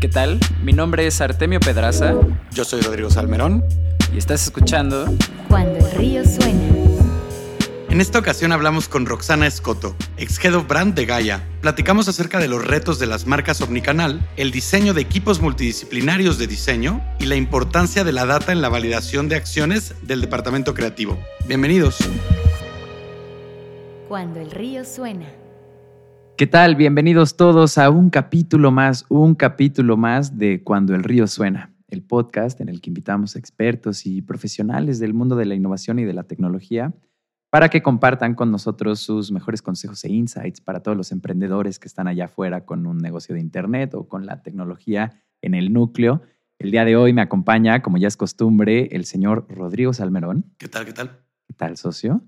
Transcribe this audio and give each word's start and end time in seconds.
¿Qué 0.00 0.08
tal? 0.08 0.40
Mi 0.62 0.72
nombre 0.72 1.06
es 1.06 1.20
Artemio 1.20 1.60
Pedraza. 1.60 2.14
Yo 2.52 2.64
soy 2.64 2.80
Rodrigo 2.80 3.10
Salmerón. 3.10 3.62
Y 4.14 4.16
estás 4.16 4.44
escuchando 4.44 5.04
Cuando 5.46 5.76
el 5.76 5.92
río 5.92 6.24
suena. 6.24 6.58
En 7.90 8.00
esta 8.00 8.18
ocasión 8.18 8.50
hablamos 8.52 8.88
con 8.88 9.04
Roxana 9.04 9.46
Escoto, 9.46 9.94
ex 10.16 10.42
Head 10.42 10.54
of 10.54 10.66
Brand 10.66 10.94
de 10.94 11.04
Gaia. 11.04 11.46
Platicamos 11.60 12.08
acerca 12.08 12.38
de 12.38 12.48
los 12.48 12.66
retos 12.66 12.98
de 12.98 13.08
las 13.08 13.26
marcas 13.26 13.60
Omnicanal, 13.60 14.26
el 14.38 14.52
diseño 14.52 14.94
de 14.94 15.02
equipos 15.02 15.42
multidisciplinarios 15.42 16.38
de 16.38 16.46
diseño 16.46 17.04
y 17.18 17.26
la 17.26 17.36
importancia 17.36 18.02
de 18.02 18.12
la 18.12 18.24
data 18.24 18.52
en 18.52 18.62
la 18.62 18.70
validación 18.70 19.28
de 19.28 19.36
acciones 19.36 19.94
del 20.00 20.22
departamento 20.22 20.72
creativo. 20.72 21.22
Bienvenidos. 21.46 21.98
Cuando 24.08 24.40
el 24.40 24.50
río 24.50 24.82
suena. 24.82 25.26
¿Qué 26.40 26.46
tal? 26.46 26.74
Bienvenidos 26.74 27.36
todos 27.36 27.76
a 27.76 27.90
un 27.90 28.08
capítulo 28.08 28.70
más, 28.70 29.04
un 29.10 29.34
capítulo 29.34 29.98
más 29.98 30.38
de 30.38 30.62
Cuando 30.64 30.94
el 30.94 31.04
río 31.04 31.26
suena, 31.26 31.74
el 31.88 32.02
podcast 32.02 32.62
en 32.62 32.70
el 32.70 32.80
que 32.80 32.88
invitamos 32.88 33.36
expertos 33.36 34.06
y 34.06 34.22
profesionales 34.22 34.98
del 35.00 35.12
mundo 35.12 35.36
de 35.36 35.44
la 35.44 35.54
innovación 35.54 35.98
y 35.98 36.06
de 36.06 36.14
la 36.14 36.22
tecnología 36.22 36.94
para 37.50 37.68
que 37.68 37.82
compartan 37.82 38.34
con 38.34 38.50
nosotros 38.50 39.00
sus 39.00 39.30
mejores 39.32 39.60
consejos 39.60 40.02
e 40.04 40.12
insights 40.12 40.62
para 40.62 40.80
todos 40.80 40.96
los 40.96 41.12
emprendedores 41.12 41.78
que 41.78 41.88
están 41.88 42.08
allá 42.08 42.24
afuera 42.24 42.64
con 42.64 42.86
un 42.86 42.96
negocio 42.96 43.34
de 43.34 43.42
Internet 43.42 43.92
o 43.92 44.08
con 44.08 44.24
la 44.24 44.42
tecnología 44.42 45.22
en 45.42 45.52
el 45.52 45.74
núcleo. 45.74 46.22
El 46.58 46.70
día 46.70 46.86
de 46.86 46.96
hoy 46.96 47.12
me 47.12 47.20
acompaña, 47.20 47.82
como 47.82 47.98
ya 47.98 48.08
es 48.08 48.16
costumbre, 48.16 48.88
el 48.92 49.04
señor 49.04 49.44
Rodrigo 49.50 49.92
Salmerón. 49.92 50.46
¿Qué 50.56 50.68
tal? 50.68 50.86
¿Qué 50.86 50.94
tal? 50.94 51.20
¿Qué 51.46 51.52
tal, 51.52 51.76
socio? 51.76 52.22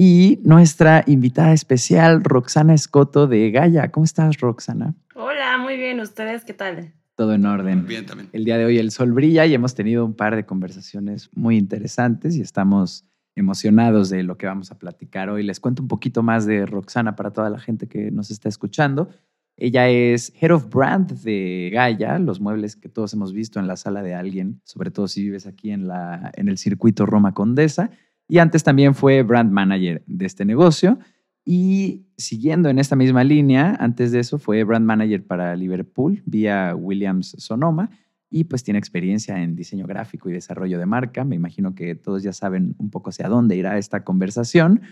Y 0.00 0.38
nuestra 0.44 1.02
invitada 1.08 1.52
especial, 1.52 2.22
Roxana 2.22 2.72
Escoto 2.72 3.26
de 3.26 3.50
Gaia. 3.50 3.90
¿Cómo 3.90 4.04
estás, 4.04 4.38
Roxana? 4.38 4.94
Hola, 5.16 5.58
muy 5.58 5.76
bien. 5.76 5.98
¿Ustedes 5.98 6.44
qué 6.44 6.54
tal? 6.54 6.92
Todo 7.16 7.34
en 7.34 7.44
orden. 7.44 7.84
Bien, 7.84 8.06
también. 8.06 8.30
El 8.32 8.44
día 8.44 8.58
de 8.58 8.64
hoy 8.64 8.78
el 8.78 8.92
sol 8.92 9.10
brilla 9.10 9.44
y 9.44 9.54
hemos 9.54 9.74
tenido 9.74 10.04
un 10.04 10.14
par 10.14 10.36
de 10.36 10.46
conversaciones 10.46 11.30
muy 11.34 11.56
interesantes 11.56 12.36
y 12.36 12.42
estamos 12.42 13.06
emocionados 13.34 14.08
de 14.08 14.22
lo 14.22 14.38
que 14.38 14.46
vamos 14.46 14.70
a 14.70 14.78
platicar 14.78 15.30
hoy. 15.30 15.42
Les 15.42 15.58
cuento 15.58 15.82
un 15.82 15.88
poquito 15.88 16.22
más 16.22 16.46
de 16.46 16.64
Roxana 16.64 17.16
para 17.16 17.32
toda 17.32 17.50
la 17.50 17.58
gente 17.58 17.88
que 17.88 18.12
nos 18.12 18.30
está 18.30 18.48
escuchando. 18.48 19.08
Ella 19.56 19.88
es 19.88 20.32
Head 20.40 20.52
of 20.52 20.68
Brand 20.72 21.10
de 21.22 21.70
Gaia, 21.72 22.20
los 22.20 22.40
muebles 22.40 22.76
que 22.76 22.88
todos 22.88 23.14
hemos 23.14 23.32
visto 23.32 23.58
en 23.58 23.66
la 23.66 23.74
sala 23.74 24.04
de 24.04 24.14
alguien, 24.14 24.60
sobre 24.62 24.92
todo 24.92 25.08
si 25.08 25.24
vives 25.24 25.48
aquí 25.48 25.72
en, 25.72 25.88
la, 25.88 26.30
en 26.36 26.48
el 26.48 26.56
circuito 26.56 27.04
Roma 27.04 27.34
Condesa. 27.34 27.90
Y 28.28 28.38
antes 28.38 28.62
también 28.62 28.94
fue 28.94 29.22
brand 29.22 29.50
manager 29.50 30.02
de 30.06 30.26
este 30.26 30.44
negocio. 30.44 30.98
Y 31.44 32.06
siguiendo 32.18 32.68
en 32.68 32.78
esta 32.78 32.94
misma 32.94 33.24
línea, 33.24 33.74
antes 33.80 34.12
de 34.12 34.20
eso 34.20 34.38
fue 34.38 34.62
brand 34.64 34.84
manager 34.84 35.26
para 35.26 35.56
Liverpool 35.56 36.22
vía 36.26 36.74
Williams 36.76 37.34
Sonoma 37.38 37.90
y 38.30 38.44
pues 38.44 38.62
tiene 38.62 38.78
experiencia 38.78 39.42
en 39.42 39.56
diseño 39.56 39.86
gráfico 39.86 40.28
y 40.28 40.34
desarrollo 40.34 40.78
de 40.78 40.84
marca. 40.84 41.24
Me 41.24 41.36
imagino 41.36 41.74
que 41.74 41.94
todos 41.94 42.22
ya 42.22 42.34
saben 42.34 42.74
un 42.78 42.90
poco 42.90 43.08
hacia 43.08 43.28
dónde 43.28 43.56
irá 43.56 43.78
esta 43.78 44.04
conversación. 44.04 44.82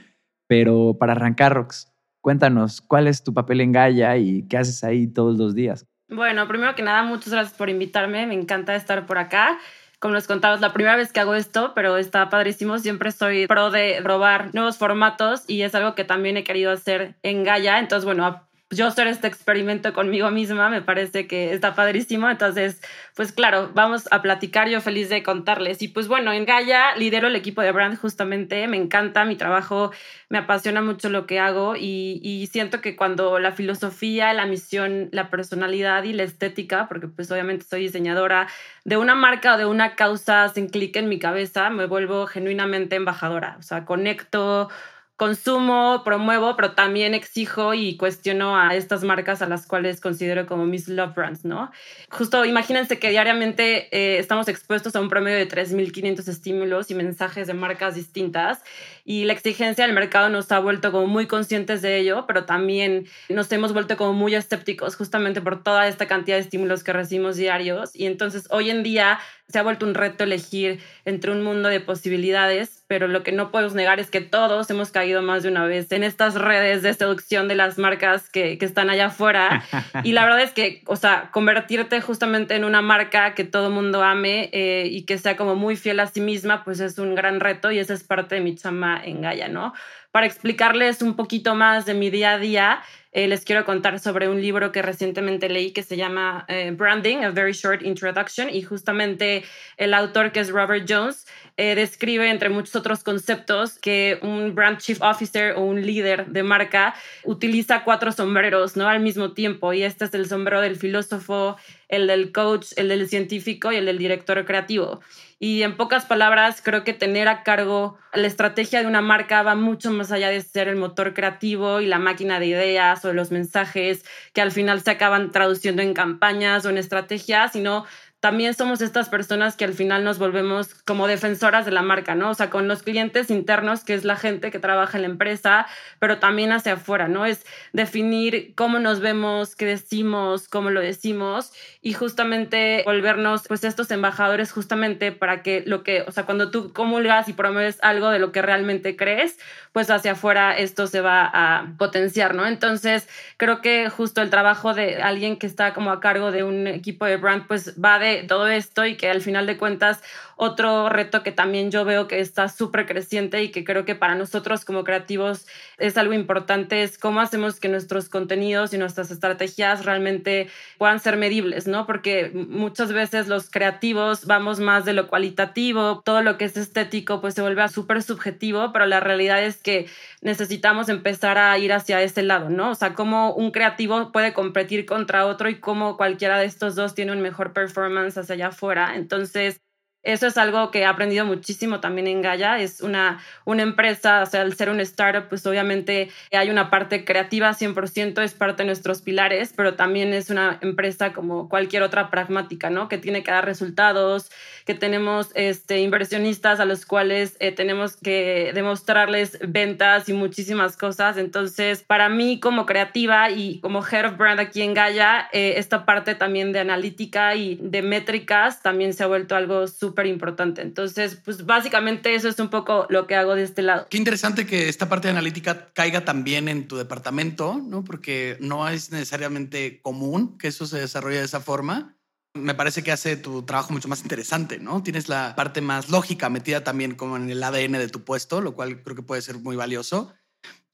Pero 0.46 0.96
para 0.98 1.12
arrancar, 1.12 1.52
Rox, 1.54 1.92
cuéntanos, 2.22 2.80
¿cuál 2.80 3.06
es 3.06 3.22
tu 3.22 3.34
papel 3.34 3.60
en 3.60 3.72
Gaia 3.72 4.16
y 4.16 4.44
qué 4.44 4.56
haces 4.56 4.82
ahí 4.82 5.06
todos 5.06 5.36
los 5.36 5.54
días? 5.54 5.86
Bueno, 6.08 6.46
primero 6.48 6.74
que 6.74 6.82
nada, 6.82 7.02
muchas 7.02 7.32
gracias 7.32 7.58
por 7.58 7.68
invitarme. 7.68 8.26
Me 8.26 8.34
encanta 8.34 8.74
estar 8.76 9.04
por 9.06 9.18
acá 9.18 9.58
como 9.98 10.14
les 10.14 10.26
contaba, 10.26 10.54
es 10.54 10.60
la 10.60 10.72
primera 10.72 10.96
vez 10.96 11.12
que 11.12 11.20
hago 11.20 11.34
esto, 11.34 11.72
pero 11.74 11.96
está 11.96 12.28
padrísimo. 12.28 12.78
Siempre 12.78 13.12
soy 13.12 13.46
pro 13.46 13.70
de 13.70 13.98
probar 14.02 14.54
nuevos 14.54 14.76
formatos 14.76 15.44
y 15.48 15.62
es 15.62 15.74
algo 15.74 15.94
que 15.94 16.04
también 16.04 16.36
he 16.36 16.44
querido 16.44 16.70
hacer 16.70 17.16
en 17.22 17.44
Gaia. 17.44 17.78
Entonces, 17.78 18.04
bueno, 18.04 18.46
yo 18.70 18.88
hacer 18.88 19.06
este 19.06 19.28
experimento 19.28 19.92
conmigo 19.92 20.30
misma 20.32 20.68
me 20.68 20.82
parece 20.82 21.28
que 21.28 21.52
está 21.52 21.76
padrísimo. 21.76 22.28
Entonces, 22.28 22.80
pues 23.14 23.30
claro, 23.30 23.70
vamos 23.74 24.08
a 24.10 24.22
platicar. 24.22 24.68
Yo 24.68 24.80
feliz 24.80 25.08
de 25.08 25.22
contarles. 25.22 25.82
Y 25.82 25.88
pues 25.88 26.08
bueno, 26.08 26.32
en 26.32 26.44
Gaia 26.46 26.96
lidero 26.96 27.28
el 27.28 27.36
equipo 27.36 27.62
de 27.62 27.70
brand 27.70 27.96
justamente. 27.96 28.66
Me 28.66 28.76
encanta 28.76 29.24
mi 29.24 29.36
trabajo, 29.36 29.92
me 30.28 30.38
apasiona 30.38 30.82
mucho 30.82 31.08
lo 31.10 31.26
que 31.26 31.38
hago 31.38 31.76
y, 31.76 32.20
y 32.24 32.48
siento 32.48 32.80
que 32.80 32.96
cuando 32.96 33.38
la 33.38 33.52
filosofía, 33.52 34.32
la 34.32 34.46
misión, 34.46 35.10
la 35.12 35.30
personalidad 35.30 36.02
y 36.02 36.12
la 36.12 36.24
estética, 36.24 36.88
porque 36.88 37.06
pues 37.06 37.30
obviamente 37.30 37.64
soy 37.64 37.82
diseñadora 37.82 38.48
de 38.84 38.96
una 38.96 39.14
marca 39.14 39.54
o 39.54 39.58
de 39.58 39.66
una 39.66 39.94
causa, 39.94 40.42
hacen 40.42 40.68
clic 40.68 40.96
en 40.96 41.08
mi 41.08 41.20
cabeza, 41.20 41.70
me 41.70 41.86
vuelvo 41.86 42.26
genuinamente 42.26 42.96
embajadora. 42.96 43.56
O 43.60 43.62
sea, 43.62 43.84
conecto 43.84 44.68
consumo, 45.16 46.02
promuevo, 46.04 46.56
pero 46.56 46.72
también 46.72 47.14
exijo 47.14 47.72
y 47.72 47.96
cuestiono 47.96 48.58
a 48.58 48.74
estas 48.74 49.02
marcas 49.02 49.40
a 49.40 49.48
las 49.48 49.66
cuales 49.66 50.00
considero 50.00 50.46
como 50.46 50.66
mis 50.66 50.88
love 50.88 51.14
brands, 51.14 51.44
¿no? 51.44 51.70
Justo 52.10 52.44
imagínense 52.44 52.98
que 52.98 53.08
diariamente 53.08 53.88
eh, 53.96 54.18
estamos 54.18 54.46
expuestos 54.48 54.94
a 54.94 55.00
un 55.00 55.08
promedio 55.08 55.38
de 55.38 55.48
3.500 55.48 56.28
estímulos 56.28 56.90
y 56.90 56.94
mensajes 56.94 57.46
de 57.46 57.54
marcas 57.54 57.94
distintas 57.94 58.62
y 59.08 59.24
la 59.24 59.32
exigencia 59.32 59.86
del 59.86 59.94
mercado 59.94 60.28
nos 60.28 60.50
ha 60.50 60.58
vuelto 60.58 60.90
como 60.90 61.06
muy 61.06 61.26
conscientes 61.26 61.80
de 61.80 61.96
ello, 61.98 62.24
pero 62.26 62.44
también 62.44 63.06
nos 63.28 63.50
hemos 63.52 63.72
vuelto 63.72 63.96
como 63.96 64.12
muy 64.12 64.34
escépticos 64.34 64.96
justamente 64.96 65.40
por 65.40 65.62
toda 65.62 65.86
esta 65.86 66.06
cantidad 66.06 66.36
de 66.36 66.42
estímulos 66.42 66.82
que 66.82 66.92
recibimos 66.92 67.36
diarios 67.36 67.94
y 67.94 68.06
entonces 68.06 68.48
hoy 68.50 68.68
en 68.68 68.82
día 68.82 69.20
se 69.48 69.60
ha 69.60 69.62
vuelto 69.62 69.86
un 69.86 69.94
reto 69.94 70.24
elegir 70.24 70.80
entre 71.04 71.30
un 71.30 71.44
mundo 71.44 71.68
de 71.68 71.78
posibilidades, 71.78 72.82
pero 72.88 73.06
lo 73.06 73.22
que 73.22 73.30
no 73.30 73.52
podemos 73.52 73.74
negar 73.74 74.00
es 74.00 74.10
que 74.10 74.20
todos 74.20 74.68
hemos 74.70 74.90
caído 74.90 75.22
más 75.22 75.44
de 75.44 75.50
una 75.50 75.64
vez 75.66 75.92
en 75.92 76.02
estas 76.02 76.34
redes 76.34 76.82
de 76.82 76.92
seducción 76.94 77.46
de 77.46 77.54
las 77.54 77.78
marcas 77.78 78.28
que, 78.28 78.58
que 78.58 78.64
están 78.64 78.90
allá 78.90 79.06
afuera. 79.06 79.64
Y 80.02 80.12
la 80.12 80.24
verdad 80.24 80.42
es 80.42 80.52
que, 80.52 80.82
o 80.86 80.96
sea, 80.96 81.30
convertirte 81.32 82.00
justamente 82.00 82.54
en 82.54 82.64
una 82.64 82.82
marca 82.82 83.34
que 83.34 83.44
todo 83.44 83.70
mundo 83.70 84.02
ame 84.02 84.50
eh, 84.52 84.88
y 84.90 85.02
que 85.02 85.16
sea 85.18 85.36
como 85.36 85.54
muy 85.54 85.76
fiel 85.76 86.00
a 86.00 86.06
sí 86.06 86.20
misma, 86.20 86.64
pues 86.64 86.80
es 86.80 86.98
un 86.98 87.14
gran 87.14 87.40
reto 87.40 87.70
y 87.70 87.78
esa 87.78 87.94
es 87.94 88.04
parte 88.04 88.36
de 88.36 88.40
mi 88.40 88.54
chama 88.56 88.95
en 89.04 89.22
Gaia, 89.22 89.48
¿no? 89.48 89.72
Para 90.10 90.26
explicarles 90.26 91.02
un 91.02 91.14
poquito 91.14 91.54
más 91.54 91.84
de 91.84 91.94
mi 91.94 92.08
día 92.10 92.32
a 92.32 92.38
día, 92.38 92.82
eh, 93.12 93.28
les 93.28 93.44
quiero 93.44 93.64
contar 93.64 93.98
sobre 93.98 94.28
un 94.28 94.40
libro 94.40 94.72
que 94.72 94.82
recientemente 94.82 95.48
leí 95.48 95.72
que 95.72 95.82
se 95.82 95.96
llama 95.96 96.44
eh, 96.48 96.70
Branding, 96.70 97.18
A 97.24 97.30
Very 97.30 97.52
Short 97.52 97.82
Introduction, 97.82 98.50
y 98.50 98.62
justamente 98.62 99.44
el 99.78 99.94
autor 99.94 100.32
que 100.32 100.40
es 100.40 100.50
Robert 100.50 100.86
Jones 100.88 101.26
eh, 101.56 101.74
describe, 101.74 102.30
entre 102.30 102.50
muchos 102.50 102.76
otros 102.76 103.02
conceptos, 103.02 103.78
que 103.78 104.18
un 104.22 104.54
brand 104.54 104.78
chief 104.78 105.00
officer 105.00 105.54
o 105.56 105.62
un 105.62 105.80
líder 105.80 106.26
de 106.26 106.42
marca 106.42 106.94
utiliza 107.24 107.84
cuatro 107.84 108.12
sombreros 108.12 108.76
¿no? 108.76 108.88
al 108.88 109.00
mismo 109.00 109.32
tiempo, 109.32 109.72
y 109.72 109.82
este 109.82 110.04
es 110.04 110.14
el 110.14 110.26
sombrero 110.26 110.60
del 110.60 110.76
filósofo, 110.76 111.56
el 111.88 112.06
del 112.06 112.32
coach, 112.32 112.72
el 112.76 112.88
del 112.88 113.08
científico 113.08 113.72
y 113.72 113.76
el 113.76 113.86
del 113.86 113.98
director 113.98 114.44
creativo. 114.44 115.00
Y 115.38 115.62
en 115.62 115.76
pocas 115.76 116.06
palabras, 116.06 116.62
creo 116.62 116.82
que 116.82 116.94
tener 116.94 117.28
a 117.28 117.42
cargo 117.42 117.98
la 118.14 118.26
estrategia 118.26 118.80
de 118.80 118.86
una 118.86 119.02
marca 119.02 119.42
va 119.42 119.54
mucho 119.54 119.90
más 119.90 120.10
allá 120.10 120.30
de 120.30 120.40
ser 120.40 120.68
el 120.68 120.76
motor 120.76 121.12
creativo 121.12 121.82
y 121.82 121.86
la 121.86 121.98
máquina 121.98 122.40
de 122.40 122.46
ideas 122.46 123.04
o 123.04 123.12
los 123.12 123.30
mensajes 123.30 124.04
que 124.32 124.40
al 124.40 124.50
final 124.50 124.80
se 124.80 124.92
acaban 124.92 125.32
traduciendo 125.32 125.82
en 125.82 125.92
campañas 125.92 126.64
o 126.64 126.70
en 126.70 126.78
estrategias, 126.78 127.52
sino 127.52 127.84
también 128.20 128.54
somos 128.54 128.80
estas 128.80 129.08
personas 129.08 129.56
que 129.56 129.64
al 129.64 129.74
final 129.74 130.02
nos 130.02 130.18
volvemos 130.18 130.74
como 130.84 131.06
defensoras 131.06 131.64
de 131.66 131.70
la 131.70 131.82
marca, 131.82 132.14
¿no? 132.14 132.30
O 132.30 132.34
sea, 132.34 132.50
con 132.50 132.66
los 132.66 132.82
clientes 132.82 133.30
internos, 133.30 133.84
que 133.84 133.94
es 133.94 134.04
la 134.04 134.16
gente 134.16 134.50
que 134.50 134.58
trabaja 134.58 134.98
en 134.98 135.02
la 135.02 135.08
empresa, 135.08 135.66
pero 135.98 136.18
también 136.18 136.50
hacia 136.50 136.74
afuera, 136.74 137.08
¿no? 137.08 137.26
Es 137.26 137.44
definir 137.72 138.54
cómo 138.54 138.78
nos 138.78 139.00
vemos, 139.00 139.54
qué 139.54 139.66
decimos, 139.66 140.48
cómo 140.48 140.70
lo 140.70 140.80
decimos 140.80 141.52
y 141.82 141.92
justamente 141.92 142.82
volvernos 142.84 143.44
pues 143.46 143.64
estos 143.64 143.90
embajadores 143.90 144.50
justamente 144.50 145.12
para 145.12 145.42
que 145.42 145.62
lo 145.66 145.82
que, 145.84 146.02
o 146.02 146.10
sea, 146.10 146.24
cuando 146.24 146.50
tú 146.50 146.72
comulgas 146.72 147.28
y 147.28 147.32
promueves 147.32 147.78
algo 147.82 148.10
de 148.10 148.18
lo 148.18 148.32
que 148.32 148.42
realmente 148.42 148.96
crees, 148.96 149.38
pues 149.72 149.90
hacia 149.90 150.12
afuera 150.12 150.56
esto 150.56 150.86
se 150.86 151.00
va 151.00 151.30
a 151.32 151.74
potenciar, 151.78 152.34
¿no? 152.34 152.46
Entonces, 152.46 153.08
creo 153.36 153.60
que 153.60 153.90
justo 153.90 154.22
el 154.22 154.30
trabajo 154.30 154.72
de 154.74 155.02
alguien 155.02 155.36
que 155.36 155.46
está 155.46 155.74
como 155.74 155.90
a 155.92 156.00
cargo 156.00 156.32
de 156.32 156.44
un 156.44 156.66
equipo 156.66 157.04
de 157.04 157.18
brand, 157.18 157.46
pues 157.46 157.74
va 157.78 157.98
de 157.98 158.15
todo 158.24 158.48
esto 158.48 158.86
y 158.86 158.96
que 158.96 159.08
al 159.08 159.20
final 159.20 159.46
de 159.46 159.56
cuentas 159.56 160.02
otro 160.38 160.90
reto 160.90 161.22
que 161.22 161.32
también 161.32 161.70
yo 161.70 161.84
veo 161.86 162.08
que 162.08 162.20
está 162.20 162.48
súper 162.48 162.86
creciente 162.86 163.42
y 163.42 163.50
que 163.50 163.64
creo 163.64 163.86
que 163.86 163.94
para 163.94 164.14
nosotros 164.14 164.66
como 164.66 164.84
creativos 164.84 165.46
es 165.78 165.96
algo 165.96 166.12
importante 166.12 166.82
es 166.82 166.98
cómo 166.98 167.20
hacemos 167.20 167.58
que 167.58 167.68
nuestros 167.68 168.10
contenidos 168.10 168.74
y 168.74 168.78
nuestras 168.78 169.10
estrategias 169.10 169.86
realmente 169.86 170.48
puedan 170.76 171.00
ser 171.00 171.16
medibles, 171.16 171.66
¿no? 171.66 171.86
Porque 171.86 172.30
muchas 172.34 172.92
veces 172.92 173.28
los 173.28 173.50
creativos 173.50 174.26
vamos 174.26 174.60
más 174.60 174.84
de 174.84 174.92
lo 174.92 175.08
cualitativo, 175.08 176.02
todo 176.04 176.20
lo 176.20 176.36
que 176.36 176.44
es 176.44 176.56
estético 176.58 177.22
pues 177.22 177.34
se 177.34 177.40
vuelve 177.40 177.66
súper 177.68 178.02
subjetivo, 178.02 178.72
pero 178.72 178.84
la 178.84 179.00
realidad 179.00 179.42
es 179.42 179.56
que 179.56 179.86
necesitamos 180.20 180.88
empezar 180.88 181.38
a 181.38 181.56
ir 181.56 181.72
hacia 181.72 182.02
ese 182.02 182.22
lado, 182.22 182.50
¿no? 182.50 182.70
O 182.70 182.74
sea, 182.74 182.92
cómo 182.92 183.32
un 183.32 183.52
creativo 183.52 184.12
puede 184.12 184.34
competir 184.34 184.84
contra 184.84 185.26
otro 185.26 185.48
y 185.48 185.60
cómo 185.60 185.96
cualquiera 185.96 186.38
de 186.38 186.44
estos 186.44 186.74
dos 186.74 186.94
tiene 186.94 187.12
un 187.12 187.22
mejor 187.22 187.54
performance 187.54 187.86
hacia 188.18 188.34
allá 188.34 188.48
afuera. 188.48 188.96
Entonces, 188.96 189.60
eso 190.06 190.28
es 190.28 190.38
algo 190.38 190.70
que 190.70 190.80
he 190.80 190.84
aprendido 190.84 191.24
muchísimo 191.24 191.80
también 191.80 192.06
en 192.06 192.22
Gaia. 192.22 192.60
Es 192.60 192.80
una, 192.80 193.18
una 193.44 193.62
empresa, 193.64 194.22
o 194.22 194.26
sea, 194.26 194.42
al 194.42 194.54
ser 194.54 194.70
un 194.70 194.80
startup, 194.80 195.28
pues 195.28 195.44
obviamente 195.46 196.10
hay 196.30 196.48
una 196.48 196.70
parte 196.70 197.04
creativa 197.04 197.50
100%, 197.50 198.22
es 198.22 198.32
parte 198.32 198.62
de 198.62 198.68
nuestros 198.68 199.02
pilares, 199.02 199.52
pero 199.56 199.74
también 199.74 200.12
es 200.12 200.30
una 200.30 200.58
empresa 200.60 201.12
como 201.12 201.48
cualquier 201.48 201.82
otra 201.82 202.08
pragmática, 202.08 202.70
¿no? 202.70 202.88
Que 202.88 202.98
tiene 202.98 203.24
que 203.24 203.32
dar 203.32 203.44
resultados, 203.44 204.30
que 204.64 204.74
tenemos 204.74 205.30
este, 205.34 205.80
inversionistas 205.80 206.60
a 206.60 206.64
los 206.64 206.86
cuales 206.86 207.36
eh, 207.40 207.50
tenemos 207.50 207.96
que 207.96 208.52
demostrarles 208.54 209.38
ventas 209.42 210.08
y 210.08 210.12
muchísimas 210.12 210.76
cosas. 210.76 211.16
Entonces, 211.16 211.82
para 211.82 212.08
mí 212.08 212.38
como 212.38 212.64
creativa 212.64 213.30
y 213.30 213.58
como 213.58 213.84
head 213.84 214.06
of 214.06 214.16
brand 214.16 214.38
aquí 214.38 214.62
en 214.62 214.72
Gaia, 214.72 215.28
eh, 215.32 215.54
esta 215.56 215.84
parte 215.84 216.14
también 216.14 216.52
de 216.52 216.60
analítica 216.60 217.34
y 217.34 217.58
de 217.60 217.82
métricas 217.82 218.62
también 218.62 218.92
se 218.92 219.02
ha 219.02 219.08
vuelto 219.08 219.34
algo 219.34 219.66
súper 219.66 219.95
importante. 220.04 220.60
Entonces, 220.60 221.16
pues 221.24 221.46
básicamente 221.46 222.14
eso 222.14 222.28
es 222.28 222.38
un 222.38 222.50
poco 222.50 222.86
lo 222.90 223.06
que 223.06 223.14
hago 223.14 223.34
de 223.34 223.44
este 223.44 223.62
lado. 223.62 223.86
Qué 223.88 223.96
interesante 223.96 224.44
que 224.44 224.68
esta 224.68 224.90
parte 224.90 225.08
de 225.08 225.12
analítica 225.12 225.70
caiga 225.72 226.04
también 226.04 226.48
en 226.48 226.68
tu 226.68 226.76
departamento, 226.76 227.58
¿no? 227.64 227.84
Porque 227.84 228.36
no 228.40 228.68
es 228.68 228.92
necesariamente 228.92 229.80
común 229.80 230.36
que 230.36 230.48
eso 230.48 230.66
se 230.66 230.78
desarrolle 230.78 231.18
de 231.18 231.24
esa 231.24 231.40
forma. 231.40 231.96
Me 232.34 232.54
parece 232.54 232.82
que 232.82 232.92
hace 232.92 233.16
tu 233.16 233.44
trabajo 233.44 233.72
mucho 233.72 233.88
más 233.88 234.02
interesante, 234.02 234.58
¿no? 234.58 234.82
Tienes 234.82 235.08
la 235.08 235.34
parte 235.34 235.62
más 235.62 235.88
lógica 235.88 236.28
metida 236.28 236.62
también 236.62 236.94
como 236.94 237.16
en 237.16 237.30
el 237.30 237.42
ADN 237.42 237.72
de 237.78 237.88
tu 237.88 238.04
puesto, 238.04 238.42
lo 238.42 238.52
cual 238.52 238.82
creo 238.82 238.96
que 238.96 239.02
puede 239.02 239.22
ser 239.22 239.38
muy 239.38 239.56
valioso. 239.56 240.12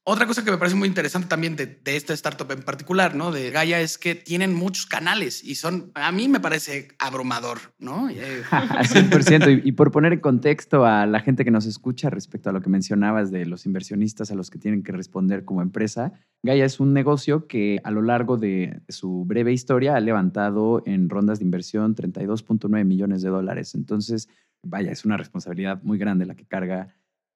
Otra 0.05 0.27
cosa 0.27 0.43
que 0.43 0.51
me 0.51 0.57
parece 0.57 0.75
muy 0.75 0.89
interesante 0.89 1.29
también 1.29 1.55
de, 1.55 1.79
esta 1.85 2.13
startup 2.13 2.51
en 2.51 2.61
particular, 2.61 3.15
¿no? 3.15 3.31
De 3.31 3.51
Gaia, 3.51 3.79
es 3.79 3.97
que 3.97 4.15
tienen 4.15 4.53
muchos 4.53 4.85
canales 4.85 5.41
y 5.41 5.55
son, 5.55 5.91
a 5.95 6.11
mí 6.11 6.27
me 6.27 6.41
parece 6.41 6.89
abrumador, 6.99 7.59
¿no? 7.79 8.09
100%. 8.09 9.63
Y, 9.63 9.69
y 9.69 9.71
por 9.71 9.91
poner 9.91 10.11
en 10.11 10.19
contexto 10.19 10.85
a 10.85 11.05
la 11.05 11.21
gente 11.21 11.45
que 11.45 11.51
nos 11.51 11.65
escucha 11.65 12.09
respecto 12.09 12.49
a 12.49 12.53
lo 12.53 12.61
que 12.61 12.69
mencionabas 12.69 13.31
de 13.31 13.45
los 13.45 13.65
inversionistas 13.65 14.29
a 14.29 14.35
los 14.35 14.49
que 14.49 14.59
tienen 14.59 14.83
que 14.83 14.91
responder 14.91 15.45
como 15.45 15.61
empresa, 15.61 16.11
Gaia 16.43 16.65
es 16.65 16.81
un 16.81 16.91
negocio 16.93 17.47
que 17.47 17.79
a 17.85 17.91
lo 17.91 18.01
largo 18.01 18.35
de 18.35 18.81
su 18.89 19.23
breve 19.23 19.53
historia 19.53 19.95
ha 19.95 20.01
levantado 20.01 20.83
en 20.85 21.07
rondas 21.07 21.39
de 21.39 21.45
inversión 21.45 21.95
32.9 21.95 22.83
millones 22.83 23.21
de 23.21 23.29
dólares. 23.29 23.73
Entonces, 23.73 24.27
vaya, 24.63 24.91
es 24.91 25.05
una 25.05 25.15
responsabilidad 25.15 25.81
muy 25.83 25.97
grande 25.97 26.25
la 26.25 26.35
que 26.35 26.45
carga 26.45 26.93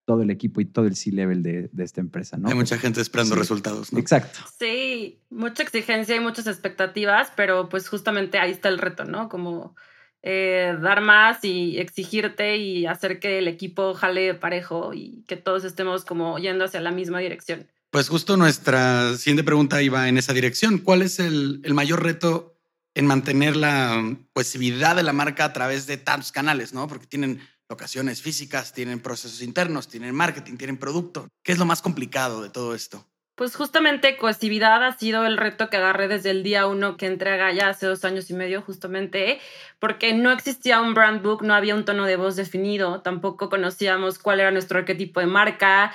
todo 0.07 0.21
el 0.21 0.29
equipo 0.29 0.61
y 0.61 0.65
todo 0.65 0.85
el 0.85 0.95
C-level 0.95 1.43
de, 1.43 1.69
de, 1.69 1.83
esta 1.83 1.99
empresa, 1.99 2.37
¿no? 2.37 2.47
Hay 2.47 2.55
mucha 2.55 2.77
gente 2.77 3.01
esperando 3.01 3.35
sí. 3.35 3.39
resultados, 3.39 3.91
¿no? 3.91 3.99
Exacto. 3.99 4.39
Sí, 4.57 5.19
mucha 5.29 5.63
exigencia 5.63 6.15
y 6.15 6.21
muchas 6.21 6.47
expectativas, 6.47 7.33
pero 7.35 7.67
pues 7.67 7.89
justamente 7.89 8.39
ahí 8.39 8.51
está 8.51 8.69
el 8.69 8.77
reto, 8.77 9.03
¿no? 9.03 9.27
Como 9.27 9.75
eh, 10.23 10.77
dar 10.81 11.01
más 11.01 11.43
y 11.43 11.77
exigirte 11.77 12.55
y 12.55 12.85
hacer 12.85 13.19
que 13.19 13.37
el 13.39 13.49
equipo 13.49 13.93
jale 13.95 14.33
parejo 14.33 14.93
y 14.93 15.25
que 15.27 15.35
todos 15.35 15.65
estemos 15.65 16.05
como 16.05 16.39
yendo 16.39 16.63
hacia 16.63 16.79
la 16.79 16.91
misma 16.91 17.19
dirección. 17.19 17.67
Pues 17.91 18.07
justo 18.07 18.37
nuestra 18.37 19.13
siguiente 19.17 19.43
pregunta 19.43 19.81
iba 19.81 20.07
en 20.07 20.17
esa 20.17 20.31
dirección. 20.31 20.77
¿Cuál 20.77 21.01
es 21.01 21.19
el, 21.19 21.59
el 21.65 21.73
mayor 21.73 22.01
reto 22.01 22.57
en 22.95 23.07
mantener 23.07 23.57
la 23.57 24.17
cohesividad 24.31 24.95
de 24.95 25.03
la 25.03 25.11
marca 25.11 25.43
a 25.43 25.51
través 25.51 25.85
de 25.85 25.97
tantos 25.97 26.31
canales, 26.31 26.73
¿no? 26.73 26.87
Porque 26.87 27.07
tienen 27.07 27.41
locaciones 27.69 28.21
físicas, 28.21 28.73
tienen 28.73 28.99
procesos 28.99 29.41
internos, 29.41 29.87
tienen 29.87 30.15
marketing, 30.15 30.57
tienen 30.57 30.77
producto. 30.77 31.27
¿Qué 31.43 31.51
es 31.51 31.57
lo 31.57 31.65
más 31.65 31.81
complicado 31.81 32.41
de 32.41 32.49
todo 32.49 32.73
esto? 32.73 33.05
Pues 33.35 33.55
justamente 33.55 34.17
cohesividad 34.17 34.83
ha 34.83 34.97
sido 34.97 35.27
el 35.27 35.37
reto 35.37 35.69
que 35.69 35.77
agarré 35.77 36.07
desde 36.07 36.31
el 36.31 36.41
día 36.41 36.65
uno 36.65 36.97
que 36.97 37.05
entré 37.05 37.29
a 37.31 37.35
Gaia 37.37 37.69
hace 37.69 37.85
dos 37.85 38.03
años 38.03 38.31
y 38.31 38.33
medio 38.33 38.63
justamente, 38.63 39.39
porque 39.77 40.15
no 40.15 40.31
existía 40.31 40.81
un 40.81 40.95
brand 40.95 41.21
book, 41.21 41.43
no 41.43 41.53
había 41.53 41.75
un 41.75 41.85
tono 41.85 42.05
de 42.05 42.15
voz 42.15 42.35
definido, 42.35 43.01
tampoco 43.01 43.49
conocíamos 43.49 44.17
cuál 44.17 44.39
era 44.39 44.49
nuestro 44.49 44.79
arquetipo 44.79 45.19
de 45.19 45.27
marca. 45.27 45.93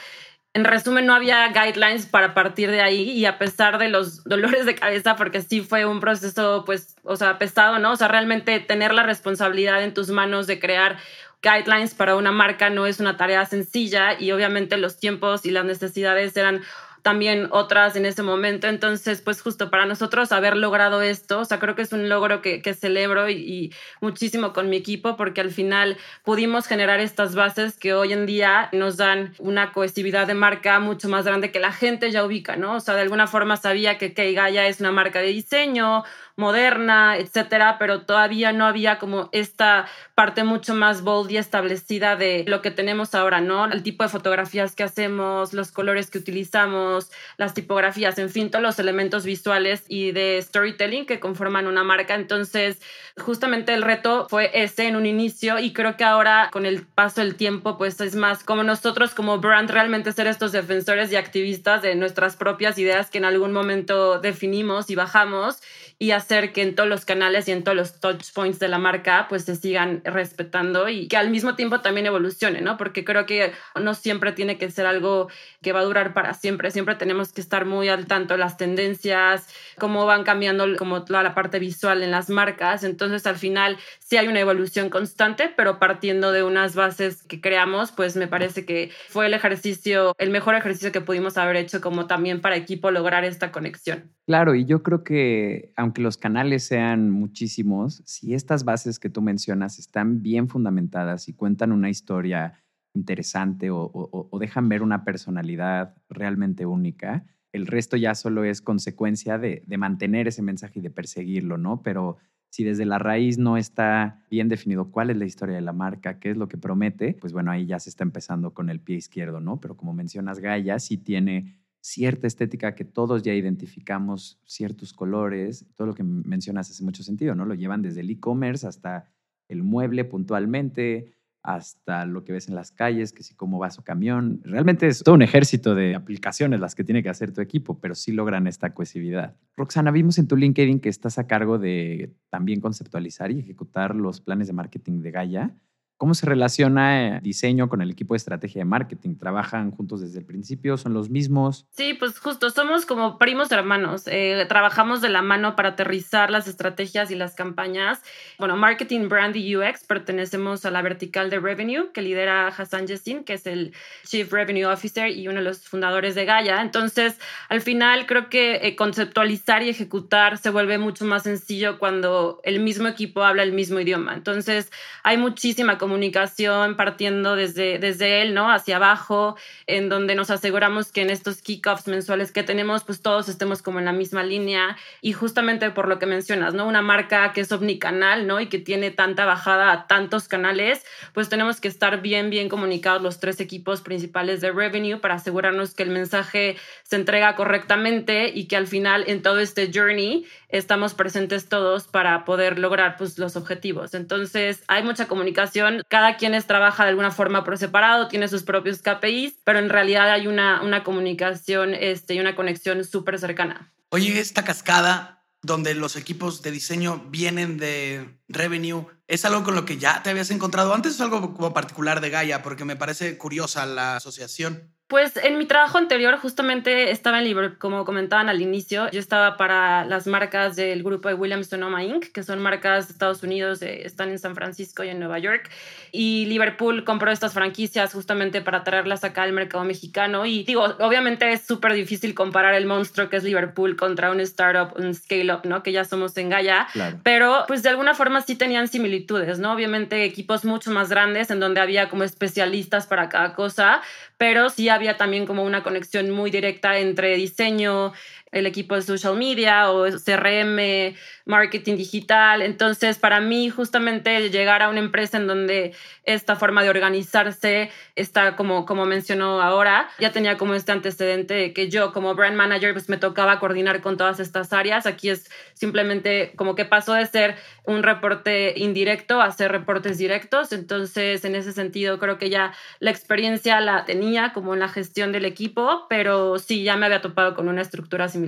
En 0.55 0.65
resumen, 0.65 1.05
no 1.05 1.15
había 1.15 1.49
guidelines 1.49 2.07
para 2.07 2.33
partir 2.33 2.71
de 2.71 2.81
ahí 2.81 3.11
y 3.11 3.25
a 3.25 3.39
pesar 3.39 3.79
de 3.79 3.89
los 3.89 4.23
dolores 4.25 4.65
de 4.65 4.77
cabeza, 4.77 5.17
porque 5.17 5.43
sí 5.43 5.63
fue 5.63 5.85
un 5.85 5.99
proceso, 5.99 6.63
pues, 6.65 6.95
o 7.03 7.17
sea, 7.17 7.39
pesado, 7.39 7.81
¿no? 7.81 7.91
O 7.91 7.97
sea, 7.97 8.07
realmente 8.07 8.61
tener 8.61 8.95
la 8.95 9.03
responsabilidad 9.03 9.83
en 9.83 9.95
tus 9.95 10.11
manos 10.11 10.47
de 10.47 10.61
crear 10.61 10.97
guidelines 11.43 11.95
para 11.95 12.17
una 12.17 12.33
marca 12.33 12.71
no 12.71 12.87
es 12.87 13.01
una 13.01 13.17
tarea 13.17 13.45
sencilla 13.47 14.19
y 14.19 14.33
obviamente 14.33 14.77
los 14.77 14.99
tiempos 14.99 15.45
y 15.45 15.51
las 15.51 15.65
necesidades 15.65 16.37
eran 16.37 16.63
también 17.03 17.49
otras 17.51 17.97
en 17.97 18.07
ese 18.07 18.23
momento. 18.23 18.69
Entonces, 18.69 19.21
pues 19.21 19.43
justo 19.43 19.71
para 19.71 19.87
nosotros 19.87 20.33
haber 20.33 20.57
logrado 20.57 21.03
esto, 21.03 21.41
o 21.41 21.45
sea, 21.45 21.59
creo 21.59 21.75
que 21.75 21.83
es 21.83 21.93
un 21.93 22.09
logro 22.09 22.41
que, 22.41 22.63
que 22.63 22.75
celebro 22.75 23.29
y, 23.29 23.35
y, 23.35 23.73
muchísimo 24.01 24.53
con 24.53 24.71
mi 24.71 24.77
equipo 24.77 25.17
porque 25.17 25.41
al 25.41 25.51
final 25.51 25.99
pudimos 26.25 26.67
generar 26.67 27.01
estas 27.01 27.35
bases 27.35 27.77
que 27.77 27.93
hoy 27.93 28.13
en 28.13 28.27
día 28.27 28.69
nos 28.73 28.97
dan 28.97 29.35
una 29.39 29.73
cohesividad 29.73 30.27
de 30.27 30.35
marca 30.35 30.79
mucho 30.79 31.09
más 31.09 31.25
grande 31.25 31.51
que 31.51 31.61
la 31.61 31.73
gente 31.73 32.11
ya 32.11 32.25
ubica, 32.25 32.57
¿no? 32.57 32.77
O 32.77 32.81
sea, 32.81 32.95
de 32.95 33.03
alguna 33.03 33.27
forma 33.27 33.57
sabía 33.57 33.99
que 33.99 34.15
Keigaya 34.15 34.67
es 34.69 34.81
una 34.81 34.93
marca 34.93 35.21
de 35.21 35.29
diseño, 35.29 36.05
moderna, 36.37 37.17
etcétera, 37.17 37.77
pero 37.79 38.03
todavía 38.03 38.53
no 38.53 38.67
había 38.67 38.99
como 38.99 39.29
esta 39.33 39.87
parte 40.15 40.45
mucho 40.45 40.75
más 40.75 41.03
bold 41.03 41.31
y 41.31 41.37
establecida 41.37 42.17
de 42.17 42.45
lo 42.47 42.63
que 42.63 42.71
tenemos 42.71 43.15
ahora, 43.15 43.41
¿no? 43.41 43.67
El 43.67 43.83
tipo 43.83 44.03
de 44.03 44.09
fotografías 44.09 44.75
que 44.75 44.83
hacemos, 44.83 45.53
los 45.53 45.73
colores 45.73 46.11
que 46.11 46.19
utilizamos, 46.19 47.11
las 47.37 47.55
tipografías, 47.55 48.19
en 48.19 48.31
fin, 48.31 48.51
todos 48.51 48.63
los 48.63 48.79
elementos 48.79 49.25
visuales 49.25 49.85
y 49.89 50.13
de 50.13 50.41
storytelling 50.41 51.07
que 51.07 51.21
conforman 51.21 51.67
una 51.67 51.85
marca. 51.85 52.15
Entonces, 52.15 52.81
justamente 53.19 53.75
el 53.75 53.83
reto 53.83 54.27
fue 54.29 54.51
ese 54.55 54.87
en 54.89 54.97
un 54.97 55.07
inicio 55.07 55.59
y 55.59 55.73
creo 55.73 55.97
que 55.97 56.05
ahora 56.05 56.49
con 56.53 56.67
el 56.67 56.87
paso 56.87 57.21
del 57.21 57.37
tiempo, 57.37 57.79
pues 57.79 58.01
es 58.01 58.15
más 58.15 58.45
como 58.45 58.63
nosotros 58.63 59.15
como 59.15 59.39
brand 59.39 59.71
realmente 59.71 60.13
ser 60.13 60.27
estos 60.27 60.53
defensores 60.53 61.13
y 61.13 61.17
activistas 61.17 61.83
de 61.83 61.95
nuestras 61.95 62.37
propias 62.37 62.79
ideas 62.79 63.11
que 63.11 63.19
en 63.19 63.25
algún 63.25 63.53
momento 63.53 64.19
definimos 64.19 64.91
y 64.91 64.95
bajamos 64.95 65.61
y 66.03 66.11
hacer 66.11 66.53
que 66.53 66.63
en 66.63 66.75
todos 66.75 66.89
los 66.89 67.05
canales 67.05 67.47
y 67.47 67.53
en 67.53 67.63
todos 67.63 67.77
los 67.77 68.01
touch 68.01 68.33
points 68.35 68.59
de 68.59 68.67
la 68.67 68.79
marca 68.79 69.27
pues 69.29 69.45
se 69.45 69.55
sigan 69.55 70.03
respetando 70.05 70.89
y 70.89 71.07
que 71.07 71.17
al 71.17 71.31
mismo 71.31 71.55
tiempo 71.55 71.81
también 71.81 72.07
evolucione, 72.07 72.61
¿no? 72.61 72.77
Porque 72.77 73.05
creo 73.05 73.25
que 73.25 73.53
no 73.81 73.95
siempre 73.95 74.33
tiene 74.33 74.59
que 74.59 74.69
ser 74.69 74.85
algo 74.85 75.29
que 75.63 75.71
va 75.71 75.79
a 75.79 75.85
durar 75.85 76.13
para 76.13 76.35
siempre, 76.35 76.73
siempre 76.73 76.97
tenemos 76.97 77.33
que 77.33 77.41
estar 77.41 77.67
muy 77.67 77.89
al 77.89 78.07
tanto 78.07 78.35
de 78.35 78.39
las 78.39 78.57
tendencias, 78.57 79.47
cómo 79.79 80.05
van 80.05 80.25
cambiando 80.25 80.67
como 80.77 81.05
toda 81.05 81.23
la 81.23 81.37
parte 81.37 81.61
visual 81.61 82.03
en 82.03 82.11
las 82.11 82.31
marcas, 82.31 82.83
entonces 82.83 83.25
al 83.29 83.37
final 83.37 83.79
sí 84.01 84.17
hay 84.17 84.27
una 84.27 84.41
evolución 84.41 84.91
constante, 84.91 85.53
pero 85.57 85.79
partiendo 85.79 86.33
de 86.33 86.43
unas 86.43 86.75
bases 86.75 87.23
que 87.23 87.41
creamos, 87.41 87.93
pues 87.93 88.17
me 88.17 88.27
parece 88.27 88.67
que 88.67 88.91
fue 89.09 89.27
el 89.27 89.35
ejercicio, 89.35 90.17
el 90.19 90.31
mejor 90.31 90.57
ejercicio 90.57 90.91
que 90.91 91.01
pudimos 91.01 91.39
haber 91.39 91.55
hecho 91.55 91.81
como 91.81 92.09
también 92.09 92.41
para 92.41 92.57
equipo 92.57 92.91
lograr 92.91 93.25
esta 93.25 93.53
conexión. 93.53 94.11
Claro, 94.27 94.55
y 94.55 94.65
yo 94.65 94.83
creo 94.83 95.05
que 95.05 95.73
aunque 95.77 95.92
los 96.01 96.17
canales 96.17 96.65
sean 96.65 97.11
muchísimos, 97.11 98.03
si 98.07 98.33
estas 98.35 98.65
bases 98.65 98.99
que 98.99 99.11
tú 99.11 99.21
mencionas 99.21 99.79
están 99.79 100.23
bien 100.23 100.49
fundamentadas 100.49 101.29
y 101.29 101.35
cuentan 101.35 101.73
una 101.73 101.91
historia 101.91 102.63
interesante 102.95 103.69
o, 103.71 104.29
dejan 104.41 104.69
ver 104.69 104.83
una 104.83 105.05
personalidad 105.05 105.95
realmente 106.09 106.65
única, 106.67 107.27
el 107.53 107.67
resto 107.67 107.97
ya 107.97 108.15
solo 108.15 108.45
es 108.45 108.63
consecuencia 108.63 109.39
de, 109.39 109.63
de, 109.67 109.79
mantener 109.79 110.29
ese 110.29 110.41
mensaje 110.41 110.79
y 110.79 110.83
de 110.83 110.91
perseguirlo, 110.91 111.59
¿no? 111.59 111.83
Pero 111.83 112.17
si 112.53 112.65
desde 112.65 112.85
la 112.85 112.99
raíz 112.99 113.39
no 113.39 113.57
está 113.57 114.25
bien 114.31 114.49
definido 114.49 114.91
cuál 114.91 115.11
es 115.11 115.17
la 115.17 115.25
historia 115.25 115.55
de 115.55 115.63
la 115.63 115.73
marca, 115.73 116.19
qué 116.19 116.31
es 116.31 116.37
lo 116.37 116.49
que 116.49 116.59
promete, 116.59 117.15
pues 117.15 117.33
bueno, 117.33 117.51
ahí 117.51 117.67
ya 117.67 117.79
se 117.79 117.89
está 117.89 118.05
empezando 118.05 118.53
con 118.53 118.69
el 118.69 118.79
pie 118.79 118.97
izquierdo, 118.97 119.41
¿no? 119.41 119.59
Pero 119.59 119.77
como 119.77 119.95
mencionas, 119.95 120.39
Gaia 120.39 120.79
sí 120.79 120.99
tiene 120.99 121.62
cierta 121.83 122.29
estética 122.29 122.75
que 122.77 122.85
todos 122.85 123.23
ya 123.23 123.35
identificamos, 123.35 124.41
ciertos 124.47 124.93
colores, 124.93 125.67
todo 125.75 125.89
lo 125.89 125.95
que 125.95 126.05
mencionas 126.05 126.71
hace 126.71 126.85
mucho 126.85 127.03
sentido, 127.03 127.35
¿no? 127.35 127.45
Lo 127.45 127.55
llevan 127.55 127.83
desde 127.83 128.01
el 128.01 128.11
e-commerce 128.11 128.67
hasta 128.67 129.11
el 129.49 129.65
mueble 129.65 130.05
puntualmente, 130.05 131.13
hasta 131.43 132.07
lo 132.07 132.23
que 132.23 132.33
ves 132.33 132.49
en 132.49 132.55
las 132.55 132.71
calles, 132.71 133.13
que 133.13 133.25
si 133.25 133.35
cómo 133.35 133.59
va 133.59 133.69
su 133.71 133.83
camión. 133.83 134.41
Realmente 134.45 134.87
es 134.87 135.03
todo 135.03 135.17
un 135.17 135.23
ejército 135.23 135.75
de 135.75 135.97
aplicaciones 135.97 136.61
las 136.61 136.77
que 136.77 136.85
tiene 136.85 137.03
que 137.03 137.09
hacer 137.09 137.33
tu 137.33 137.41
equipo, 137.41 137.81
pero 137.81 137.97
sí 137.97 138.13
logran 138.13 138.47
esta 138.47 138.73
cohesividad. 138.73 139.37
Roxana, 139.57 139.91
vimos 139.91 140.19
en 140.19 140.29
tu 140.29 140.37
LinkedIn 140.37 140.79
que 140.79 140.89
estás 140.89 141.19
a 141.19 141.27
cargo 141.27 141.59
de 141.59 142.15
también 142.31 142.61
conceptualizar 142.61 143.33
y 143.33 143.41
ejecutar 143.41 143.97
los 143.97 144.21
planes 144.21 144.47
de 144.47 144.53
marketing 144.53 145.03
de 145.03 145.11
Gaia. 145.11 145.57
¿Cómo 146.03 146.15
se 146.15 146.27
relaciona 146.27 147.21
diseño 147.21 147.69
con 147.69 147.81
el 147.81 147.93
equipo 147.93 148.15
de 148.15 148.17
estrategia 148.17 148.63
de 148.63 148.65
marketing? 148.65 149.15
¿Trabajan 149.15 149.71
juntos 149.71 150.01
desde 150.01 150.19
el 150.19 150.25
principio? 150.25 150.77
¿Son 150.77 150.93
los 150.95 151.11
mismos? 151.11 151.65
Sí, 151.71 151.95
pues 151.95 152.19
justo, 152.19 152.51
somos 152.51 152.87
como 152.87 153.19
primos 153.19 153.53
hermanos. 153.53 154.03
Eh, 154.07 154.45
trabajamos 154.49 155.01
de 155.01 155.11
la 155.11 155.23
mano 155.23 155.55
para 155.55 155.69
aterrizar 155.69 156.29
las 156.29 156.49
estrategias 156.49 157.13
y 157.13 157.15
las 157.15 157.37
campañas. 157.37 158.03
Bueno, 158.37 158.57
Marketing, 158.57 159.09
Brand 159.09 159.37
y 159.37 159.55
UX 159.55 159.85
pertenecemos 159.85 160.65
a 160.65 160.73
la 160.73 160.83
vertical 160.83 161.31
de 161.31 161.39
Revenue 161.39 161.93
que 161.93 162.03
lidera 162.03 162.49
Hassan 162.49 162.89
Yassin, 162.89 163.23
que 163.23 163.35
es 163.35 163.47
el 163.47 163.73
Chief 164.05 164.29
Revenue 164.33 164.65
Officer 164.65 165.09
y 165.09 165.29
uno 165.29 165.39
de 165.39 165.45
los 165.45 165.69
fundadores 165.69 166.17
de 166.17 166.25
Gaia. 166.25 166.63
Entonces, 166.63 167.17
al 167.49 167.61
final 167.61 168.07
creo 168.07 168.29
que 168.29 168.67
eh, 168.67 168.75
conceptualizar 168.75 169.63
y 169.63 169.69
ejecutar 169.69 170.37
se 170.37 170.51
vuelve 170.51 170.79
mucho 170.79 171.05
más 171.05 171.23
sencillo 171.23 171.79
cuando 171.79 172.41
el 172.43 172.59
mismo 172.59 172.89
equipo 172.89 173.23
habla 173.23 173.45
el 173.45 173.53
mismo 173.53 173.79
idioma. 173.79 174.15
Entonces, 174.15 174.73
hay 175.05 175.17
muchísima 175.17 175.79
comunicación 175.79 175.92
comunicación 175.93 176.75
partiendo 176.75 177.37
desde, 177.37 177.79
desde 177.79 178.23
él, 178.23 178.33
¿no? 178.33 178.51
Hacia 178.51 178.77
abajo, 178.77 179.37
en 179.67 179.91
donde 179.91 180.15
nos 180.15 180.31
aseguramos 180.31 180.91
que 180.91 181.03
en 181.03 181.11
estos 181.11 181.43
kickoffs 181.43 181.87
mensuales 181.87 182.33
que 182.33 182.43
tenemos, 182.43 182.83
pues 182.83 183.03
todos 183.03 183.29
estemos 183.29 183.61
como 183.61 183.79
en 183.79 183.85
la 183.85 183.93
misma 183.93 184.23
línea 184.23 184.79
y 185.03 185.13
justamente 185.13 185.71
por 185.71 185.89
lo 185.89 185.99
que 185.99 186.07
mencionas, 186.07 186.55
¿no? 186.55 186.67
Una 186.67 186.81
marca 186.81 187.33
que 187.35 187.43
es 187.43 187.53
omnicanal, 187.53 188.27
¿no? 188.27 188.41
Y 188.41 188.47
que 188.47 188.59
tiene 188.59 188.91
tanta 188.91 189.27
bajada 189.27 189.71
a 189.71 189.87
tantos 189.87 190.29
canales, 190.29 190.83
pues 191.13 191.29
tenemos 191.29 191.61
que 191.61 191.69
estar 191.69 192.01
bien, 192.01 192.31
bien 192.31 192.49
comunicados 192.49 193.03
los 193.03 193.21
tres 193.21 193.39
equipos 193.41 193.83
principales 193.83 194.41
de 194.41 194.51
revenue 194.51 194.99
para 194.99 195.17
asegurarnos 195.17 195.75
que 195.75 195.83
el 195.83 195.91
mensaje 195.91 196.57
se 196.85 196.97
entrega 196.97 197.37
correctamente 197.37 198.33
y 198.35 198.47
que 198.47 198.57
al 198.57 198.67
final 198.67 199.05
en 199.09 199.21
todo 199.21 199.41
este 199.41 199.71
journey 199.71 200.25
estamos 200.53 200.95
presentes 200.95 201.49
todos 201.49 201.89
para 201.89 202.25
poder 202.25 202.59
lograr 202.59 202.97
pues, 202.97 203.19
los 203.19 203.35
objetivos. 203.37 203.95
Entonces, 203.95 204.63
hay 204.69 204.85
mucha 204.85 205.09
comunicación, 205.09 205.83
cada 205.89 206.17
quien 206.17 206.33
trabaja 206.47 206.85
de 206.85 206.91
alguna 206.91 207.11
forma 207.11 207.43
por 207.45 207.59
separado, 207.59 208.09
tiene 208.09 208.29
sus 208.29 208.43
propios 208.43 208.83
KPIs, 208.83 209.35
pero 209.45 209.59
en 209.59 209.69
realidad 209.69 210.11
hay 210.11 210.27
una, 210.27 210.63
una 210.63 210.85
comunicación 210.85 211.75
este, 211.75 212.15
y 212.15 212.21
una 212.21 212.37
conexión 212.37 212.85
súper 212.85 213.19
cercana. 213.19 213.73
Oye, 213.89 214.19
esta 214.19 214.45
cascada 214.45 215.23
donde 215.43 215.75
los 215.75 215.97
equipos 215.97 216.43
de 216.43 216.53
diseño 216.53 217.05
vienen 217.09 217.59
de 217.59 218.17
revenue, 218.29 218.87
¿es 219.09 219.25
algo 219.25 219.43
con 219.43 219.55
lo 219.55 219.65
que 219.65 219.77
ya 219.77 220.03
te 220.03 220.11
habías 220.11 220.31
encontrado 220.31 220.73
antes 220.73 220.93
o 220.93 220.95
es 220.95 221.01
algo 221.01 221.35
como 221.35 221.53
particular 221.53 222.01
de 222.01 222.11
Gaia? 222.11 222.43
Porque 222.43 222.65
me 222.65 222.77
parece 222.77 223.19
curiosa 223.19 223.67
la 223.67 223.97
asociación. 223.97 224.73
Pues 224.93 225.17
en 225.17 225.39
mi 225.39 225.47
trabajo 225.47 225.79
anterior 225.79 226.19
justamente 226.19 226.91
estaba 226.91 227.17
en 227.17 227.25
Liverpool, 227.25 227.57
como 227.57 227.87
comentaban 227.87 228.29
al 228.29 228.43
inicio, 228.43 228.91
yo 228.91 229.01
estaba 229.01 229.39
para 229.39 229.87
las 229.87 230.07
marcas 230.07 230.55
del 230.55 230.83
grupo 230.83 231.09
de 231.09 231.15
Williams 231.15 231.47
Sonoma 231.47 231.83
Inc., 231.83 232.13
que 232.13 232.23
son 232.23 232.43
marcas 232.43 232.89
de 232.89 232.93
Estados 232.93 233.23
Unidos, 233.23 233.63
eh, 233.63 233.87
están 233.87 234.11
en 234.11 234.19
San 234.19 234.35
Francisco 234.35 234.85
y 234.85 234.91
en 234.91 234.99
Nueva 234.99 235.19
York, 235.19 235.49
y 235.93 236.27
Liverpool 236.27 236.85
compró 236.85 237.11
estas 237.11 237.33
franquicias 237.33 237.95
justamente 237.95 238.43
para 238.43 238.65
traerlas 238.65 239.03
acá 239.03 239.23
al 239.23 239.33
mercado 239.33 239.65
mexicano, 239.65 240.27
y 240.27 240.43
digo, 240.43 240.63
obviamente 240.81 241.33
es 241.33 241.47
súper 241.47 241.73
difícil 241.73 242.13
comparar 242.15 242.53
el 242.53 242.67
monstruo 242.67 243.09
que 243.09 243.17
es 243.17 243.25
Liverpool 243.25 243.77
contra 243.77 244.11
un 244.11 244.21
startup, 244.21 244.79
un 244.79 244.95
scale-up, 244.95 245.41
¿no? 245.45 245.63
Que 245.63 245.73
ya 245.73 245.87
somos 245.87 246.15
en 246.19 246.29
Gaia, 246.29 246.69
pero 247.03 247.45
pues 247.49 247.63
de 247.63 247.71
alguna 247.71 247.95
forma 247.95 248.21
sí 248.21 248.35
tenían 248.35 248.69
similitudes, 248.69 249.39
¿no? 249.39 249.55
Obviamente 249.55 250.05
equipos 250.05 250.45
mucho 250.45 250.71
más 250.71 250.91
grandes 250.91 251.31
en 251.31 251.41
donde 251.41 251.63
había 251.63 251.89
como 251.89 252.05
especialistas 252.05 252.87
para 252.87 253.09
cada 253.09 253.33
cosa, 253.33 253.81
pero 254.19 254.51
sí 254.51 254.69
había 254.69 254.82
también 254.97 255.27
como 255.27 255.45
una 255.45 255.63
conexión 255.63 256.11
muy 256.11 256.31
directa 256.31 256.79
entre 256.79 257.17
diseño, 257.17 257.93
el 258.33 258.47
equipo 258.47 258.75
de 258.75 258.83
social 258.83 259.17
media 259.17 259.71
o 259.71 259.85
CRM, 259.85 260.95
marketing 261.27 261.77
digital. 261.77 262.43
Entonces, 262.43 262.99
para 262.99 263.21
mí, 263.21 263.51
justamente 263.51 264.31
llegar 264.31 264.63
a 264.63 264.71
una 264.71 264.81
empresa 264.81 265.19
en 265.19 265.27
donde 265.27 265.75
esta 266.05 266.35
forma 266.35 266.63
de 266.63 266.71
organizarse 266.71 267.71
está 267.95 268.35
como, 268.35 268.65
como 268.65 268.87
mencionó 268.87 269.41
ahora, 269.41 269.89
ya 270.01 270.13
tenía 270.13 270.39
como 270.39 270.55
este 270.55 270.73
antecedente 270.73 271.35
de 271.35 271.53
que 271.53 271.69
yo 271.69 271.93
como 271.93 272.15
brand 272.15 272.37
manager 272.37 272.73
pues 272.73 272.89
me 272.89 272.97
tocaba 272.97 273.39
coordinar 273.39 273.83
con 273.83 273.97
todas 273.97 274.19
estas 274.19 274.53
áreas. 274.53 274.87
Aquí 274.87 275.11
es 275.11 275.31
simplemente 275.53 276.33
como 276.37 276.55
que 276.55 276.65
pasó 276.65 276.95
de 276.95 277.07
ser 277.07 277.37
un 277.65 277.83
reporte 277.83 278.55
indirecto 278.57 279.21
a 279.21 279.31
ser 279.31 279.53
reportes 279.53 279.99
directos. 279.99 280.53
Entonces, 280.53 281.25
en 281.25 281.35
ese 281.35 281.53
sentido, 281.53 281.99
creo 281.99 282.19
que 282.19 282.31
ya 282.31 282.55
la 282.81 282.91
experiencia 282.91 283.61
la 283.61 283.85
tenía 283.85 284.33
como 284.33 284.55
en 284.55 284.61
la 284.61 284.69
gestión 284.69 285.13
del 285.13 285.27
equipo, 285.27 285.87
pero 285.89 286.39
sí, 286.39 286.65
ya 286.65 286.77
me 286.77 286.87
había 286.87 287.03
topado 287.03 287.35
con 287.35 287.49
una 287.49 287.61
estructura 287.61 288.09
similar. 288.09 288.22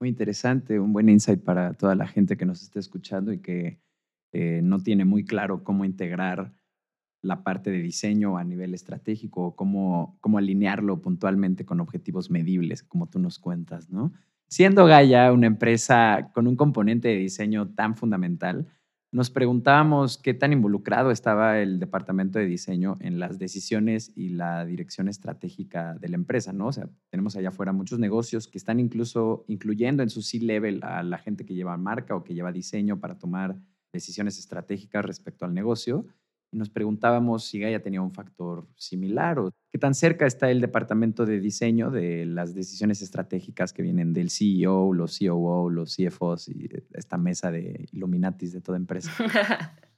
Muy 0.00 0.08
interesante, 0.08 0.80
un 0.80 0.92
buen 0.92 1.08
insight 1.08 1.42
para 1.42 1.74
toda 1.74 1.94
la 1.94 2.06
gente 2.06 2.36
que 2.36 2.46
nos 2.46 2.62
esté 2.62 2.78
escuchando 2.78 3.32
y 3.32 3.40
que 3.40 3.80
eh, 4.32 4.60
no 4.62 4.80
tiene 4.82 5.04
muy 5.04 5.24
claro 5.24 5.62
cómo 5.62 5.84
integrar 5.84 6.54
la 7.22 7.42
parte 7.42 7.70
de 7.70 7.82
diseño 7.82 8.38
a 8.38 8.44
nivel 8.44 8.72
estratégico 8.72 9.42
o 9.42 9.56
cómo, 9.56 10.16
cómo 10.20 10.38
alinearlo 10.38 11.02
puntualmente 11.02 11.64
con 11.66 11.80
objetivos 11.80 12.30
medibles, 12.30 12.82
como 12.82 13.08
tú 13.08 13.18
nos 13.18 13.38
cuentas, 13.38 13.90
¿no? 13.90 14.12
Siendo 14.48 14.86
Gaia 14.86 15.32
una 15.32 15.46
empresa 15.46 16.30
con 16.32 16.46
un 16.46 16.56
componente 16.56 17.08
de 17.08 17.16
diseño 17.16 17.68
tan 17.68 17.96
fundamental, 17.96 18.66
nos 19.12 19.30
preguntábamos 19.30 20.18
qué 20.18 20.34
tan 20.34 20.52
involucrado 20.52 21.10
estaba 21.10 21.58
el 21.58 21.80
departamento 21.80 22.38
de 22.38 22.46
diseño 22.46 22.96
en 23.00 23.18
las 23.18 23.38
decisiones 23.38 24.12
y 24.14 24.30
la 24.30 24.64
dirección 24.64 25.08
estratégica 25.08 25.94
de 25.94 26.08
la 26.08 26.14
empresa, 26.16 26.52
¿no? 26.52 26.68
O 26.68 26.72
sea, 26.72 26.88
tenemos 27.10 27.34
allá 27.34 27.48
afuera 27.48 27.72
muchos 27.72 27.98
negocios 27.98 28.46
que 28.46 28.58
están 28.58 28.78
incluso 28.78 29.44
incluyendo 29.48 30.02
en 30.02 30.10
su 30.10 30.22
C-level 30.22 30.80
a 30.84 31.02
la 31.02 31.18
gente 31.18 31.44
que 31.44 31.54
lleva 31.54 31.76
marca 31.76 32.14
o 32.14 32.22
que 32.22 32.34
lleva 32.34 32.52
diseño 32.52 33.00
para 33.00 33.18
tomar 33.18 33.56
decisiones 33.92 34.38
estratégicas 34.38 35.04
respecto 35.04 35.44
al 35.44 35.54
negocio 35.54 36.06
nos 36.52 36.70
preguntábamos 36.70 37.44
si 37.44 37.60
Gaia 37.60 37.82
tenía 37.82 38.02
un 38.02 38.12
factor 38.12 38.66
similar 38.76 39.38
o 39.38 39.52
qué 39.70 39.78
tan 39.78 39.94
cerca 39.94 40.26
está 40.26 40.50
el 40.50 40.60
departamento 40.60 41.26
de 41.26 41.40
diseño 41.40 41.90
de 41.90 42.26
las 42.26 42.54
decisiones 42.54 43.02
estratégicas 43.02 43.72
que 43.72 43.82
vienen 43.82 44.12
del 44.12 44.30
CEO, 44.30 44.92
los 44.92 45.18
COO, 45.18 45.70
los 45.70 45.96
CFOs 45.96 46.48
y 46.48 46.68
esta 46.94 47.18
mesa 47.18 47.50
de 47.50 47.86
Illuminatis 47.92 48.52
de 48.52 48.60
toda 48.60 48.78
empresa. 48.78 49.10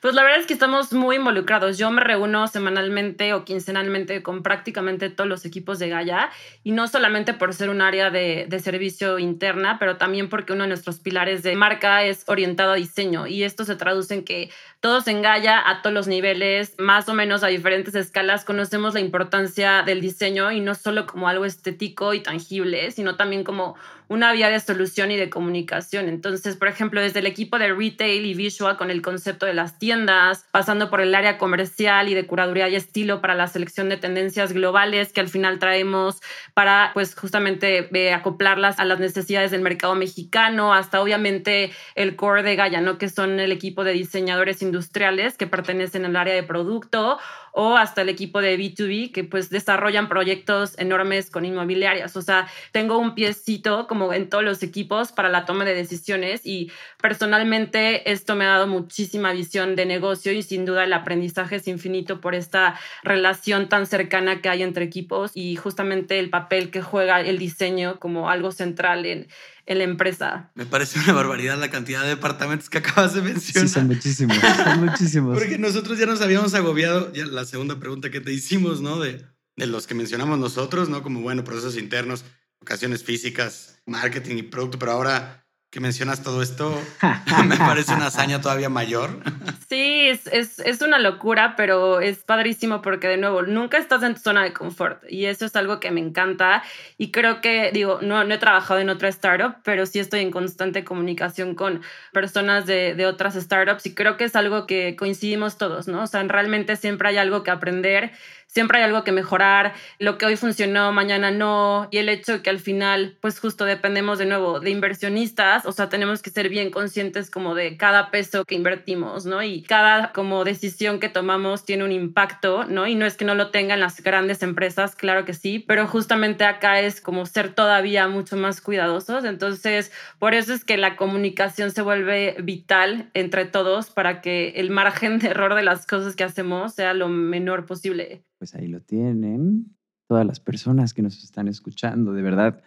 Pues 0.00 0.14
la 0.14 0.22
verdad 0.22 0.38
es 0.38 0.46
que 0.46 0.52
estamos 0.52 0.92
muy 0.92 1.16
involucrados. 1.16 1.78
Yo 1.78 1.90
me 1.90 2.00
reúno 2.00 2.46
semanalmente 2.46 3.32
o 3.34 3.44
quincenalmente 3.44 4.22
con 4.22 4.42
prácticamente 4.42 5.10
todos 5.10 5.28
los 5.28 5.44
equipos 5.44 5.80
de 5.80 5.88
Gaia 5.88 6.30
y 6.62 6.70
no 6.70 6.86
solamente 6.86 7.34
por 7.34 7.52
ser 7.52 7.68
un 7.68 7.80
área 7.80 8.10
de, 8.10 8.46
servicio 8.62 9.18
interna, 9.18 9.78
pero 9.78 9.96
también 9.96 10.28
porque 10.28 10.52
uno 10.52 10.62
de 10.62 10.68
nuestros 10.68 10.98
pilares 10.98 11.42
de 11.42 11.56
marca 11.56 12.04
es 12.04 12.24
orientado 12.26 12.72
a 12.72 12.76
diseño 12.76 13.26
y 13.26 13.44
esto 13.44 13.64
se 13.64 13.76
traduce 13.76 14.14
en 14.14 14.24
que 14.24 14.50
todos 14.80 15.08
en 15.08 15.22
Gaia 15.22 15.68
a 15.68 15.82
todos 15.82 15.94
los 15.94 16.06
niveles, 16.06 16.74
más 16.78 17.08
o 17.08 17.14
menos 17.14 17.42
a 17.42 17.48
diferentes 17.48 17.94
escalas, 17.94 18.44
conocemos 18.44 18.94
la 18.94 19.00
importancia 19.00 19.82
del 19.82 20.00
diseño 20.00 20.52
y 20.52 20.60
no 20.60 20.74
solo 20.74 21.06
como 21.06 21.28
algo 21.28 21.44
estético 21.44 22.14
y 22.14 22.20
tangible, 22.20 22.90
sino 22.90 23.16
también 23.16 23.44
como 23.44 23.76
una 24.08 24.32
vía 24.32 24.48
de 24.48 24.58
solución 24.58 25.10
y 25.10 25.16
de 25.16 25.28
comunicación. 25.28 26.08
Entonces, 26.08 26.56
por 26.56 26.68
ejemplo, 26.68 27.00
desde 27.00 27.18
el 27.20 27.26
equipo 27.26 27.58
de 27.58 27.74
retail 27.74 28.24
y 28.24 28.34
visual 28.34 28.76
con 28.76 28.90
el 28.90 29.02
concepto 29.02 29.44
de 29.44 29.54
las 29.54 29.78
tiendas, 29.78 30.46
pasando 30.50 30.88
por 30.88 31.00
el 31.00 31.14
área 31.14 31.36
comercial 31.36 32.08
y 32.08 32.14
de 32.14 32.26
curaduría 32.26 32.68
y 32.68 32.74
estilo 32.74 33.20
para 33.20 33.34
la 33.34 33.48
selección 33.48 33.90
de 33.90 33.98
tendencias 33.98 34.52
globales 34.52 35.12
que 35.12 35.20
al 35.20 35.28
final 35.28 35.58
traemos 35.58 36.20
para, 36.54 36.90
pues, 36.94 37.14
justamente 37.14 37.88
eh, 37.92 38.12
acoplarlas 38.14 38.78
a 38.78 38.86
las 38.86 38.98
necesidades 38.98 39.50
del 39.50 39.60
mercado 39.60 39.94
mexicano, 39.94 40.72
hasta 40.72 41.02
obviamente 41.02 41.70
el 41.94 42.16
core 42.16 42.42
de 42.42 42.56
Gaia. 42.56 42.78
Que 42.98 43.08
son 43.08 43.40
el 43.40 43.52
equipo 43.52 43.82
de 43.82 43.92
diseñadores 43.92 44.62
industriales 44.62 45.36
que 45.36 45.46
pertenecen 45.46 46.04
al 46.04 46.16
área 46.16 46.34
de 46.34 46.44
producto 46.44 47.18
o 47.60 47.76
hasta 47.76 48.02
el 48.02 48.08
equipo 48.08 48.40
de 48.40 48.56
B2B 48.56 49.10
que 49.10 49.24
pues 49.24 49.50
desarrollan 49.50 50.08
proyectos 50.08 50.78
enormes 50.78 51.28
con 51.28 51.44
inmobiliarias. 51.44 52.16
O 52.16 52.22
sea, 52.22 52.46
tengo 52.70 52.98
un 52.98 53.16
piecito 53.16 53.88
como 53.88 54.12
en 54.12 54.28
todos 54.28 54.44
los 54.44 54.62
equipos 54.62 55.10
para 55.10 55.28
la 55.28 55.44
toma 55.44 55.64
de 55.64 55.74
decisiones 55.74 56.42
y 56.44 56.70
personalmente 57.02 58.12
esto 58.12 58.36
me 58.36 58.44
ha 58.44 58.50
dado 58.50 58.68
muchísima 58.68 59.32
visión 59.32 59.74
de 59.74 59.86
negocio 59.86 60.30
y 60.30 60.44
sin 60.44 60.66
duda 60.66 60.84
el 60.84 60.92
aprendizaje 60.92 61.56
es 61.56 61.66
infinito 61.66 62.20
por 62.20 62.36
esta 62.36 62.78
relación 63.02 63.68
tan 63.68 63.86
cercana 63.86 64.40
que 64.40 64.48
hay 64.48 64.62
entre 64.62 64.84
equipos 64.84 65.32
y 65.34 65.56
justamente 65.56 66.20
el 66.20 66.30
papel 66.30 66.70
que 66.70 66.80
juega 66.80 67.20
el 67.20 67.38
diseño 67.38 67.98
como 67.98 68.30
algo 68.30 68.52
central 68.52 69.04
en 69.04 69.26
en 69.68 69.78
la 69.78 69.84
empresa. 69.84 70.50
Me 70.54 70.64
parece 70.64 70.98
una 70.98 71.12
barbaridad 71.12 71.58
la 71.58 71.70
cantidad 71.70 72.02
de 72.02 72.08
departamentos 72.08 72.70
que 72.70 72.78
acabas 72.78 73.12
de 73.12 73.20
mencionar. 73.20 73.68
Sí, 73.68 73.74
son 73.74 73.86
muchísimos, 73.86 74.38
son 74.64 74.84
muchísimos. 74.84 75.38
Porque 75.38 75.58
nosotros 75.58 75.98
ya 75.98 76.06
nos 76.06 76.22
habíamos 76.22 76.54
agobiado, 76.54 77.12
ya 77.12 77.26
la 77.26 77.44
segunda 77.44 77.78
pregunta 77.78 78.10
que 78.10 78.20
te 78.22 78.32
hicimos, 78.32 78.80
¿no? 78.80 78.98
De, 78.98 79.26
de 79.56 79.66
los 79.66 79.86
que 79.86 79.94
mencionamos 79.94 80.38
nosotros, 80.38 80.88
¿no? 80.88 81.02
Como, 81.02 81.20
bueno, 81.20 81.44
procesos 81.44 81.76
internos, 81.76 82.24
ocasiones 82.62 83.04
físicas, 83.04 83.82
marketing 83.84 84.38
y 84.38 84.42
producto, 84.42 84.78
pero 84.78 84.92
ahora 84.92 85.44
que 85.70 85.80
mencionas 85.80 86.22
todo 86.22 86.40
esto, 86.40 86.74
me 87.46 87.58
parece 87.58 87.92
una 87.92 88.06
hazaña 88.06 88.40
todavía 88.40 88.70
mayor. 88.70 89.20
Sí, 89.78 90.08
es, 90.08 90.26
es, 90.26 90.58
es, 90.58 90.82
una 90.82 90.98
locura, 90.98 91.54
pero 91.56 92.00
es 92.00 92.24
padrísimo 92.24 92.82
porque 92.82 93.06
de 93.06 93.16
nuevo, 93.16 93.42
nunca 93.42 93.78
estás 93.78 94.02
en 94.02 94.14
tu 94.14 94.20
zona 94.20 94.42
de 94.42 94.52
confort 94.52 95.04
y 95.08 95.26
eso 95.26 95.46
es 95.46 95.54
algo 95.54 95.78
que 95.78 95.92
me 95.92 96.00
encanta 96.00 96.64
y 96.96 97.12
creo 97.12 97.40
que, 97.40 97.70
digo, 97.70 98.00
no, 98.02 98.24
no 98.24 98.34
he 98.34 98.38
trabajado 98.38 98.80
en 98.80 98.90
otra 98.90 99.08
startup, 99.08 99.58
pero 99.62 99.86
sí 99.86 100.00
estoy 100.00 100.18
en 100.18 100.32
constante 100.32 100.82
comunicación 100.82 101.54
con 101.54 101.82
personas 102.12 102.66
de, 102.66 102.96
de 102.96 103.06
otras 103.06 103.36
startups 103.36 103.86
y 103.86 103.94
creo 103.94 104.16
que 104.16 104.24
es 104.24 104.34
algo 104.34 104.66
que 104.66 104.96
coincidimos 104.96 105.58
todos, 105.58 105.86
¿no? 105.86 106.02
O 106.02 106.06
sea, 106.08 106.24
realmente 106.24 106.74
siempre 106.74 107.10
hay 107.10 107.18
algo 107.18 107.44
que 107.44 107.52
aprender 107.52 108.10
siempre 108.48 108.78
hay 108.78 108.84
algo 108.84 109.04
que 109.04 109.12
mejorar, 109.12 109.74
lo 109.98 110.18
que 110.18 110.26
hoy 110.26 110.36
funcionó, 110.36 110.90
mañana 110.90 111.30
no, 111.30 111.86
y 111.90 111.98
el 111.98 112.08
hecho 112.08 112.42
que 112.42 112.50
al 112.50 112.58
final, 112.58 113.16
pues 113.20 113.38
justo 113.38 113.64
dependemos 113.64 114.18
de 114.18 114.26
nuevo 114.26 114.58
de 114.58 114.70
inversionistas, 114.70 115.66
o 115.66 115.72
sea, 115.72 115.88
tenemos 115.88 116.22
que 116.22 116.30
ser 116.30 116.48
bien 116.48 116.70
conscientes 116.70 117.30
como 117.30 117.54
de 117.54 117.76
cada 117.76 118.10
peso 118.10 118.44
que 118.44 118.54
invertimos, 118.54 119.26
¿no? 119.26 119.42
Y 119.42 119.62
cada 119.68 120.12
como 120.12 120.42
decisión 120.42 120.98
que 120.98 121.08
tomamos 121.08 121.64
tiene 121.64 121.84
un 121.84 121.92
impacto, 121.92 122.64
¿no? 122.64 122.88
Y 122.88 122.96
no 122.96 123.06
es 123.06 123.16
que 123.16 123.24
no 123.24 123.36
lo 123.36 123.50
tengan 123.50 123.78
las 123.78 124.02
grandes 124.02 124.42
empresas, 124.42 124.96
claro 124.96 125.24
que 125.24 125.34
sí, 125.34 125.60
pero 125.60 125.86
justamente 125.86 126.44
acá 126.44 126.80
es 126.80 127.00
como 127.00 127.26
ser 127.26 127.54
todavía 127.54 128.08
mucho 128.08 128.36
más 128.36 128.60
cuidadosos, 128.60 129.24
entonces 129.24 129.92
por 130.18 130.34
eso 130.34 130.52
es 130.52 130.64
que 130.64 130.76
la 130.76 130.96
comunicación 130.96 131.70
se 131.70 131.82
vuelve 131.82 132.36
vital 132.42 133.10
entre 133.14 133.44
todos 133.44 133.90
para 133.90 134.20
que 134.20 134.50
el 134.56 134.70
margen 134.70 135.20
de 135.20 135.28
error 135.28 135.54
de 135.54 135.62
las 135.62 135.86
cosas 135.86 136.16
que 136.16 136.24
hacemos 136.24 136.74
sea 136.74 136.94
lo 136.94 137.08
menor 137.08 137.66
posible. 137.66 138.24
Pues 138.38 138.54
ahí 138.54 138.66
lo 138.66 138.80
tienen. 138.80 139.76
Todas 140.08 140.24
las 140.24 140.40
personas 140.40 140.94
que 140.94 141.02
nos 141.02 141.22
están 141.22 141.48
escuchando, 141.48 142.12
de 142.12 142.22
verdad, 142.22 142.62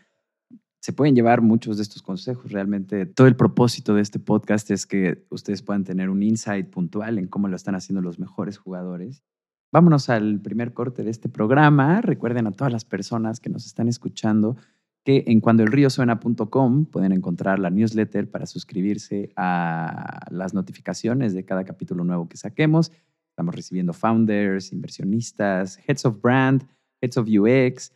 se 0.81 0.93
pueden 0.93 1.15
llevar 1.15 1.41
muchos 1.41 1.77
de 1.77 1.83
estos 1.83 2.01
consejos. 2.01 2.51
Realmente 2.51 3.05
todo 3.05 3.27
el 3.27 3.35
propósito 3.35 3.93
de 3.93 4.01
este 4.01 4.17
podcast 4.19 4.71
es 4.71 4.87
que 4.87 5.25
ustedes 5.29 5.61
puedan 5.61 5.83
tener 5.83 6.09
un 6.09 6.23
insight 6.23 6.69
puntual 6.69 7.19
en 7.19 7.27
cómo 7.27 7.47
lo 7.47 7.55
están 7.55 7.75
haciendo 7.75 8.01
los 8.01 8.19
mejores 8.19 8.57
jugadores. 8.57 9.23
Vámonos 9.71 10.09
al 10.09 10.41
primer 10.41 10.73
corte 10.73 11.03
de 11.03 11.11
este 11.11 11.29
programa. 11.29 12.01
Recuerden 12.01 12.47
a 12.47 12.51
todas 12.51 12.73
las 12.73 12.83
personas 12.83 13.39
que 13.39 13.49
nos 13.49 13.67
están 13.67 13.87
escuchando 13.87 14.57
que 15.05 15.23
en 15.27 15.39
cuandoelriosuena.com 15.39 16.85
pueden 16.85 17.11
encontrar 17.11 17.59
la 17.59 17.69
newsletter 17.69 18.29
para 18.29 18.47
suscribirse 18.47 19.31
a 19.35 20.25
las 20.31 20.53
notificaciones 20.55 21.33
de 21.33 21.45
cada 21.45 21.63
capítulo 21.63 22.03
nuevo 22.03 22.27
que 22.27 22.37
saquemos. 22.37 22.91
Estamos 23.29 23.55
recibiendo 23.55 23.93
founders, 23.93 24.73
inversionistas, 24.73 25.79
heads 25.87 26.05
of 26.05 26.21
brand, 26.21 26.67
heads 27.01 27.17
of 27.17 27.27
UX, 27.27 27.91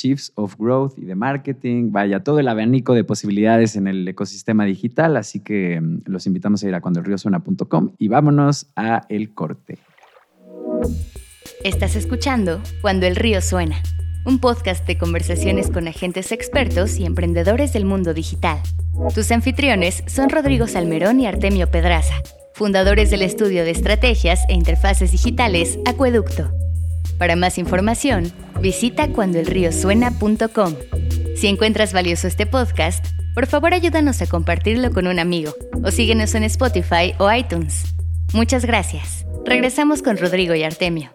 chiefs 0.00 0.32
of 0.34 0.56
growth 0.58 0.94
y 0.96 1.04
de 1.04 1.14
marketing. 1.14 1.90
Vaya, 1.92 2.22
todo 2.22 2.38
el 2.38 2.48
abanico 2.48 2.94
de 2.94 3.04
posibilidades 3.04 3.76
en 3.76 3.86
el 3.86 4.06
ecosistema 4.08 4.64
digital. 4.64 5.16
Así 5.16 5.40
que 5.40 5.80
mm, 5.80 6.02
los 6.06 6.26
invitamos 6.26 6.62
a 6.62 6.68
ir 6.68 6.74
a 6.74 6.80
cuandoelriosuena.com 6.80 7.92
y 7.98 8.08
vámonos 8.08 8.66
a 8.76 9.02
el 9.08 9.34
corte. 9.34 9.78
Estás 11.64 11.96
escuchando 11.96 12.60
Cuando 12.80 13.06
el 13.06 13.16
río 13.16 13.40
suena 13.42 13.76
un 14.26 14.38
podcast 14.38 14.86
de 14.86 14.98
conversaciones 14.98 15.70
con 15.70 15.88
agentes 15.88 16.30
expertos 16.30 16.98
y 16.98 17.06
emprendedores 17.06 17.72
del 17.72 17.84
mundo 17.84 18.12
digital. 18.12 18.58
Tus 19.14 19.30
anfitriones 19.32 20.04
son 20.06 20.28
Rodrigo 20.28 20.66
Salmerón 20.66 21.20
y 21.20 21.26
Artemio 21.26 21.70
Pedraza, 21.70 22.14
fundadores 22.54 23.10
del 23.10 23.22
estudio 23.22 23.64
de 23.64 23.70
estrategias 23.70 24.40
e 24.48 24.54
interfaces 24.54 25.12
digitales 25.12 25.78
Acueducto. 25.86 26.50
Para 27.20 27.36
más 27.36 27.58
información, 27.58 28.32
visita 28.62 29.12
cuandoelriosuena.com. 29.12 30.74
Si 31.36 31.48
encuentras 31.48 31.92
valioso 31.92 32.26
este 32.26 32.46
podcast, 32.46 33.04
por 33.34 33.46
favor 33.46 33.74
ayúdanos 33.74 34.22
a 34.22 34.26
compartirlo 34.26 34.90
con 34.90 35.06
un 35.06 35.18
amigo 35.18 35.54
o 35.84 35.90
síguenos 35.90 36.34
en 36.34 36.44
Spotify 36.44 37.12
o 37.18 37.30
iTunes. 37.30 37.84
Muchas 38.32 38.64
gracias. 38.64 39.26
Regresamos 39.44 40.00
con 40.02 40.16
Rodrigo 40.16 40.54
y 40.54 40.62
Artemio. 40.62 41.12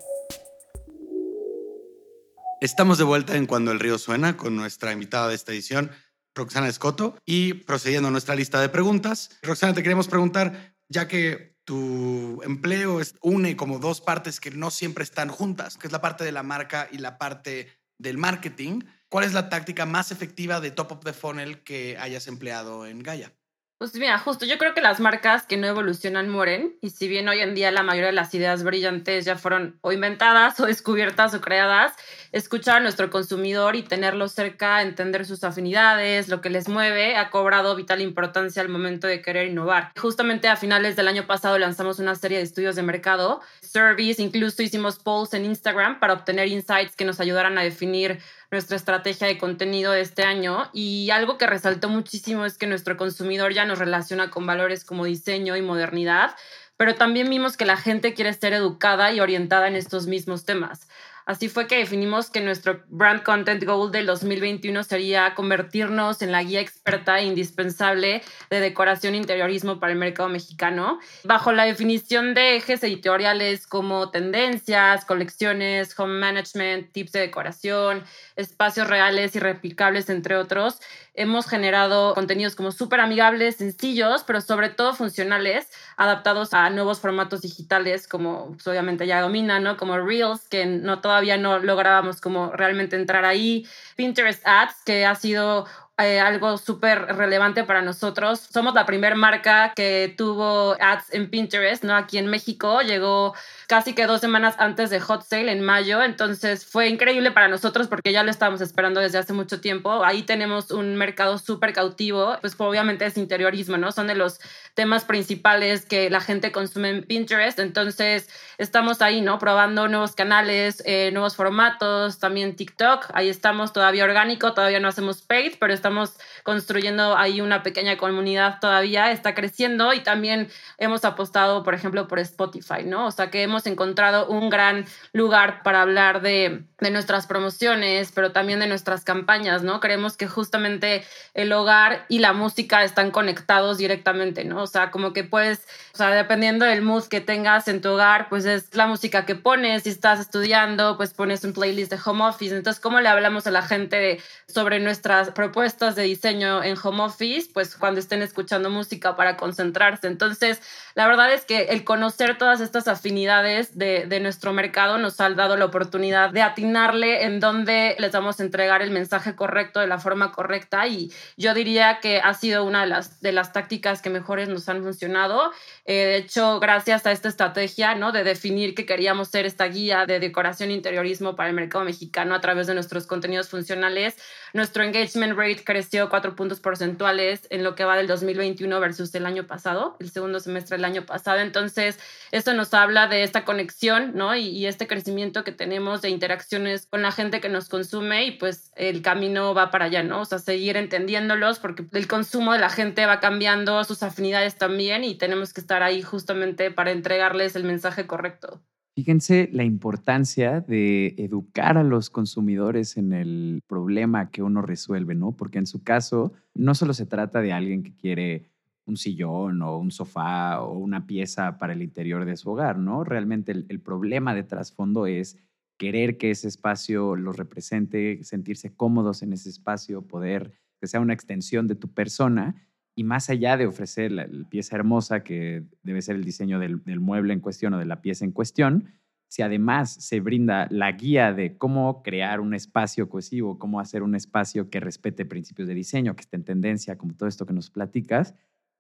Estamos 2.62 3.00
de 3.00 3.04
vuelta 3.04 3.36
en 3.36 3.48
Cuando 3.48 3.72
el 3.72 3.80
Río 3.80 3.98
Suena 3.98 4.38
con 4.38 4.56
nuestra 4.56 4.92
invitada 4.92 5.30
de 5.30 5.34
esta 5.36 5.54
edición, 5.54 5.90
Roxana 6.36 6.68
Escoto, 6.68 7.18
y 7.26 7.56
procediendo 7.56 8.10
a 8.10 8.12
nuestra 8.12 8.36
lista 8.36 8.62
de 8.62 8.70
preguntas. 8.70 9.32
Roxana, 9.42 9.74
te 9.74 9.82
queremos 9.82 10.08
preguntar, 10.08 10.76
ya 10.88 11.08
que 11.08 11.55
tu 11.66 12.42
empleo 12.44 13.02
une 13.22 13.58
como 13.58 13.80
dos 13.80 14.00
partes 14.00 14.40
que 14.40 14.52
no 14.52 14.72
siempre 14.72 15.04
están 15.04 15.30
juntas, 15.30 15.78
que 15.78 15.88
es 15.88 15.94
la 15.94 16.02
parte 16.02 16.24
de 16.24 16.32
la 16.32 16.44
marca 16.44 16.88
y 16.92 17.00
la 17.00 17.18
parte 17.18 17.68
del 17.98 18.18
marketing, 18.18 18.82
¿cuál 19.10 19.26
es 19.26 19.34
la 19.34 19.50
táctica 19.50 19.86
más 19.86 20.12
efectiva 20.12 20.62
de 20.62 20.72
top 20.72 20.94
of 20.94 21.04
the 21.04 21.14
funnel 21.14 21.64
que 21.64 21.98
hayas 21.98 22.28
empleado 22.28 22.86
en 22.86 23.00
Gaia? 23.00 23.34
Pues 23.78 23.94
mira, 23.96 24.18
justo 24.18 24.46
yo 24.46 24.58
creo 24.58 24.74
que 24.74 24.80
las 24.80 25.02
marcas 25.02 25.46
que 25.46 25.58
no 25.58 25.68
evolucionan 25.68 26.30
mueren 26.30 26.78
y 26.82 26.92
si 26.92 27.10
bien 27.10 27.28
hoy 27.28 27.40
en 27.40 27.54
día 27.56 27.72
la 27.72 27.84
mayoría 27.84 28.08
de 28.08 28.14
las 28.14 28.34
ideas 28.34 28.64
brillantes 28.64 29.26
ya 29.26 29.36
fueron 29.36 29.78
o 29.82 29.92
inventadas 29.92 30.58
o 30.62 30.66
descubiertas 30.66 31.34
o 31.34 31.42
creadas, 31.42 31.92
escuchar 32.32 32.78
a 32.78 32.80
nuestro 32.80 33.10
consumidor 33.10 33.76
y 33.76 33.84
tenerlo 33.84 34.30
cerca, 34.30 34.82
entender 34.82 35.26
sus 35.26 35.44
afinidades, 35.44 36.30
lo 36.30 36.40
que 36.40 36.50
les 36.50 36.70
mueve, 36.70 37.18
ha 37.18 37.30
cobrado 37.30 37.76
vital 37.76 38.00
importancia 38.00 38.62
al 38.62 38.70
momento 38.70 39.08
de 39.08 39.22
querer 39.22 39.50
innovar. 39.50 39.92
Justamente 40.00 40.48
a 40.48 40.56
finales 40.56 40.96
del 40.96 41.10
año 41.10 41.28
pasado 41.28 41.58
lanzamos 41.58 42.00
una 42.00 42.16
serie 42.16 42.38
de 42.38 42.46
estudios 42.46 42.78
de 42.78 42.82
mercado, 42.82 43.42
surveys, 43.62 44.20
incluso 44.22 44.64
hicimos 44.64 45.00
polls 45.00 45.34
en 45.34 45.44
Instagram 45.44 46.00
para 46.00 46.14
obtener 46.14 46.48
insights 46.48 46.96
que 46.96 47.04
nos 47.04 47.20
ayudaran 47.20 47.58
a 47.58 47.64
definir 47.64 48.22
nuestra 48.52 48.78
estrategia 48.78 49.28
de 49.28 49.38
contenido 49.38 49.92
de 49.92 50.02
este 50.02 50.24
año 50.24 50.70
y 50.74 51.10
algo 51.10 51.38
que 51.38 51.48
resaltó 51.48 51.90
muchísimo 51.90 52.46
es 52.46 52.58
que 52.58 52.68
nuestro 52.68 52.98
consumidor 52.98 53.54
ya 53.54 53.66
nos 53.66 53.80
relaciona 53.80 54.30
con 54.30 54.46
valores 54.46 54.86
como 54.86 55.06
diseño 55.06 55.56
y 55.56 55.62
modernidad, 55.62 56.36
pero 56.78 56.96
también 56.96 57.30
vimos 57.30 57.58
que 57.58 57.66
la 57.66 57.78
gente 57.78 58.14
quiere 58.14 58.34
ser 58.34 58.54
educada 58.54 59.12
y 59.12 59.20
orientada 59.20 59.68
en 59.68 59.76
estos 59.76 60.08
mismos 60.08 60.46
temas. 60.46 60.88
Así 61.26 61.50
fue 61.50 61.66
que 61.66 61.80
definimos 61.80 62.30
que 62.30 62.40
nuestro 62.40 62.84
Brand 62.88 63.24
Content 63.24 63.64
Goal 63.64 63.92
del 63.92 64.06
2021 64.06 64.84
sería 64.84 65.34
convertirnos 65.34 66.22
en 66.22 66.32
la 66.32 66.44
guía 66.44 66.62
experta 66.62 67.20
e 67.20 67.26
indispensable 67.26 68.22
de 68.52 68.60
decoración 68.60 69.16
e 69.16 69.18
interiorismo 69.18 69.80
para 69.80 69.94
el 69.94 69.98
mercado 69.98 70.30
mexicano, 70.30 71.00
bajo 71.24 71.52
la 71.52 71.66
definición 71.66 72.36
de 72.36 72.58
ejes 72.58 72.84
editoriales 72.84 73.66
como 73.66 74.12
tendencias, 74.12 75.04
colecciones, 75.04 76.00
home 76.00 76.20
management, 76.20 76.92
tips 76.92 77.14
de 77.14 77.22
decoración, 77.22 78.04
espacios 78.36 78.88
reales 78.88 79.36
y 79.36 79.40
replicables, 79.40 80.10
entre 80.12 80.36
otros. 80.36 80.80
Hemos 81.18 81.48
generado 81.48 82.14
contenidos 82.14 82.56
como 82.56 82.74
súper 82.74 83.00
amigables, 83.00 83.56
sencillos, 83.56 84.24
pero 84.28 84.42
sobre 84.42 84.68
todo 84.68 84.94
funcionales, 84.94 85.70
adaptados 85.96 86.54
a 86.54 86.70
nuevos 86.70 87.00
formatos 87.00 87.42
digitales, 87.42 88.06
como 88.06 88.58
obviamente 88.66 89.08
ya 89.08 89.22
domina, 89.22 89.62
¿no? 89.62 89.78
Como 89.78 89.98
Reels, 89.98 90.48
que 90.50 90.66
no 90.66 91.00
todavía 91.16 91.38
no 91.38 91.60
lográbamos 91.60 92.20
como 92.20 92.52
realmente 92.52 92.98
entrar 92.98 93.24
ahí. 93.24 93.66
Pinterest 93.96 94.46
Ads, 94.46 94.84
que 94.86 95.06
ha 95.06 95.16
sido 95.16 95.66
eh, 95.98 96.20
algo 96.20 96.58
súper 96.58 97.16
relevante 97.16 97.64
para 97.64 97.82
nosotros. 97.82 98.42
Somos 98.52 98.74
la 98.74 98.86
primera 98.86 99.16
marca 99.16 99.72
que 99.74 100.14
tuvo 100.18 100.76
ads 100.78 101.14
en 101.14 101.30
Pinterest, 101.30 101.86
¿no? 101.86 101.96
Aquí 101.96 102.18
en 102.18 102.28
México 102.28 102.82
llegó 102.82 103.34
casi 103.68 103.94
que 103.94 104.06
dos 104.06 104.22
semanas 104.22 104.56
antes 104.58 104.90
de 104.90 105.00
Hot 105.00 105.24
Sale 105.24 105.52
en 105.52 105.62
mayo, 105.62 106.02
entonces 106.04 106.66
fue 106.66 106.88
increíble 106.88 107.32
para 107.32 107.48
nosotros 107.48 107.88
porque 107.88 108.12
ya 108.12 108.24
lo 108.24 108.32
estábamos 108.32 108.62
esperando 108.62 109.00
desde 109.00 109.18
hace 109.18 109.34
mucho 109.34 109.62
tiempo. 109.62 110.04
Ahí 110.04 110.24
tenemos 110.24 110.72
un 110.72 110.96
mercado 110.96 111.38
súper 111.38 111.74
cautivo, 111.74 112.38
pues 112.42 112.56
obviamente 112.58 113.06
es 113.06 113.18
interiorismo, 113.18 113.78
¿no? 113.78 113.92
Son 113.92 114.08
de 114.08 114.16
los 114.16 114.40
temas 114.74 115.06
principales 115.06 115.86
que 115.86 116.10
la 116.10 116.22
gente 116.22 116.52
consume 116.52 116.90
en 116.90 117.04
Pinterest, 117.04 117.60
entonces 117.60 118.30
estamos 118.58 119.02
ahí, 119.02 119.22
¿no? 119.22 119.40
Probando 119.40 119.88
nuevos 119.88 120.16
canales, 120.16 120.84
eh, 120.86 121.12
nuevos 121.14 121.36
formatos, 121.36 122.20
también 122.20 122.56
TikTok, 122.56 123.08
ahí 123.14 123.30
estamos 123.30 123.74
todavía 123.74 124.04
orgánico, 124.04 124.54
todavía 124.54 124.80
no 124.80 124.88
hacemos 124.88 125.22
paid, 125.22 125.54
pero 125.60 125.74
estamos 125.74 126.18
construyendo 126.44 127.18
ahí 127.18 127.42
una 127.42 127.64
pequeña 127.64 127.98
comunidad 127.98 128.60
todavía, 128.60 129.12
está 129.12 129.34
creciendo 129.34 129.94
y 129.94 130.02
también 130.02 130.50
hemos 130.78 131.06
apostado, 131.06 131.64
por 131.64 131.74
ejemplo, 131.74 132.08
por 132.08 132.20
Spotify, 132.20 132.84
¿no? 132.86 133.08
O 133.08 133.12
sea 133.12 133.32
que 133.32 133.44
hemos 133.56 133.68
encontrado 133.68 134.28
un 134.28 134.50
gran 134.50 134.86
lugar 135.14 135.64
para 135.64 135.82
hablar 135.82 136.22
de, 136.22 136.64
de 136.82 136.92
nuestras 136.92 137.26
promociones, 137.26 138.12
pero 138.14 138.34
también 138.34 138.60
de 138.60 138.68
nuestras 138.68 139.06
campañas, 139.06 139.64
¿no? 139.64 139.80
Creemos 139.80 140.18
que 140.18 140.28
justamente 140.28 141.06
el 141.34 141.54
hogar 141.54 142.06
y 142.10 142.20
la 142.20 142.34
música 142.34 142.84
están 142.84 143.12
conectados 143.12 143.78
directamente, 143.78 144.44
¿no? 144.44 144.62
O 144.62 144.68
sea, 144.68 144.92
como 144.92 145.14
que 145.14 145.24
puedes, 145.24 145.66
o 145.94 145.98
sea, 145.98 146.10
dependiendo 146.10 146.66
del 146.66 146.82
mood 146.82 147.06
que 147.06 147.22
tengas 147.22 147.70
en 147.70 147.80
tu 147.80 147.92
hogar, 147.92 148.28
pues 148.28 148.44
es 148.44 148.76
la 148.76 148.88
música 148.88 149.26
que 149.26 149.36
pones, 149.36 149.84
si 149.84 149.90
estás 149.90 150.20
estudiando, 150.20 150.98
pues 150.98 151.14
pones 151.14 151.46
un 151.46 151.54
playlist 151.54 151.92
de 151.92 152.00
home 152.04 152.26
office. 152.26 152.54
Entonces, 152.54 152.82
¿cómo 152.82 153.00
le 153.00 153.08
hablamos 153.08 153.48
a 153.48 153.52
la 153.52 153.62
gente 153.62 154.20
sobre 154.48 154.82
nuestras 154.82 155.32
propuestas 155.32 155.96
de 155.96 156.04
diseño 156.04 156.62
en 156.62 156.76
home 156.82 157.04
office? 157.04 157.50
Pues 157.54 157.78
cuando 157.78 158.02
estén 158.02 158.22
escuchando 158.22 158.70
música 158.70 159.16
para 159.16 159.38
concentrarse. 159.38 160.08
Entonces, 160.08 160.62
la 160.94 161.08
verdad 161.08 161.32
es 161.32 161.46
que 161.46 161.68
el 161.70 161.86
conocer 161.86 162.38
todas 162.38 162.60
estas 162.60 162.90
afinidades 162.90 163.45
de, 163.46 164.06
de 164.08 164.20
nuestro 164.20 164.54
mercado 164.54 164.98
nos 164.98 165.22
ha 165.22 165.30
dado 165.30 165.58
la 165.58 165.66
oportunidad 165.66 166.32
de 166.32 166.42
atinarle 166.42 167.24
en 167.24 167.40
dónde 167.40 167.96
les 168.00 168.12
vamos 168.12 168.40
a 168.40 168.44
entregar 168.44 168.82
el 168.82 168.92
mensaje 168.92 169.36
correcto 169.36 169.80
de 169.80 169.88
la 169.88 170.00
forma 170.00 170.32
correcta 170.32 170.88
y 170.88 171.12
yo 171.38 171.54
diría 171.54 172.00
que 172.02 172.20
ha 172.20 172.34
sido 172.34 172.64
una 172.64 172.82
de 172.82 172.88
las, 172.88 173.22
de 173.22 173.32
las 173.32 173.54
tácticas 173.54 174.02
que 174.02 174.10
mejores 174.10 174.50
nos 174.50 174.68
han 174.70 174.84
funcionado. 174.84 175.52
Eh, 175.86 175.94
de 175.94 176.18
hecho, 176.18 176.60
gracias 176.60 177.06
a 177.06 177.12
esta 177.12 177.30
estrategia 177.30 177.96
¿no? 177.96 178.12
de 178.12 178.24
definir 178.24 178.76
que 178.76 178.86
queríamos 178.86 179.30
ser 179.30 179.46
esta 179.46 179.66
guía 179.66 180.06
de 180.06 180.20
decoración 180.20 180.70
e 180.70 180.74
interiorismo 180.74 181.36
para 181.36 181.50
el 181.50 181.56
mercado 181.56 181.86
mexicano 181.86 182.36
a 182.36 182.42
través 182.42 182.68
de 182.68 182.74
nuestros 182.74 183.08
contenidos 183.08 183.50
funcionales, 183.50 184.18
nuestro 184.56 184.84
engagement 184.84 185.38
rate 185.38 185.66
creció 185.66 186.10
cuatro 186.10 186.34
puntos 186.34 186.62
porcentuales 186.62 187.46
en 187.50 187.62
lo 187.62 187.76
que 187.76 187.84
va 187.84 187.98
del 187.98 188.08
2021 188.08 188.80
versus 188.80 189.14
el 189.14 189.26
año 189.26 189.46
pasado, 189.48 189.98
el 190.00 190.10
segundo 190.10 190.40
semestre 190.40 190.78
del 190.78 190.86
año 190.86 191.06
pasado. 191.06 191.40
Entonces, 191.40 192.00
esto 192.32 192.54
nos 192.54 192.74
habla 192.74 193.08
de 193.08 193.24
esta 193.24 193.44
conexión, 193.44 194.14
¿no? 194.16 194.34
Y, 194.34 194.48
y 194.48 194.66
este 194.66 194.88
crecimiento 194.88 195.44
que 195.44 195.52
tenemos 195.52 196.02
de 196.02 196.10
interacciones 196.10 196.88
con 196.88 197.02
la 197.02 197.12
gente 197.12 197.42
que 197.42 197.50
nos 197.50 197.68
consume 197.68 198.28
y 198.28 198.32
pues 198.32 198.72
el 198.78 199.02
camino 199.02 199.54
va 199.54 199.72
para 199.72 199.86
allá, 199.86 200.04
¿no? 200.04 200.22
O 200.22 200.26
sea, 200.26 200.40
seguir 200.40 200.78
entendiéndolos 200.78 201.60
porque 201.60 201.84
el 201.92 202.08
consumo 202.08 202.54
de 202.54 202.60
la 202.60 202.70
gente 202.70 203.06
va 203.06 203.20
cambiando, 203.20 203.84
sus 203.84 204.04
afinidades 204.04 204.56
también 204.56 205.04
y 205.04 205.16
tenemos 205.16 205.52
que 205.52 205.60
estar 205.60 205.84
ahí 205.84 206.02
justamente 206.02 206.72
para 206.72 206.92
entregarles 206.92 207.58
el 207.58 207.66
mensaje 207.66 208.08
correcto. 208.08 208.62
Fíjense 208.96 209.50
la 209.52 209.66
importancia 209.66 210.62
de 210.62 211.16
educar 211.18 211.78
a 211.78 211.84
los 211.84 212.10
consumidores 212.10 212.96
en 212.96 213.12
el 213.12 213.62
problema 213.68 214.32
que 214.32 214.42
uno 214.42 214.62
resuelve, 214.62 215.16
¿no? 215.16 215.34
Porque 215.34 215.58
en 215.58 215.68
su 215.68 215.84
caso 215.84 216.32
no 216.54 216.74
solo 216.76 216.94
se 216.94 217.06
trata 217.06 217.42
de 217.42 217.52
alguien 217.52 217.84
que 217.84 217.94
quiere 217.94 218.50
un 218.86 218.96
sillón 218.96 219.62
o 219.64 219.78
un 219.80 219.92
sofá 219.92 220.62
o 220.62 220.78
una 220.78 221.06
pieza 221.08 221.58
para 221.58 221.74
el 221.74 221.82
interior 221.82 222.24
de 222.24 222.38
su 222.38 222.50
hogar, 222.50 222.78
¿no? 222.78 223.04
Realmente 223.04 223.52
el, 223.52 223.82
problema 223.82 224.34
de 224.34 224.44
trasfondo 224.44 225.08
es 225.08 225.38
querer 225.78 226.18
que 226.18 226.32
ese 226.32 226.48
espacio 226.48 227.18
los 227.18 227.36
represente, 227.36 228.24
sentirse 228.24 228.74
cómodos 228.74 229.24
en 229.24 229.34
ese 229.34 229.50
espacio, 229.50 230.04
poder 230.04 230.54
que 230.80 230.88
sea 230.88 231.02
una 231.02 231.14
extensión 231.14 231.68
de 231.68 231.76
tu 231.76 231.90
persona 231.94 232.56
y 232.96 233.04
más 233.04 233.30
allá 233.30 233.58
de 233.58 233.68
ofrecer 233.68 234.12
la, 234.12 234.28
pieza 234.50 234.76
hermosa 234.76 235.24
que 235.24 235.64
debe 235.84 236.02
ser 236.02 236.16
el 236.16 236.24
diseño 236.24 236.60
del, 236.60 236.82
mueble 237.00 237.34
en 237.34 237.42
cuestión 237.42 237.74
o 237.74 237.78
de 237.78 237.86
la 237.86 238.02
pieza 238.02 238.24
en 238.24 238.32
cuestión, 238.32 238.94
si 239.28 239.42
además 239.42 239.92
se 239.92 240.22
brinda 240.22 240.68
la 240.72 240.94
guía 240.94 241.34
de 241.34 241.58
cómo 241.58 242.04
crear 242.04 242.40
un 242.40 242.54
espacio 242.54 243.10
cohesivo, 243.10 243.60
cómo 243.60 243.80
hacer 243.82 244.02
un 244.02 244.16
espacio 244.16 244.70
que 244.70 244.80
respete 244.80 245.26
principios 245.26 245.68
de 245.68 245.74
diseño, 245.74 246.16
que 246.16 246.22
esté 246.22 246.38
en 246.38 246.46
tendencia, 246.46 246.98
como 246.98 247.16
todo 247.16 247.28
esto 247.28 247.46
que 247.46 247.54
nos 247.54 247.70
platicas, 247.70 248.34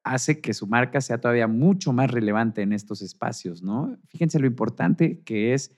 hace 0.04 0.39
que 0.39 0.54
su 0.54 0.67
marca 0.67 1.01
sea 1.01 1.19
todavía 1.19 1.47
mucho 1.47 1.91
más 1.91 2.12
relevante 2.12 2.62
en 2.62 2.71
estos 2.71 3.01
espacios, 3.01 3.63
¿no? 3.63 3.97
Fíjense 4.08 4.39
lo 4.39 4.47
importante 4.47 5.21
que 5.25 5.54
es 5.54 5.75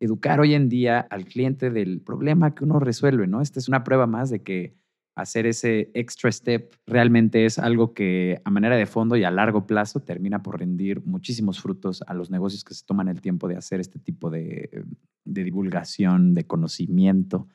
educar 0.00 0.38
hoy 0.38 0.54
en 0.54 0.68
día 0.68 1.00
al 1.00 1.24
cliente 1.24 1.70
del 1.70 2.00
problema 2.00 2.54
que 2.54 2.64
uno 2.64 2.78
resuelve, 2.78 3.26
¿no? 3.26 3.40
Esta 3.40 3.58
es 3.58 3.68
una 3.68 3.82
prueba 3.82 4.06
más 4.06 4.30
de 4.30 4.42
que 4.42 4.76
hacer 5.20 5.46
ese 5.46 5.90
extra 5.94 6.30
step 6.30 6.74
realmente 6.86 7.44
es 7.44 7.58
algo 7.58 7.94
que 7.94 8.40
a 8.44 8.50
manera 8.50 8.76
de 8.76 8.86
fondo 8.86 9.16
y 9.16 9.24
a 9.24 9.30
largo 9.30 9.66
plazo 9.66 10.00
termina 10.00 10.42
por 10.42 10.58
rendir 10.58 11.04
muchísimos 11.04 11.60
frutos 11.60 12.02
a 12.06 12.14
los 12.14 12.30
negocios 12.30 12.64
que 12.64 12.74
se 12.74 12.84
toman 12.84 13.08
el 13.08 13.20
tiempo 13.20 13.48
de 13.48 13.56
hacer 13.56 13.80
este 13.80 13.98
tipo 13.98 14.30
de, 14.30 14.84
divulgación, 15.24 16.34
de 16.34 16.46
conocimiento. 16.46 17.48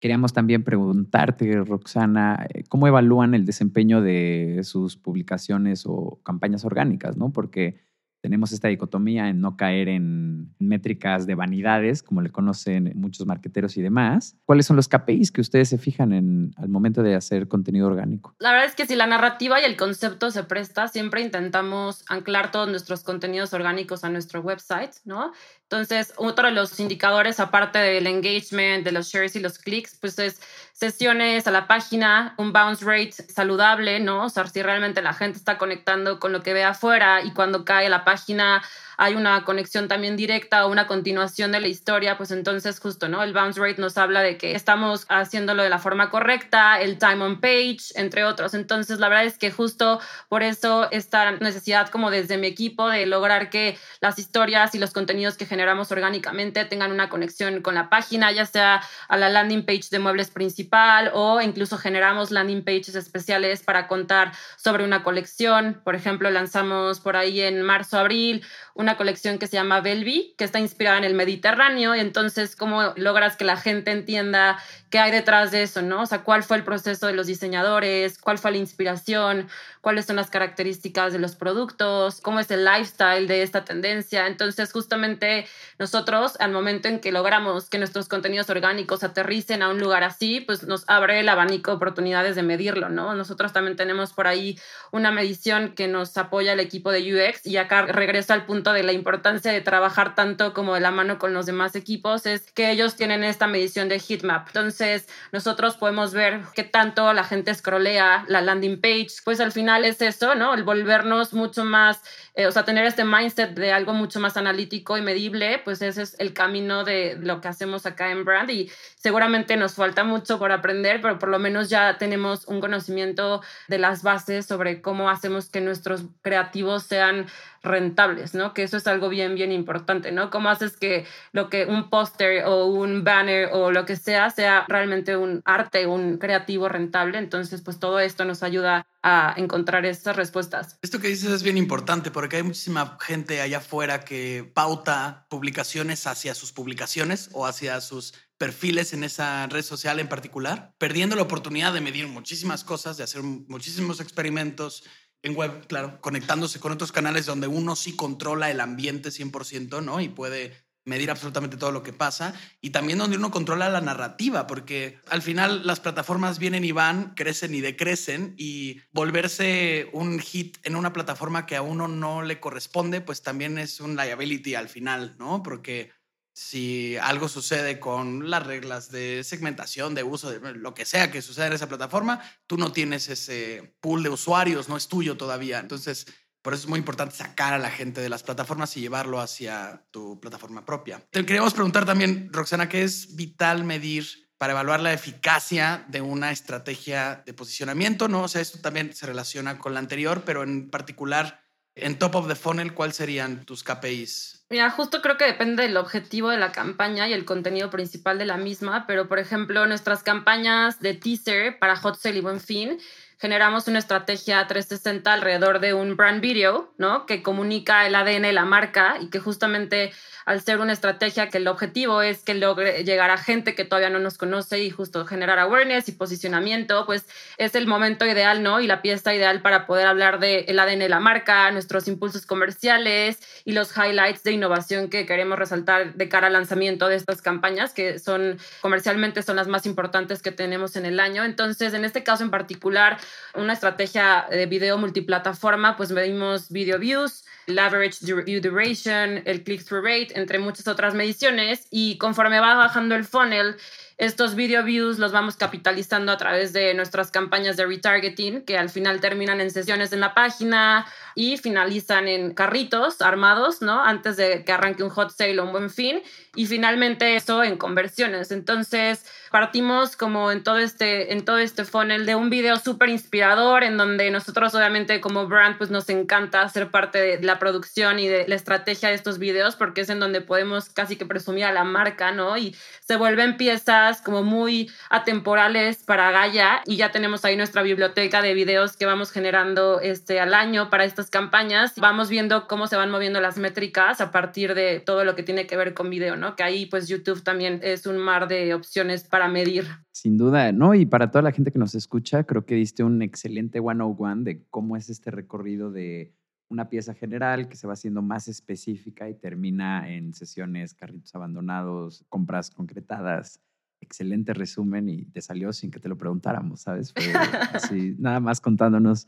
Queríamos 0.00 0.32
también 0.32 0.62
preguntarte, 0.62 1.64
Roxana, 1.64 2.46
eh, 2.52 2.64
¿cómo 2.68 2.86
evalúan 2.86 3.34
el 3.34 3.46
desempeño 3.46 4.02
de 4.02 4.60
sus 4.62 4.96
publicaciones 4.96 5.84
o 5.86 6.20
campañas 6.22 6.64
orgánicas? 6.64 7.16
¿no? 7.16 7.32
Porque 7.32 7.85
tenemos 8.26 8.50
esta 8.50 8.66
dicotomía 8.66 9.28
en 9.28 9.40
no 9.40 9.56
caer 9.56 9.88
en 9.88 10.52
métricas 10.58 11.28
de 11.28 11.36
vanidades, 11.36 12.02
como 12.02 12.22
le 12.22 12.30
conocen 12.30 12.90
muchos 12.96 13.24
marqueteros 13.24 13.76
y 13.76 13.82
demás. 13.82 14.34
¿Cuáles 14.44 14.66
son 14.66 14.74
los 14.74 14.88
KPIs 14.88 15.30
que 15.30 15.40
ustedes 15.40 15.68
se 15.68 15.78
fijan 15.78 16.12
en 16.12 16.50
al 16.56 16.68
momento 16.68 17.04
de 17.04 17.14
hacer 17.14 17.46
contenido 17.46 17.86
orgánico? 17.86 18.34
La 18.40 18.50
verdad 18.50 18.66
es 18.66 18.74
que 18.74 18.84
si 18.84 18.96
la 18.96 19.06
narrativa 19.06 19.60
y 19.60 19.64
el 19.64 19.76
concepto 19.76 20.32
se 20.32 20.42
presta, 20.42 20.88
siempre 20.88 21.20
intentamos 21.20 22.04
anclar 22.08 22.50
todos 22.50 22.68
nuestros 22.68 23.04
contenidos 23.04 23.52
orgánicos 23.52 24.02
a 24.02 24.10
nuestro 24.10 24.40
website, 24.40 24.90
¿no? 25.04 25.30
Entonces, 25.68 26.12
otro 26.16 26.46
de 26.46 26.54
los 26.54 26.78
indicadores, 26.78 27.40
aparte 27.40 27.80
del 27.80 28.06
engagement, 28.06 28.84
de 28.84 28.92
los 28.92 29.08
shares 29.08 29.34
y 29.34 29.40
los 29.40 29.58
clics, 29.58 29.96
pues 30.00 30.16
es 30.20 30.40
sesiones 30.72 31.48
a 31.48 31.50
la 31.50 31.66
página, 31.66 32.34
un 32.38 32.52
bounce 32.52 32.84
rate 32.84 33.10
saludable, 33.10 33.98
¿no? 33.98 34.26
O 34.26 34.28
sea, 34.28 34.46
si 34.46 34.62
realmente 34.62 35.02
la 35.02 35.12
gente 35.12 35.38
está 35.38 35.58
conectando 35.58 36.20
con 36.20 36.32
lo 36.32 36.44
que 36.44 36.52
ve 36.52 36.62
afuera 36.62 37.22
y 37.22 37.32
cuando 37.32 37.64
cae 37.64 37.88
la 37.88 38.04
página 38.04 38.62
hay 38.96 39.14
una 39.14 39.44
conexión 39.44 39.88
también 39.88 40.16
directa 40.16 40.66
o 40.66 40.70
una 40.70 40.86
continuación 40.86 41.52
de 41.52 41.60
la 41.60 41.68
historia, 41.68 42.16
pues 42.16 42.30
entonces 42.30 42.80
justo, 42.80 43.08
¿no? 43.08 43.22
El 43.22 43.32
bounce 43.32 43.60
rate 43.60 43.80
nos 43.80 43.98
habla 43.98 44.22
de 44.22 44.38
que 44.38 44.54
estamos 44.54 45.06
haciéndolo 45.08 45.62
de 45.62 45.68
la 45.68 45.78
forma 45.78 46.10
correcta, 46.10 46.80
el 46.80 46.98
time 46.98 47.22
on 47.22 47.40
page, 47.40 47.78
entre 47.94 48.24
otros. 48.24 48.54
Entonces, 48.54 48.98
la 48.98 49.08
verdad 49.08 49.24
es 49.26 49.38
que 49.38 49.50
justo 49.50 50.00
por 50.28 50.42
eso 50.42 50.88
esta 50.90 51.32
necesidad 51.32 51.88
como 51.88 52.10
desde 52.10 52.38
mi 52.38 52.46
equipo 52.46 52.88
de 52.88 53.06
lograr 53.06 53.50
que 53.50 53.78
las 54.00 54.18
historias 54.18 54.74
y 54.74 54.78
los 54.78 54.92
contenidos 54.92 55.36
que 55.36 55.46
generamos 55.46 55.92
orgánicamente 55.92 56.64
tengan 56.64 56.92
una 56.92 57.08
conexión 57.08 57.60
con 57.62 57.74
la 57.74 57.90
página, 57.90 58.32
ya 58.32 58.46
sea 58.46 58.82
a 59.08 59.16
la 59.16 59.28
landing 59.28 59.64
page 59.64 59.88
de 59.90 59.98
muebles 59.98 60.30
principal 60.30 61.10
o 61.12 61.40
incluso 61.40 61.76
generamos 61.76 62.30
landing 62.30 62.64
pages 62.64 62.94
especiales 62.94 63.62
para 63.62 63.88
contar 63.88 64.32
sobre 64.56 64.84
una 64.84 65.02
colección. 65.02 65.80
Por 65.84 65.94
ejemplo, 65.94 66.30
lanzamos 66.30 67.00
por 67.00 67.16
ahí 67.16 67.40
en 67.40 67.62
marzo, 67.62 67.98
abril 67.98 68.44
una 68.76 68.85
colección 68.94 69.38
que 69.38 69.48
se 69.48 69.56
llama 69.56 69.80
Belvi, 69.80 70.34
que 70.38 70.44
está 70.44 70.60
inspirada 70.60 70.98
en 70.98 71.04
el 71.04 71.14
Mediterráneo, 71.14 71.96
y 71.96 72.00
entonces 72.00 72.54
cómo 72.54 72.92
logras 72.94 73.36
que 73.36 73.44
la 73.44 73.56
gente 73.56 73.90
entienda 73.90 74.58
qué 74.90 75.00
hay 75.00 75.10
detrás 75.10 75.50
de 75.50 75.62
eso, 75.62 75.82
¿no? 75.82 76.02
O 76.02 76.06
sea, 76.06 76.22
cuál 76.22 76.44
fue 76.44 76.56
el 76.56 76.62
proceso 76.62 77.08
de 77.08 77.14
los 77.14 77.26
diseñadores, 77.26 78.18
cuál 78.18 78.38
fue 78.38 78.52
la 78.52 78.58
inspiración, 78.58 79.48
cuáles 79.86 80.06
son 80.06 80.16
las 80.16 80.30
características 80.30 81.12
de 81.12 81.20
los 81.20 81.36
productos, 81.36 82.20
cómo 82.20 82.40
es 82.40 82.50
el 82.50 82.64
lifestyle 82.64 83.28
de 83.28 83.42
esta 83.42 83.64
tendencia. 83.64 84.26
Entonces, 84.26 84.72
justamente 84.72 85.46
nosotros, 85.78 86.34
al 86.40 86.50
momento 86.50 86.88
en 86.88 86.98
que 86.98 87.12
logramos 87.12 87.70
que 87.70 87.78
nuestros 87.78 88.08
contenidos 88.08 88.50
orgánicos 88.50 89.04
aterricen 89.04 89.62
a 89.62 89.68
un 89.68 89.78
lugar 89.78 90.02
así, 90.02 90.40
pues 90.40 90.64
nos 90.64 90.82
abre 90.88 91.20
el 91.20 91.28
abanico 91.28 91.70
de 91.70 91.76
oportunidades 91.76 92.34
de 92.34 92.42
medirlo, 92.42 92.88
¿no? 92.88 93.14
Nosotros 93.14 93.52
también 93.52 93.76
tenemos 93.76 94.12
por 94.12 94.26
ahí 94.26 94.58
una 94.90 95.12
medición 95.12 95.76
que 95.76 95.86
nos 95.86 96.18
apoya 96.18 96.54
el 96.54 96.58
equipo 96.58 96.90
de 96.90 97.02
UX 97.14 97.46
y 97.46 97.56
acá 97.56 97.82
regreso 97.82 98.32
al 98.32 98.44
punto 98.44 98.72
de 98.72 98.82
la 98.82 98.90
importancia 98.90 99.52
de 99.52 99.60
trabajar 99.60 100.16
tanto 100.16 100.52
como 100.52 100.74
de 100.74 100.80
la 100.80 100.90
mano 100.90 101.20
con 101.20 101.32
los 101.32 101.46
demás 101.46 101.76
equipos, 101.76 102.26
es 102.26 102.50
que 102.50 102.72
ellos 102.72 102.96
tienen 102.96 103.22
esta 103.22 103.46
medición 103.46 103.88
de 103.88 104.00
heatmap. 104.00 104.48
Entonces, 104.48 105.06
nosotros 105.30 105.76
podemos 105.76 106.12
ver 106.12 106.40
qué 106.56 106.64
tanto 106.64 107.12
la 107.12 107.22
gente 107.22 107.54
scrollea 107.54 108.24
la 108.26 108.40
landing 108.40 108.80
page. 108.80 109.22
Pues 109.24 109.38
al 109.38 109.52
final 109.52 109.75
es 109.84 110.00
eso, 110.00 110.34
¿no? 110.34 110.54
El 110.54 110.64
volvernos 110.64 111.32
mucho 111.32 111.64
más, 111.64 112.02
eh, 112.34 112.46
o 112.46 112.52
sea, 112.52 112.64
tener 112.64 112.86
este 112.86 113.04
mindset 113.04 113.54
de 113.54 113.72
algo 113.72 113.92
mucho 113.92 114.20
más 114.20 114.36
analítico 114.36 114.96
y 114.96 115.02
medible, 115.02 115.60
pues 115.64 115.82
ese 115.82 116.02
es 116.02 116.16
el 116.18 116.32
camino 116.32 116.84
de 116.84 117.16
lo 117.20 117.40
que 117.40 117.48
hacemos 117.48 117.86
acá 117.86 118.10
en 118.10 118.24
Brand 118.24 118.50
y 118.50 118.70
seguramente 118.96 119.56
nos 119.56 119.74
falta 119.74 120.04
mucho 120.04 120.38
por 120.38 120.52
aprender, 120.52 121.00
pero 121.00 121.18
por 121.18 121.28
lo 121.28 121.38
menos 121.38 121.68
ya 121.68 121.98
tenemos 121.98 122.46
un 122.46 122.60
conocimiento 122.60 123.42
de 123.68 123.78
las 123.78 124.02
bases 124.02 124.46
sobre 124.46 124.80
cómo 124.80 125.10
hacemos 125.10 125.48
que 125.48 125.60
nuestros 125.60 126.04
creativos 126.22 126.84
sean 126.84 127.26
rentables, 127.66 128.34
¿no? 128.34 128.54
Que 128.54 128.62
eso 128.62 128.76
es 128.76 128.86
algo 128.86 129.08
bien, 129.08 129.34
bien 129.34 129.52
importante, 129.52 130.12
¿no? 130.12 130.30
¿Cómo 130.30 130.48
haces 130.48 130.76
que 130.76 131.04
lo 131.32 131.50
que 131.50 131.66
un 131.66 131.90
póster 131.90 132.44
o 132.46 132.66
un 132.66 133.04
banner 133.04 133.50
o 133.52 133.70
lo 133.70 133.84
que 133.84 133.96
sea 133.96 134.30
sea 134.30 134.64
realmente 134.68 135.16
un 135.16 135.42
arte, 135.44 135.86
un 135.86 136.18
creativo 136.18 136.68
rentable? 136.68 137.18
Entonces, 137.18 137.60
pues 137.62 137.78
todo 137.78 138.00
esto 138.00 138.24
nos 138.24 138.42
ayuda 138.42 138.86
a 139.08 139.34
encontrar 139.36 139.86
estas 139.86 140.16
respuestas. 140.16 140.80
Esto 140.82 140.98
que 140.98 141.06
dices 141.06 141.30
es 141.30 141.44
bien 141.44 141.56
importante 141.56 142.10
porque 142.10 142.38
hay 142.38 142.42
muchísima 142.42 142.98
gente 143.00 143.40
allá 143.40 143.58
afuera 143.58 144.00
que 144.00 144.50
pauta 144.52 145.28
publicaciones 145.30 146.08
hacia 146.08 146.34
sus 146.34 146.50
publicaciones 146.50 147.30
o 147.32 147.46
hacia 147.46 147.80
sus 147.80 148.14
perfiles 148.36 148.92
en 148.94 149.04
esa 149.04 149.46
red 149.46 149.62
social 149.62 150.00
en 150.00 150.08
particular, 150.08 150.74
perdiendo 150.78 151.14
la 151.14 151.22
oportunidad 151.22 151.72
de 151.72 151.80
medir 151.80 152.08
muchísimas 152.08 152.64
cosas, 152.64 152.96
de 152.96 153.04
hacer 153.04 153.22
muchísimos 153.22 154.00
experimentos, 154.00 154.82
en 155.22 155.36
web, 155.36 155.66
claro, 155.68 156.00
conectándose 156.00 156.58
con 156.58 156.72
otros 156.72 156.90
canales 156.90 157.26
donde 157.26 157.46
uno 157.46 157.76
sí 157.76 157.94
controla 157.94 158.50
el 158.50 158.60
ambiente 158.60 159.10
100%, 159.10 159.84
¿no? 159.84 160.00
Y 160.00 160.08
puede 160.08 160.65
medir 160.86 161.10
absolutamente 161.10 161.56
todo 161.56 161.72
lo 161.72 161.82
que 161.82 161.92
pasa 161.92 162.32
y 162.60 162.70
también 162.70 162.98
donde 162.98 163.18
uno 163.18 163.30
controla 163.30 163.68
la 163.68 163.80
narrativa, 163.80 164.46
porque 164.46 164.98
al 165.08 165.20
final 165.20 165.66
las 165.66 165.80
plataformas 165.80 166.38
vienen 166.38 166.64
y 166.64 166.72
van, 166.72 167.14
crecen 167.14 167.54
y 167.54 167.60
decrecen 167.60 168.34
y 168.38 168.80
volverse 168.92 169.90
un 169.92 170.20
hit 170.20 170.56
en 170.62 170.76
una 170.76 170.92
plataforma 170.92 171.44
que 171.44 171.56
a 171.56 171.62
uno 171.62 171.88
no 171.88 172.22
le 172.22 172.40
corresponde, 172.40 173.00
pues 173.00 173.22
también 173.22 173.58
es 173.58 173.80
un 173.80 173.96
liability 173.96 174.54
al 174.54 174.68
final, 174.68 175.16
¿no? 175.18 175.42
Porque 175.42 175.90
si 176.32 176.96
algo 176.98 177.28
sucede 177.28 177.80
con 177.80 178.30
las 178.30 178.46
reglas 178.46 178.90
de 178.90 179.24
segmentación, 179.24 179.94
de 179.94 180.02
uso, 180.02 180.30
de 180.30 180.54
lo 180.54 180.74
que 180.74 180.84
sea 180.84 181.10
que 181.10 181.22
suceda 181.22 181.46
en 181.46 181.54
esa 181.54 181.66
plataforma, 181.68 182.20
tú 182.46 182.58
no 182.58 182.72
tienes 182.72 183.08
ese 183.08 183.74
pool 183.80 184.02
de 184.02 184.10
usuarios, 184.10 184.68
no 184.68 184.76
es 184.76 184.86
tuyo 184.86 185.16
todavía. 185.16 185.58
Entonces, 185.58 186.06
por 186.46 186.54
eso 186.54 186.62
es 186.62 186.68
muy 186.68 186.78
importante 186.78 187.16
sacar 187.16 187.54
a 187.54 187.58
la 187.58 187.72
gente 187.72 188.00
de 188.00 188.08
las 188.08 188.22
plataformas 188.22 188.76
y 188.76 188.80
llevarlo 188.80 189.18
hacia 189.18 189.82
tu 189.90 190.20
plataforma 190.20 190.64
propia. 190.64 191.02
Te 191.10 191.26
queríamos 191.26 191.52
preguntar 191.52 191.84
también, 191.84 192.32
Roxana, 192.32 192.68
¿qué 192.68 192.84
es 192.84 193.16
vital 193.16 193.64
medir 193.64 194.06
para 194.38 194.52
evaluar 194.52 194.78
la 194.78 194.92
eficacia 194.92 195.84
de 195.88 196.02
una 196.02 196.30
estrategia 196.30 197.24
de 197.26 197.34
posicionamiento? 197.34 198.06
¿no? 198.06 198.22
O 198.22 198.28
sea, 198.28 198.42
esto 198.42 198.60
también 198.60 198.94
se 198.94 199.06
relaciona 199.06 199.58
con 199.58 199.74
la 199.74 199.80
anterior, 199.80 200.22
pero 200.24 200.44
en 200.44 200.70
particular 200.70 201.42
En 201.78 201.98
top 201.98 202.14
of 202.14 202.28
the 202.28 202.34
funnel, 202.34 202.72
¿cuáles 202.72 202.96
serían 202.96 203.44
tus 203.44 203.62
KPIs? 203.62 204.46
Mira, 204.48 204.70
justo 204.70 205.02
creo 205.02 205.18
que 205.18 205.26
depende 205.26 205.62
del 205.62 205.76
objetivo 205.76 206.30
de 206.30 206.38
la 206.38 206.50
campaña 206.50 207.06
y 207.06 207.12
el 207.12 207.26
contenido 207.26 207.68
principal 207.68 208.16
de 208.16 208.24
la 208.24 208.38
misma, 208.38 208.86
pero 208.86 209.08
por 209.08 209.18
ejemplo, 209.18 209.66
nuestras 209.66 210.02
campañas 210.02 210.80
de 210.80 210.94
teaser 210.94 211.58
para 211.58 211.76
Hot 211.76 211.98
Sale 211.98 212.16
y 212.16 212.22
Buen 212.22 212.40
Fin 212.40 212.78
generamos 213.18 213.68
una 213.68 213.78
estrategia 213.78 214.46
360 214.46 215.12
alrededor 215.12 215.60
de 215.60 215.74
un 215.74 215.96
brand 215.96 216.20
video, 216.20 216.72
¿no? 216.78 217.06
Que 217.06 217.22
comunica 217.22 217.86
el 217.86 217.94
ADN 217.94 218.34
la 218.34 218.44
marca 218.44 218.98
y 219.00 219.08
que 219.08 219.18
justamente 219.18 219.92
al 220.26 220.42
ser 220.42 220.58
una 220.58 220.72
estrategia 220.72 221.28
que 221.28 221.38
el 221.38 221.46
objetivo 221.46 222.02
es 222.02 222.22
que 222.22 222.34
logre 222.34 222.82
llegar 222.84 223.10
a 223.10 223.16
gente 223.16 223.54
que 223.54 223.64
todavía 223.64 223.90
no 223.90 224.00
nos 224.00 224.18
conoce 224.18 224.62
y 224.62 224.70
justo 224.70 225.06
generar 225.06 225.38
awareness 225.38 225.88
y 225.88 225.92
posicionamiento, 225.92 226.84
pues 226.84 227.06
es 227.38 227.54
el 227.54 227.68
momento 227.68 228.04
ideal, 228.04 228.42
¿no? 228.42 228.60
Y 228.60 228.66
la 228.66 228.82
pieza 228.82 229.14
ideal 229.14 229.40
para 229.40 229.66
poder 229.66 229.86
hablar 229.86 230.18
del 230.18 230.44
el 230.48 230.58
ADN 230.58 230.80
de 230.80 230.88
la 230.88 230.98
marca, 230.98 231.48
nuestros 231.52 231.86
impulsos 231.86 232.26
comerciales 232.26 233.18
y 233.44 233.52
los 233.52 233.70
highlights 233.76 234.24
de 234.24 234.32
innovación 234.32 234.90
que 234.90 235.06
queremos 235.06 235.38
resaltar 235.38 235.94
de 235.94 236.08
cara 236.08 236.26
al 236.26 236.32
lanzamiento 236.32 236.88
de 236.88 236.96
estas 236.96 237.22
campañas, 237.22 237.72
que 237.72 238.00
son 238.00 238.38
comercialmente 238.60 239.22
son 239.22 239.36
las 239.36 239.46
más 239.46 239.64
importantes 239.64 240.22
que 240.22 240.32
tenemos 240.32 240.74
en 240.74 240.86
el 240.86 240.98
año. 240.98 241.24
Entonces, 241.24 241.72
en 241.72 241.84
este 241.84 242.02
caso 242.02 242.24
en 242.24 242.32
particular, 242.32 242.98
una 243.34 243.52
estrategia 243.52 244.26
de 244.28 244.46
video 244.46 244.76
multiplataforma, 244.76 245.76
pues 245.76 245.92
medimos 245.92 246.50
video 246.50 246.80
views, 246.80 247.24
el 247.46 247.60
average 247.60 248.04
view 248.24 248.40
duration, 248.40 249.22
el 249.24 249.44
click-through 249.44 249.84
rate, 249.84 250.15
entre 250.16 250.38
muchas 250.38 250.66
otras 250.66 250.94
mediciones. 250.94 251.68
Y 251.70 251.98
conforme 251.98 252.40
va 252.40 252.54
bajando 252.54 252.94
el 252.94 253.04
funnel, 253.04 253.56
estos 253.98 254.34
video 254.34 254.62
views 254.62 254.98
los 254.98 255.12
vamos 255.12 255.36
capitalizando 255.36 256.12
a 256.12 256.18
través 256.18 256.52
de 256.52 256.74
nuestras 256.74 257.10
campañas 257.10 257.56
de 257.56 257.64
retargeting, 257.64 258.42
que 258.42 258.58
al 258.58 258.68
final 258.68 259.00
terminan 259.00 259.40
en 259.40 259.50
sesiones 259.50 259.90
en 259.92 260.00
la 260.00 260.12
página 260.12 260.86
y 261.14 261.38
finalizan 261.38 262.06
en 262.06 262.34
carritos 262.34 263.00
armados, 263.00 263.62
¿no? 263.62 263.82
Antes 263.82 264.18
de 264.18 264.44
que 264.44 264.52
arranque 264.52 264.82
un 264.82 264.90
hot 264.90 265.10
sale 265.10 265.40
o 265.40 265.44
un 265.44 265.52
buen 265.52 265.70
fin. 265.70 266.02
Y 266.34 266.46
finalmente 266.46 267.16
eso 267.16 267.42
en 267.42 267.56
conversiones. 267.56 268.32
Entonces, 268.32 269.06
partimos 269.30 269.96
como 269.96 270.30
en 270.30 270.42
todo 270.42 270.58
este, 270.58 271.12
en 271.12 271.24
todo 271.24 271.38
este 271.38 271.64
funnel 271.64 272.06
de 272.06 272.14
un 272.14 272.30
video 272.30 272.56
súper 272.56 272.88
inspirador, 272.88 273.62
en 273.64 273.76
donde 273.76 274.10
nosotros 274.10 274.54
obviamente 274.54 275.00
como 275.00 275.26
brand, 275.26 275.58
pues 275.58 275.70
nos 275.70 275.88
encanta 275.88 276.48
ser 276.48 276.70
parte 276.70 276.98
de 276.98 277.22
la 277.22 277.38
producción 277.38 277.98
y 277.98 278.08
de 278.08 278.26
la 278.28 278.34
estrategia 278.34 278.88
de 278.88 278.94
estos 278.94 279.18
videos, 279.18 279.56
porque 279.56 279.82
es 279.82 279.90
en 279.90 280.00
donde 280.00 280.20
podemos 280.20 280.68
casi 280.68 280.96
que 280.96 281.06
presumir 281.06 281.44
a 281.44 281.52
la 281.52 281.64
marca, 281.64 282.12
¿no? 282.12 282.36
Y 282.36 282.56
se 282.80 282.96
vuelven 282.96 283.36
piezas 283.36 284.00
como 284.02 284.22
muy 284.22 284.70
atemporales 284.90 285.82
para 285.84 286.10
Gaia 286.10 286.62
y 286.66 286.76
ya 286.76 286.92
tenemos 286.92 287.24
ahí 287.24 287.36
nuestra 287.36 287.62
biblioteca 287.62 288.22
de 288.22 288.34
videos 288.34 288.76
que 288.76 288.86
vamos 288.86 289.10
generando 289.10 289.80
este, 289.80 290.20
al 290.20 290.34
año 290.34 290.70
para 290.70 290.84
estas 290.84 291.10
campañas, 291.10 291.72
vamos 291.76 292.08
viendo 292.08 292.46
cómo 292.46 292.66
se 292.66 292.76
van 292.76 292.90
moviendo 292.90 293.20
las 293.20 293.38
métricas 293.38 294.00
a 294.00 294.10
partir 294.10 294.54
de 294.54 294.80
todo 294.80 295.04
lo 295.04 295.14
que 295.16 295.22
tiene 295.22 295.46
que 295.46 295.56
ver 295.56 295.74
con 295.74 295.90
video, 295.90 296.16
¿no? 296.16 296.36
Que 296.36 296.42
ahí 296.42 296.66
pues 296.66 296.88
YouTube 296.88 297.22
también 297.22 297.60
es 297.62 297.86
un 297.86 297.98
mar 297.98 298.28
de 298.28 298.54
opciones 298.54 299.04
para 299.04 299.15
medir. 299.28 299.64
Sin 299.92 300.16
duda, 300.16 300.52
¿no? 300.52 300.74
Y 300.74 300.86
para 300.86 301.10
toda 301.10 301.22
la 301.22 301.32
gente 301.32 301.50
que 301.50 301.58
nos 301.58 301.74
escucha, 301.74 302.24
creo 302.24 302.44
que 302.44 302.54
diste 302.54 302.84
un 302.84 303.02
excelente 303.02 303.60
one-on-one 303.60 304.22
de 304.22 304.44
cómo 304.50 304.76
es 304.76 304.90
este 304.90 305.10
recorrido 305.10 305.70
de 305.70 306.14
una 306.48 306.68
pieza 306.68 306.94
general 306.94 307.48
que 307.48 307.56
se 307.56 307.66
va 307.66 307.72
haciendo 307.72 308.02
más 308.02 308.28
específica 308.28 309.08
y 309.08 309.14
termina 309.14 309.90
en 309.90 310.14
sesiones, 310.14 310.74
carritos 310.74 311.14
abandonados, 311.14 312.04
compras 312.08 312.50
concretadas. 312.50 313.40
Excelente 313.80 314.32
resumen 314.32 314.88
y 314.88 315.04
te 315.06 315.20
salió 315.20 315.52
sin 315.52 315.70
que 315.70 315.80
te 315.80 315.88
lo 315.88 315.98
preguntáramos, 315.98 316.62
¿sabes? 316.62 316.92
Fue 316.92 317.02
así, 317.52 317.94
nada 317.98 318.20
más 318.20 318.40
contándonos 318.40 319.06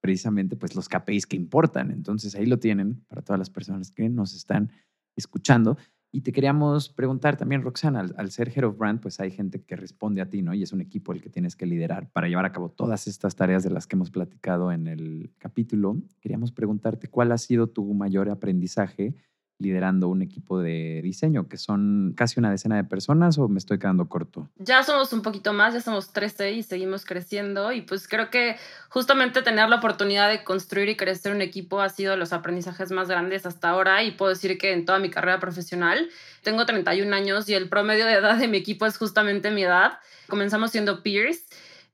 precisamente 0.00 0.56
pues 0.56 0.74
los 0.74 0.88
KPIs 0.88 1.26
que 1.26 1.36
importan. 1.36 1.90
Entonces 1.90 2.34
ahí 2.34 2.46
lo 2.46 2.58
tienen 2.58 3.04
para 3.08 3.22
todas 3.22 3.38
las 3.38 3.50
personas 3.50 3.90
que 3.90 4.08
nos 4.08 4.34
están 4.34 4.72
escuchando. 5.16 5.76
Y 6.10 6.22
te 6.22 6.32
queríamos 6.32 6.88
preguntar 6.88 7.36
también, 7.36 7.62
Roxana, 7.62 8.00
al, 8.16 8.30
ser 8.30 8.48
Head 8.48 8.64
of 8.64 8.78
Brand, 8.78 9.00
pues 9.00 9.20
hay 9.20 9.30
gente 9.30 9.62
que 9.62 9.76
responde 9.76 10.22
a 10.22 10.30
ti, 10.30 10.40
¿no? 10.40 10.54
Y 10.54 10.62
es 10.62 10.72
un 10.72 10.80
equipo 10.80 11.12
el 11.12 11.20
que 11.20 11.28
tienes 11.28 11.54
que 11.54 11.66
liderar 11.66 12.10
para 12.10 12.28
llevar 12.28 12.46
a 12.46 12.52
cabo 12.52 12.70
todas 12.70 13.06
estas 13.06 13.36
tareas 13.36 13.62
de 13.62 13.70
las 13.70 13.86
que 13.86 13.96
hemos 13.96 14.10
platicado 14.10 14.72
en 14.72 14.86
el 14.86 15.30
capítulo. 15.36 16.00
Queríamos 16.20 16.50
preguntarte 16.50 17.08
cuál 17.08 17.30
ha 17.32 17.38
sido 17.38 17.66
tu 17.66 17.92
mayor 17.92 18.30
aprendizaje 18.30 19.14
liderando 19.58 20.08
un 20.08 20.22
equipo 20.22 20.60
de 20.60 21.00
diseño, 21.02 21.48
que 21.48 21.56
son 21.56 22.14
casi 22.16 22.38
una 22.38 22.50
decena 22.50 22.76
de 22.76 22.84
personas 22.84 23.38
o 23.38 23.48
me 23.48 23.58
estoy 23.58 23.78
quedando 23.78 24.08
corto? 24.08 24.48
Ya 24.58 24.82
somos 24.82 25.12
un 25.12 25.22
poquito 25.22 25.52
más, 25.52 25.74
ya 25.74 25.80
somos 25.80 26.12
13 26.12 26.52
y 26.52 26.62
seguimos 26.62 27.04
creciendo 27.04 27.72
y 27.72 27.82
pues 27.82 28.06
creo 28.06 28.30
que 28.30 28.56
justamente 28.88 29.42
tener 29.42 29.68
la 29.68 29.76
oportunidad 29.76 30.30
de 30.30 30.44
construir 30.44 30.88
y 30.88 30.96
crecer 30.96 31.34
un 31.34 31.42
equipo 31.42 31.80
ha 31.80 31.88
sido 31.88 32.16
los 32.16 32.32
aprendizajes 32.32 32.92
más 32.92 33.08
grandes 33.08 33.46
hasta 33.46 33.68
ahora 33.70 34.02
y 34.04 34.12
puedo 34.12 34.30
decir 34.30 34.58
que 34.58 34.72
en 34.72 34.84
toda 34.84 34.98
mi 34.98 35.10
carrera 35.10 35.40
profesional 35.40 36.08
tengo 36.42 36.64
31 36.64 37.14
años 37.14 37.48
y 37.48 37.54
el 37.54 37.68
promedio 37.68 38.06
de 38.06 38.14
edad 38.14 38.36
de 38.38 38.48
mi 38.48 38.58
equipo 38.58 38.86
es 38.86 38.96
justamente 38.96 39.50
mi 39.50 39.64
edad. 39.64 39.98
Comenzamos 40.28 40.70
siendo 40.70 41.02
peers 41.02 41.42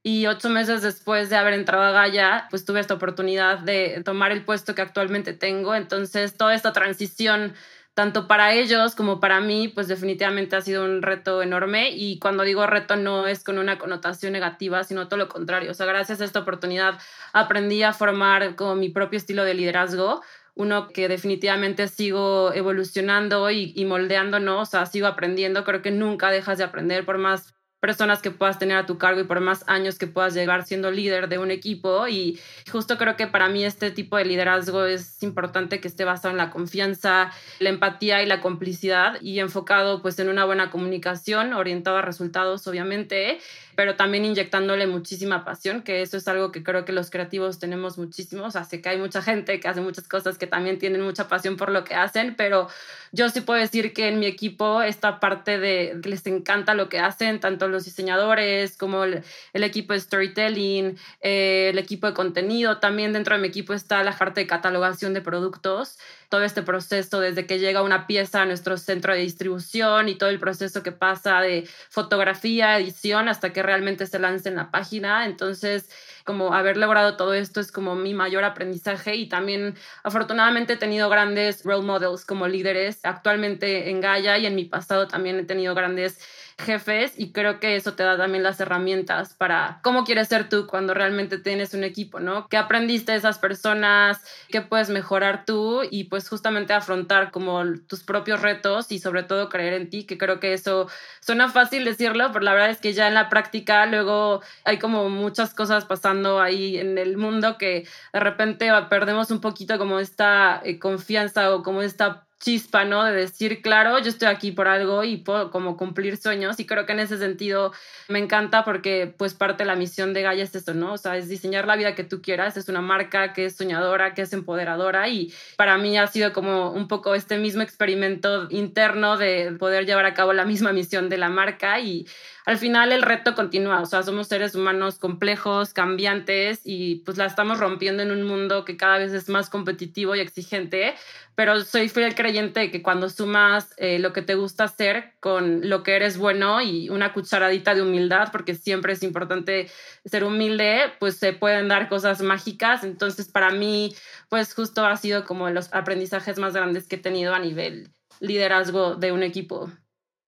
y 0.07 0.27
ocho 0.27 0.51
meses 0.51 0.83
después 0.83 1.31
de 1.31 1.37
haber 1.37 1.55
entrado 1.55 1.83
a 1.83 1.91
Gaia, 1.91 2.47
pues 2.51 2.67
tuve 2.67 2.79
esta 2.79 2.93
oportunidad 2.93 3.61
de 3.61 4.03
tomar 4.05 4.33
el 4.33 4.45
puesto 4.45 4.75
que 4.75 4.83
actualmente 4.83 5.33
tengo. 5.33 5.75
Entonces, 5.75 6.37
toda 6.37 6.55
esta 6.55 6.75
transición, 6.75 7.55
tanto 7.95 8.29
para 8.29 8.53
ellos 8.53 8.95
como 8.95 9.19
para 9.19 9.41
mí, 9.41 9.69
pues 9.69 9.89
definitivamente 9.89 10.57
ha 10.57 10.61
sido 10.61 10.85
un 10.85 11.01
reto 11.01 11.43
enorme. 11.43 11.93
Y 11.93 12.19
cuando 12.19 12.43
digo 12.43 12.67
reto, 12.67 12.97
no 12.97 13.27
es 13.27 13.43
con 13.43 13.57
una 13.57 13.79
connotación 13.79 14.35
negativa, 14.35 14.85
sino 14.85 15.09
todo 15.09 15.17
lo 15.17 15.31
contrario. 15.31 15.71
O 15.71 15.75
sea, 15.75 15.87
gracias 15.87 16.21
a 16.21 16.27
esta 16.27 16.41
oportunidad 16.41 16.99
aprendí 17.33 17.83
a 17.83 17.95
formar 17.95 18.57
como 18.57 18.75
mi 18.75 18.91
propio 18.91 19.17
estilo 19.17 19.43
de 19.45 19.55
liderazgo 19.55 20.23
uno 20.57 20.89
que 20.89 21.09
definitivamente 21.09 21.89
sigo 21.89 22.53
evolucionando 22.53 23.51
y, 23.51 23.73
y 23.75 23.87
moldeando, 23.87 24.39
¿no? 24.39 24.61
O 24.61 24.67
sea, 24.67 24.87
sigo 24.87 25.09
aprendiendo, 25.09 25.65
creo 25.65 25.83
que 25.83 25.91
nunca 25.91 26.31
dejas 26.31 26.59
de 26.59 26.65
aprender 26.65 27.05
por 27.05 27.19
más 27.19 27.55
personas 27.85 28.23
que 28.23 28.31
puedas 28.31 28.59
tener 28.59 28.79
a 28.79 28.87
tu 28.87 28.97
cargo 28.97 29.21
y 29.21 29.25
por 29.25 29.41
más 29.41 29.63
años 29.67 29.99
que 29.99 30.07
puedas 30.07 30.33
llegar 30.33 30.65
siendo 30.65 30.91
líder 30.91 31.29
de 31.29 31.37
un 31.37 31.51
equipo. 31.51 32.09
Y 32.09 32.41
justo 32.73 32.97
creo 32.97 33.15
que 33.15 33.27
para 33.27 33.51
mí 33.51 33.63
este 33.63 33.91
tipo 33.91 34.17
de 34.17 34.25
liderazgo 34.25 34.87
es 34.87 35.23
importante 35.23 35.83
que 35.83 35.89
esté 35.89 36.07
basado 36.07 36.31
en 36.33 36.39
la 36.39 36.49
confianza, 36.49 37.31
la 37.59 37.69
empatía 37.69 38.23
y 38.23 38.27
la 38.27 38.41
complicidad 38.41 39.21
y 39.21 39.39
enfocado 39.39 40.01
pues 40.01 40.19
en 40.19 40.31
una 40.31 40.47
buena 40.47 40.71
comunicación, 40.71 41.53
orientado 41.53 41.99
a 41.99 42.03
resultados 42.03 42.67
obviamente, 42.67 43.39
pero 43.77 43.97
también 43.97 44.25
inyectándole 44.25 44.87
muchísima 44.87 45.45
pasión, 45.45 45.83
que 45.83 46.03
eso 46.03 46.17
es 46.17 46.29
algo 46.29 46.53
que 46.53 46.63
creo 46.63 46.85
que 46.85 46.93
los 46.93 47.11
creativos 47.11 47.59
tenemos 47.59 47.99
muchísimo. 47.99 48.45
O 48.47 48.51
sea, 48.51 48.65
sé 48.65 48.81
que 48.81 48.89
hay 48.89 48.99
mucha 48.99 49.23
gente 49.23 49.61
que 49.61 49.69
hace 49.69 49.81
muchas 49.81 50.09
cosas 50.09 50.39
que 50.39 50.47
también 50.47 50.79
tienen 50.79 51.03
mucha 51.03 51.29
pasión 51.29 51.57
por 51.57 51.71
lo 51.71 51.85
que 51.85 51.95
hacen, 51.95 52.35
pero 52.37 52.69
yo 53.13 53.29
sí 53.31 53.41
puedo 53.41 53.61
decir 53.61 53.93
que 53.93 54.09
en 54.09 54.19
mi 54.19 54.27
equipo 54.27 54.83
esta 54.83 55.21
parte 55.21 55.59
de 55.59 55.99
que 56.03 56.09
les 56.09 56.27
encanta 56.27 56.75
lo 56.75 56.89
que 56.89 56.99
hacen, 56.99 57.41
tanto 57.41 57.69
los 57.69 57.85
diseñadores 57.85 58.77
como 58.77 59.05
el, 59.05 59.23
equipo 59.53 59.93
de 59.93 60.01
storytelling, 60.01 60.99
eh, 61.21 61.71
el 61.73 61.79
equipo 61.79 62.07
de 62.07 62.15
contenido. 62.15 62.79
También 62.79 63.13
dentro 63.13 63.37
de 63.37 63.43
mi 63.43 63.49
equipo 63.49 63.73
está 63.73 64.03
la 64.03 64.17
parte 64.17 64.41
de 64.41 64.47
catalogación 64.47 65.15
de 65.15 65.21
productos 65.21 65.99
todo 66.29 66.43
este 66.43 66.63
proceso 66.63 67.21
desde 67.21 67.47
que 67.47 67.59
llega 67.59 67.83
una 67.83 68.07
pieza 68.07 68.43
a 68.43 68.47
nuestro 68.47 68.77
centro 68.77 69.13
de 69.13 69.21
distribución 69.21 70.09
y 70.09 70.15
todo 70.17 70.31
el 70.31 70.39
proceso 70.39 70.83
que 70.83 70.93
pasa 70.93 71.41
de 71.41 71.69
fotografía, 71.91 72.79
edición, 72.79 73.29
hasta 73.29 73.53
que 73.53 73.63
realmente 73.63 74.07
se 74.07 74.19
lance 74.19 74.49
en 74.49 74.57
la 74.57 74.71
página. 74.71 75.27
Entonces, 75.27 75.89
como 76.25 76.55
haber 76.55 76.77
logrado 76.77 77.17
todo 77.17 77.35
esto 77.35 77.61
es 77.61 77.71
como 77.71 77.95
mi 77.95 78.15
mayor 78.15 78.45
aprendizaje 78.45 79.15
y 79.15 79.29
también 79.29 79.77
afortunadamente 80.03 80.73
he 80.73 80.77
tenido 80.77 81.09
grandes 81.11 81.65
role 81.65 81.85
models 81.85 82.25
como 82.25 82.49
líderes 82.49 83.01
actualmente 83.05 83.91
en 83.91 84.01
Gaia 84.01 84.39
y 84.39 84.47
en 84.47 84.55
mi 84.55 84.65
pasado 84.65 85.07
también 85.07 85.39
he 85.39 85.45
tenido 85.45 85.75
grandes 85.75 86.19
jefes 86.59 87.15
y 87.17 87.33
creo 87.33 87.59
que 87.59 87.77
eso 87.77 87.95
te 87.95 88.03
da 88.03 88.17
también 88.17 88.43
las 88.43 88.61
herramientas 88.61 89.35
para 89.35 89.81
cómo 89.83 90.05
quieres 90.05 90.29
ser 90.29 90.49
tú 90.49 90.67
cuando 90.67 90.95
realmente 90.95 91.39
tienes 91.39 91.75
un 91.75 91.85
equipo, 91.85 92.21
¿no? 92.21 92.49
¿Qué 92.49 92.57
aprendiste 92.57 93.13
de 93.13 93.19
esas 93.19 93.39
personas? 93.39 94.23
¿Qué 94.49 94.61
puedes 94.61 94.89
mejorar 94.89 95.45
tú? 95.45 95.83
Y 95.91 96.05
pues 96.05 96.29
justamente 96.29 96.73
afrontar 96.73 97.31
como 97.31 97.63
tus 97.89 98.05
propios 98.05 98.41
retos 98.43 98.93
y 98.93 98.99
sobre 98.99 99.23
todo 99.25 99.49
creer 99.49 99.75
en 99.75 99.91
ti, 99.91 100.05
que 100.05 100.19
creo 100.19 100.41
que 100.41 100.53
eso 100.53 100.89
suena 101.21 101.49
fácil 101.49 101.85
decirlo, 101.85 102.31
pero 102.33 102.45
la 102.45 102.53
verdad 102.53 102.71
es 102.71 102.79
que 102.79 102.93
ya 102.93 103.09
en 103.09 103.15
la 103.15 103.29
práctica 103.29 103.87
luego 103.87 104.41
hay 104.65 104.79
como 104.79 105.09
muchas 105.09 105.55
cosas 105.55 105.85
pasando 105.85 106.41
ahí 106.41 106.79
en 106.79 106.99
el 106.99 107.17
mundo 107.17 107.59
que 107.59 107.87
de 108.13 108.21
repente 108.21 108.71
perdemos 108.89 109.31
un 109.31 109.41
poquito 109.41 109.79
como 109.79 109.99
esta 109.99 110.61
eh, 110.65 110.79
confianza 110.79 111.55
o 111.55 111.63
como 111.63 111.83
esta 111.83 112.25
chispa, 112.45 112.85
¿no? 112.85 113.05
De 113.05 113.13
decir, 113.13 113.63
claro, 113.63 113.99
yo 113.99 114.11
estoy 114.11 114.29
aquí 114.29 114.53
por 114.53 114.69
algo 114.69 115.03
y 115.03 115.17
puedo 115.17 115.51
como 115.51 115.79
cumplir 115.79 116.19
sueños 116.19 116.61
y 116.61 116.67
creo 116.67 116.85
que 116.85 116.93
en 116.93 117.01
ese 117.01 117.17
sentido 117.17 117.73
me 118.09 118.19
encanta 118.19 118.65
porque 118.65 119.13
pues 119.17 119.33
parte 119.33 119.63
de 119.63 119.67
la 119.67 119.77
misión 119.77 120.13
de 120.13 120.21
Gaia 120.21 120.45
es 120.45 120.55
esto, 120.55 120.75
¿no? 120.75 120.93
O 120.93 120.99
sea, 120.99 121.17
es 121.17 121.29
diseñar 121.29 121.67
la 121.67 121.77
vida 121.77 121.95
que 121.95 122.05
tú 122.05 122.21
quieras, 122.21 122.59
es 122.59 122.69
una 122.69 122.83
marca 122.83 123.33
que 123.33 123.47
es 123.47 123.57
soñadora, 123.57 124.13
que 124.13 124.23
es 124.23 124.33
empoderadora 124.35 125.09
y 125.09 125.33
para 125.57 125.79
mí 125.79 125.97
ha 125.97 126.07
sido 126.07 126.35
como 126.35 126.71
un 126.71 126.87
poco 126.87 127.15
este 127.15 127.39
mismo 127.39 127.63
experimento 127.63 128.47
interno 128.51 129.17
de 129.17 129.53
poder 129.59 129.87
llevar 129.87 130.05
a 130.05 130.13
cabo 130.13 130.35
la 130.35 130.45
misma 130.45 130.73
misión 130.73 131.09
de 131.09 131.17
la 131.17 131.31
marca 131.31 131.81
y 131.81 132.07
al 132.45 132.59
final 132.59 132.93
el 132.93 133.03
reto 133.03 133.35
continúa, 133.35 133.81
o 133.81 133.87
sea, 133.87 134.03
somos 134.03 134.29
seres 134.29 134.55
humanos 134.55 134.99
complejos, 134.99 135.73
cambiantes 135.73 136.61
y 136.65 136.97
pues 136.97 137.17
la 137.17 137.25
estamos 137.25 137.59
rompiendo 137.59 138.03
en 138.03 138.11
un 138.11 138.23
mundo 138.23 138.67
que 138.67 138.77
cada 138.77 138.99
vez 138.99 139.13
es 139.15 139.31
más 139.31 139.49
competitivo 139.49 140.15
y 140.15 140.21
exigente, 140.21 140.95
pero 141.35 141.61
soy 141.65 141.89
fiel 141.89 142.15
creyente 142.15 142.61
de 142.61 142.71
que 142.71 142.83
cuando 142.83 143.09
sumas 143.09 143.73
eh, 143.79 143.99
lo 143.99 144.13
que 144.13 144.21
te 144.21 144.35
gusta 144.35 144.65
hacer 144.65 145.15
con 145.21 145.69
lo 145.71 145.83
que 145.83 145.97
eres 145.97 146.19
bueno 146.19 146.61
y 146.61 146.91
una 146.91 147.15
cucharadita 147.15 147.75
de 147.75 147.81
humildad, 147.81 148.29
porque 148.31 148.55
siempre 148.55 148.93
es 148.93 149.03
importante 149.03 149.71
ser 150.05 150.25
humilde, 150.25 150.93
pues 151.01 151.17
se 151.17 151.33
pueden 151.33 151.69
dar 151.69 151.89
cosas 151.89 152.21
mágicas. 152.21 152.85
Entonces, 152.85 153.29
para 153.29 153.51
mí, 153.51 153.95
pues 154.29 154.55
justo 154.55 154.85
ha 154.85 154.97
sido 154.97 155.25
como 155.25 155.49
los 155.51 155.73
aprendizajes 155.73 156.39
más 156.39 156.53
grandes 156.55 156.87
que 156.87 156.97
he 156.97 156.99
tenido 156.99 157.35
a 157.35 157.39
nivel 157.39 157.91
liderazgo 158.21 158.97
de 158.97 159.13
un 159.13 159.23
equipo. 159.23 159.71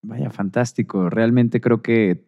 Vaya, 0.07 0.31
fantástico. 0.31 1.11
Realmente 1.11 1.61
creo 1.61 1.83
que 1.83 2.25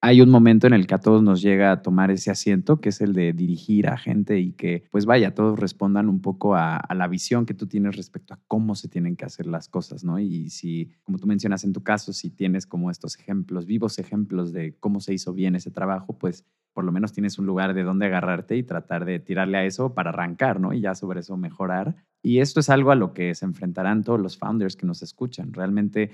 hay 0.00 0.20
un 0.20 0.28
momento 0.28 0.66
en 0.66 0.72
el 0.72 0.88
que 0.88 0.96
a 0.96 0.98
todos 0.98 1.22
nos 1.22 1.40
llega 1.40 1.70
a 1.70 1.80
tomar 1.80 2.10
ese 2.10 2.32
asiento, 2.32 2.80
que 2.80 2.88
es 2.88 3.00
el 3.00 3.12
de 3.12 3.32
dirigir 3.32 3.86
a 3.86 3.96
gente 3.96 4.40
y 4.40 4.54
que, 4.54 4.82
pues 4.90 5.06
vaya, 5.06 5.32
todos 5.32 5.56
respondan 5.56 6.08
un 6.08 6.20
poco 6.20 6.56
a, 6.56 6.84
la 6.92 7.06
visión 7.06 7.46
que 7.46 7.54
tú 7.54 7.68
tienes 7.68 7.94
respecto 7.94 8.34
a 8.34 8.40
cómo 8.48 8.74
se 8.74 8.88
tienen 8.88 9.14
que 9.14 9.24
hacer 9.24 9.46
las 9.46 9.68
cosas, 9.68 10.02
¿no? 10.02 10.18
Y 10.18 10.50
si, 10.50 10.90
como 11.04 11.18
tú 11.18 11.28
mencionas 11.28 11.62
en 11.62 11.72
tu 11.72 11.84
caso, 11.84 12.12
si 12.12 12.30
tienes 12.30 12.66
como 12.66 12.90
estos 12.90 13.16
ejemplos, 13.16 13.66
vivos 13.66 14.00
ejemplos 14.00 14.52
de 14.52 14.76
cómo 14.80 14.98
se 14.98 15.14
hizo 15.14 15.32
bien 15.32 15.54
ese 15.54 15.70
trabajo, 15.70 16.18
pues 16.18 16.44
por 16.72 16.82
lo 16.82 16.90
menos 16.90 17.12
tienes 17.12 17.38
un 17.38 17.46
lugar 17.46 17.72
de 17.72 17.84
donde 17.84 18.06
agarrarte 18.06 18.56
y 18.56 18.64
tratar 18.64 19.04
de 19.04 19.20
tirarle 19.20 19.58
a 19.58 19.64
eso 19.64 19.94
para 19.94 20.10
arrancar, 20.10 20.58
¿no? 20.58 20.72
Y 20.72 20.80
ya 20.80 20.96
sobre 20.96 21.20
eso 21.20 21.36
mejorar. 21.36 21.94
Y 22.20 22.38
esto 22.38 22.58
es 22.58 22.68
algo 22.68 22.90
a 22.90 22.96
lo 22.96 23.14
que 23.14 23.32
se 23.36 23.44
enfrentarán 23.44 24.02
todos 24.02 24.18
los 24.18 24.36
founders 24.36 24.74
que 24.74 24.86
nos 24.86 25.02
escuchan. 25.02 25.52
Realmente 25.52 26.10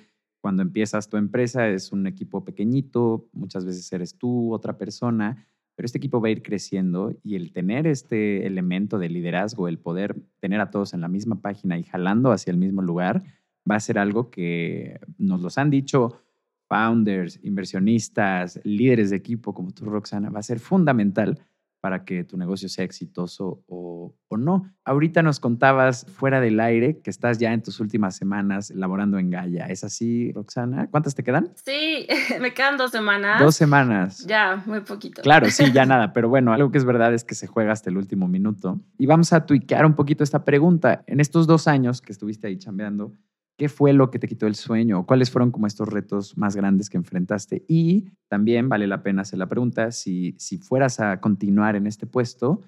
cuando 0.49 0.63
empiezas 0.63 1.11
tu 1.11 1.19
empresa 1.19 1.69
es 1.69 1.93
un 1.93 2.07
equipo 2.07 2.43
pequeñito, 2.43 3.29
muchas 3.35 3.67
veces 3.67 3.93
eres 3.93 4.17
tú, 4.17 4.55
otra 4.55 4.79
persona, 4.79 5.47
pero 5.75 5.85
este 5.85 5.99
equipo 5.99 6.23
va 6.23 6.29
a 6.29 6.31
ir 6.31 6.43
creciendo 6.43 7.15
y 7.23 7.35
el 7.35 7.53
tener 7.53 7.87
este 7.87 8.47
elemento 8.47 8.99
de 8.99 9.11
liderazgo, 9.11 9.69
el 9.69 9.79
poder 9.79 10.17
tener 10.41 10.63
a 10.63 10.71
todos 10.71 10.95
en 10.95 11.03
la 11.03 11.09
misma 11.09 11.43
página 11.43 11.79
y 11.79 11.83
jalando 11.83 12.33
hacia 12.33 12.51
el 12.51 12.57
mismo 12.57 12.81
lugar, 12.81 13.25
va 13.71 13.75
a 13.75 13.81
ser 13.81 13.99
algo 13.99 14.31
que 14.31 14.99
nos 15.19 15.43
los 15.43 15.59
han 15.59 15.69
dicho 15.69 16.19
founders, 16.67 17.39
inversionistas, 17.43 18.59
líderes 18.65 19.11
de 19.11 19.17
equipo 19.17 19.53
como 19.53 19.73
tú, 19.73 19.85
Roxana, 19.85 20.31
va 20.31 20.41
a 20.41 20.43
ser 20.43 20.61
fundamental 20.61 21.39
para 21.81 22.05
que 22.05 22.25
tu 22.25 22.37
negocio 22.37 22.69
sea 22.69 22.85
exitoso 22.85 23.63
o, 23.69 24.15
no. 24.31 24.71
Ahorita 24.85 25.23
nos 25.23 25.41
contabas 25.41 26.07
fuera 26.07 26.41
del 26.41 26.61
aire 26.61 27.01
que 27.01 27.11
estás 27.11 27.39
ya 27.39 27.53
en 27.53 27.61
tus 27.61 27.81
últimas 27.81 28.15
semanas 28.15 28.71
laborando 28.71 29.19
en 29.19 29.31
Gaia. 29.31 29.67
¿Es 29.67 29.83
así, 29.83 30.31
Roxana? 30.33 30.87
¿Cuántas 30.91 31.17
te 31.17 31.25
quedan? 31.25 31.53
Sí, 31.65 32.07
me 32.41 32.55
quedan 32.55 32.77
dos 32.77 32.93
semanas. 32.93 33.41
Dos 33.41 33.57
semanas. 33.57 34.25
Ya, 34.27 34.63
muy 34.65 34.81
poquito. 34.81 35.23
Claro, 35.23 35.51
sí, 35.51 35.73
ya 35.73 35.87
nada. 35.87 36.13
Pero 36.13 36.29
bueno, 36.29 36.53
algo 36.53 36.71
que 36.71 36.79
es 36.79 36.85
verdad 36.85 37.15
es 37.15 37.25
que 37.25 37.35
se 37.35 37.49
juega 37.49 37.73
hasta 37.73 37.91
el 37.91 37.97
último 37.97 38.29
minuto. 38.29 38.81
Y 38.97 39.07
vamos 39.07 39.33
a 39.33 39.45
tuiquear 39.45 39.85
un 39.85 39.95
poquito 39.95 40.23
esta 40.23 40.45
pregunta. 40.45 41.03
En 41.07 41.19
estos 41.19 41.49
dos 41.49 41.67
años 41.67 42.01
que 42.01 42.13
estuviste 42.13 42.47
ahí 42.47 42.59
chambeando, 42.59 43.13
¿Qué 43.59 43.69
fue 43.69 43.93
lo 43.93 44.13
que 44.13 44.21
te 44.21 44.29
quitó 44.29 44.47
el 44.47 44.55
sueño? 44.55 45.05
¿Cuáles 45.05 45.33
fueron 45.33 45.51
como 45.51 45.67
estos 45.67 45.89
retos 45.89 46.39
más 46.39 46.55
grandes 46.55 46.89
que 46.89 46.97
enfrentaste? 46.97 47.65
Y 47.67 48.13
también 48.29 48.69
vale 48.69 48.87
la 48.87 49.03
pena 49.03 49.23
hacer 49.23 49.41
la 49.41 49.49
pregunta, 49.49 49.91
si, 49.91 50.37
si 50.39 50.59
fueras 50.59 51.01
a 51.01 51.21
continuar 51.21 51.75
en 51.75 51.89
este 51.89 52.07
puesto, 52.07 52.63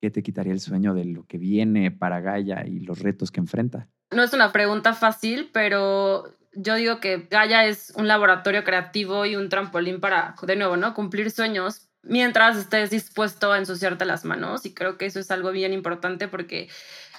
¿qué 0.00 0.08
te 0.08 0.22
quitaría 0.22 0.52
el 0.52 0.60
sueño 0.60 0.94
de 0.94 1.04
lo 1.04 1.26
que 1.26 1.36
viene 1.36 1.90
para 1.90 2.20
Gaia 2.20 2.64
y 2.64 2.78
los 2.78 3.00
retos 3.00 3.32
que 3.32 3.40
enfrenta? 3.40 3.88
No 4.12 4.22
es 4.22 4.32
una 4.34 4.52
pregunta 4.52 4.94
fácil, 4.94 5.50
pero 5.52 6.36
yo 6.52 6.76
digo 6.76 7.00
que 7.00 7.26
Gaia 7.28 7.66
es 7.66 7.92
un 7.96 8.06
laboratorio 8.06 8.62
creativo 8.62 9.26
y 9.26 9.34
un 9.34 9.48
trampolín 9.48 10.00
para, 10.00 10.36
de 10.40 10.54
nuevo, 10.54 10.76
¿no? 10.76 10.94
Cumplir 10.94 11.32
sueños 11.32 11.88
mientras 12.02 12.56
estés 12.56 12.90
dispuesto 12.90 13.52
a 13.52 13.58
ensuciarte 13.58 14.04
las 14.04 14.24
manos. 14.24 14.64
Y 14.64 14.74
creo 14.74 14.96
que 14.96 15.06
eso 15.06 15.20
es 15.20 15.30
algo 15.30 15.50
bien 15.50 15.72
importante 15.72 16.28
porque 16.28 16.68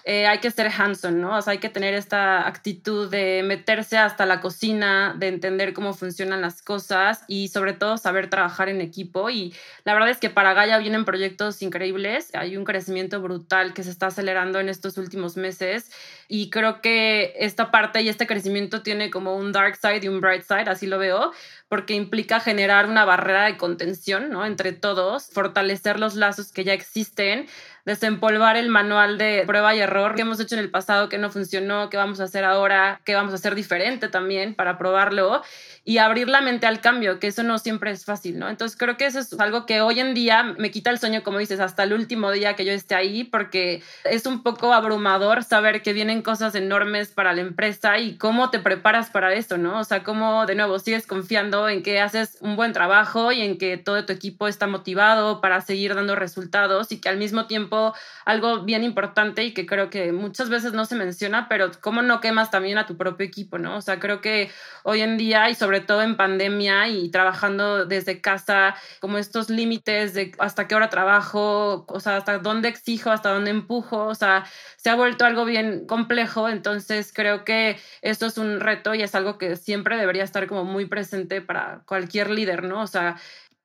eh, 0.10 0.26
hay 0.26 0.40
que 0.40 0.50
ser 0.52 0.68
hands-on, 0.68 1.20
¿no? 1.20 1.36
O 1.36 1.42
sea, 1.42 1.52
hay 1.52 1.58
que 1.58 1.68
tener 1.68 1.94
esta 1.94 2.48
actitud 2.48 3.12
de 3.12 3.44
meterse 3.44 3.98
hasta 3.98 4.26
la 4.26 4.40
cocina, 4.40 5.14
de 5.20 5.28
entender 5.28 5.74
cómo 5.74 5.94
funcionan 5.94 6.40
las 6.40 6.62
cosas 6.62 7.26
y 7.28 7.50
sobre 7.50 7.74
todo 7.74 7.98
saber 7.98 8.30
trabajar 8.30 8.70
en 8.70 8.80
equipo. 8.80 9.30
Y 9.30 9.54
la 9.84 9.94
verdad 9.94 10.10
es 10.10 10.18
que 10.18 10.30
para 10.30 10.54
Gaia 10.54 10.78
vienen 10.78 11.04
proyectos 11.04 11.62
increíbles. 11.62 12.34
Hay 12.36 12.56
un 12.56 12.64
crecimiento 12.64 13.22
brutal 13.22 13.74
que 13.74 13.84
se 13.84 13.90
está 13.90 14.08
acelerando 14.08 14.62
en 14.62 14.70
estos 14.70 14.98
últimos 14.98 15.36
meses 15.36 15.92
y 16.30 16.50
creo 16.52 16.80
que 16.80 17.34
esta 17.38 17.70
parte 17.70 18.02
y 18.02 18.08
este 18.08 18.28
crecimiento 18.28 18.84
tiene 18.84 19.12
como 19.12 19.36
un 19.36 19.52
dark 19.52 19.76
side 19.76 20.00
y 20.04 20.08
un 20.08 20.22
bright 20.22 20.44
side, 20.44 20.70
así 20.70 20.88
lo 20.88 21.00
veo, 21.00 21.34
porque 21.70 21.94
implica 21.96 22.40
generar 22.40 22.86
una 22.88 23.06
barrera 23.06 23.46
de 23.46 23.58
contención, 23.58 24.30
¿no? 24.30 24.46
Entre 24.46 24.72
todos, 24.72 25.30
fortalecer 25.30 26.00
los 26.00 26.16
lazos 26.16 26.52
que 26.52 26.64
ya 26.64 26.74
existen, 26.74 27.48
desempolvar 27.88 28.58
el 28.58 28.68
manual 28.68 29.18
de 29.18 29.44
prueba 29.48 29.74
y 29.74 29.80
error 29.80 30.16
que 30.16 30.22
hemos 30.22 30.40
hecho 30.42 30.56
en 30.56 30.60
el 30.60 30.70
pasado, 30.70 31.08
que 31.08 31.18
no 31.18 31.30
funcionó, 31.30 31.90
qué 31.90 31.96
vamos 31.96 32.20
a 32.20 32.26
hacer 32.26 32.44
ahora, 32.44 33.00
qué 33.06 33.16
vamos 33.16 33.32
a 33.32 33.36
hacer 33.36 33.56
diferente 33.56 34.10
también 34.10 34.56
para 34.56 34.78
probarlo 34.78 35.42
y 35.86 36.00
abrir 36.00 36.28
la 36.28 36.42
mente 36.42 36.68
al 36.68 36.82
cambio, 36.82 37.20
que 37.20 37.28
eso 37.28 37.44
no 37.44 37.58
siempre 37.60 37.92
es 37.92 38.04
fácil, 38.04 38.40
¿no? 38.40 38.50
Entonces 38.50 38.78
creo 38.78 38.98
que 38.98 39.06
eso 39.06 39.20
es 39.20 39.40
algo 39.40 39.66
que 39.66 39.80
hoy 39.80 40.02
en 40.02 40.14
día 40.14 40.44
me 40.44 40.70
quita 40.70 40.90
el 40.90 41.00
sueño, 41.00 41.24
como 41.24 41.40
dices, 41.40 41.62
hasta 41.62 41.84
el 41.84 41.94
último 41.94 42.32
día 42.32 42.56
que 42.56 42.66
yo 42.66 42.74
esté 42.74 42.94
ahí, 42.96 43.24
porque 43.24 43.82
es 44.04 44.26
un 44.26 44.44
poco 44.44 44.74
abrumador 44.74 45.46
saber 45.46 45.82
que 45.82 45.94
vienen 45.94 46.22
cosas 46.22 46.56
enormes 46.56 47.14
para 47.14 47.32
la 47.32 47.40
empresa 47.40 48.00
y 48.00 48.18
cómo 48.18 48.50
te 48.50 48.60
preparas 48.60 49.10
para 49.12 49.34
eso, 49.34 49.58
¿no? 49.58 49.80
O 49.80 49.84
sea, 49.86 50.04
cómo 50.04 50.46
de 50.46 50.56
nuevo 50.56 50.78
sigues 50.80 51.08
confiando 51.08 51.57
en 51.70 51.84
que 51.84 52.00
haces 52.00 52.38
un 52.42 52.56
buen 52.56 52.74
trabajo 52.74 53.32
y 53.32 53.42
en 53.42 53.58
que 53.58 53.78
todo 53.78 54.06
tu 54.06 54.14
equipo 54.14 54.48
está 54.48 54.68
motivado 54.68 55.42
para 55.42 55.62
seguir 55.62 55.96
dando 55.96 56.16
resultados 56.16 56.92
y 56.92 57.02
que 57.02 57.10
al 57.10 57.18
mismo 57.18 57.48
tiempo 57.48 57.94
algo 58.26 58.64
bien 58.64 58.84
importante 58.84 59.44
y 59.44 59.54
que 59.54 59.66
creo 59.66 59.90
que 59.90 60.12
muchas 60.12 60.50
veces 60.50 60.74
no 60.74 60.86
se 60.86 60.96
menciona, 60.96 61.48
pero 61.50 61.72
cómo 61.82 62.02
no 62.02 62.22
quemas 62.22 62.52
también 62.52 62.78
a 62.78 62.86
tu 62.86 62.98
propio 62.98 63.26
equipo, 63.26 63.58
¿no? 63.58 63.78
O 63.78 63.82
sea, 63.82 64.00
creo 64.00 64.22
que 64.22 64.52
hoy 64.84 65.02
en 65.02 65.18
día 65.18 65.50
y 65.50 65.56
sobre 65.56 65.80
todo 65.80 66.02
en 66.02 66.18
pandemia 66.18 66.88
y 66.90 67.10
trabajando 67.10 67.86
desde 67.86 68.22
casa, 68.22 68.76
como 69.00 69.18
estos 69.18 69.50
límites 69.50 70.14
de 70.14 70.32
hasta 70.40 70.68
qué 70.68 70.76
hora 70.76 70.90
trabajo, 70.90 71.86
o 71.88 72.00
sea, 72.00 72.18
hasta 72.18 72.40
dónde 72.40 72.70
exijo, 72.70 73.12
hasta 73.12 73.34
dónde 73.34 73.52
empujo, 73.52 74.06
o 74.06 74.16
sea, 74.16 74.46
se 74.76 74.90
ha 74.90 74.96
vuelto 74.96 75.26
algo 75.26 75.46
bien 75.46 75.86
complejo, 75.88 76.50
entonces 76.50 77.12
creo 77.14 77.44
que 77.44 77.78
esto 78.02 78.26
es 78.26 78.38
un 78.38 78.60
reto 78.60 78.94
y 78.94 79.02
es 79.02 79.16
algo 79.16 79.38
que 79.38 79.56
siempre 79.56 79.98
debería 79.98 80.24
estar 80.24 80.48
como 80.48 80.64
muy 80.64 80.86
presente 80.86 81.42
para 81.48 81.82
cualquier 81.86 82.30
líder, 82.30 82.64
¿no? 82.64 82.82
O 82.84 82.88
sea, 82.88 83.18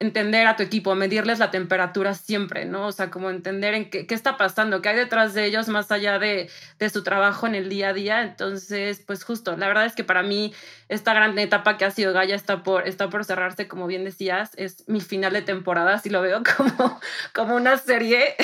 entender 0.02 0.48
a 0.48 0.56
tu 0.56 0.64
equipo, 0.64 0.96
medirles 0.96 1.38
la 1.38 1.52
temperatura 1.52 2.14
siempre, 2.14 2.64
¿no? 2.64 2.88
O 2.88 2.92
sea, 2.92 3.08
como 3.08 3.30
entender 3.30 3.74
en 3.74 3.88
qué, 3.88 4.04
qué 4.04 4.14
está 4.16 4.36
pasando, 4.36 4.82
qué 4.82 4.88
hay 4.88 4.96
detrás 4.96 5.32
de 5.32 5.44
ellos 5.44 5.68
más 5.68 5.92
allá 5.92 6.18
de, 6.18 6.50
de, 6.80 6.90
su 6.90 7.04
trabajo 7.04 7.46
en 7.46 7.54
el 7.54 7.68
día 7.68 7.90
a 7.90 7.92
día. 7.92 8.22
Entonces, 8.22 9.00
pues 9.06 9.22
justo, 9.22 9.56
la 9.56 9.68
verdad 9.68 9.86
es 9.86 9.94
que 9.94 10.02
para 10.02 10.24
mí 10.24 10.52
esta 10.88 11.14
gran 11.14 11.38
etapa 11.38 11.78
que 11.78 11.84
ha 11.84 11.90
sido 11.92 12.12
Gaia 12.12 12.34
está 12.34 12.64
por, 12.64 12.88
está 12.88 13.08
por 13.08 13.24
cerrarse, 13.24 13.68
como 13.68 13.86
bien 13.86 14.04
decías, 14.04 14.50
es 14.56 14.86
mi 14.88 15.00
final 15.00 15.32
de 15.32 15.42
temporada, 15.42 15.94
así 15.94 16.10
lo 16.10 16.20
veo 16.20 16.42
como, 16.56 17.00
como 17.32 17.54
una 17.54 17.78
serie 17.78 18.34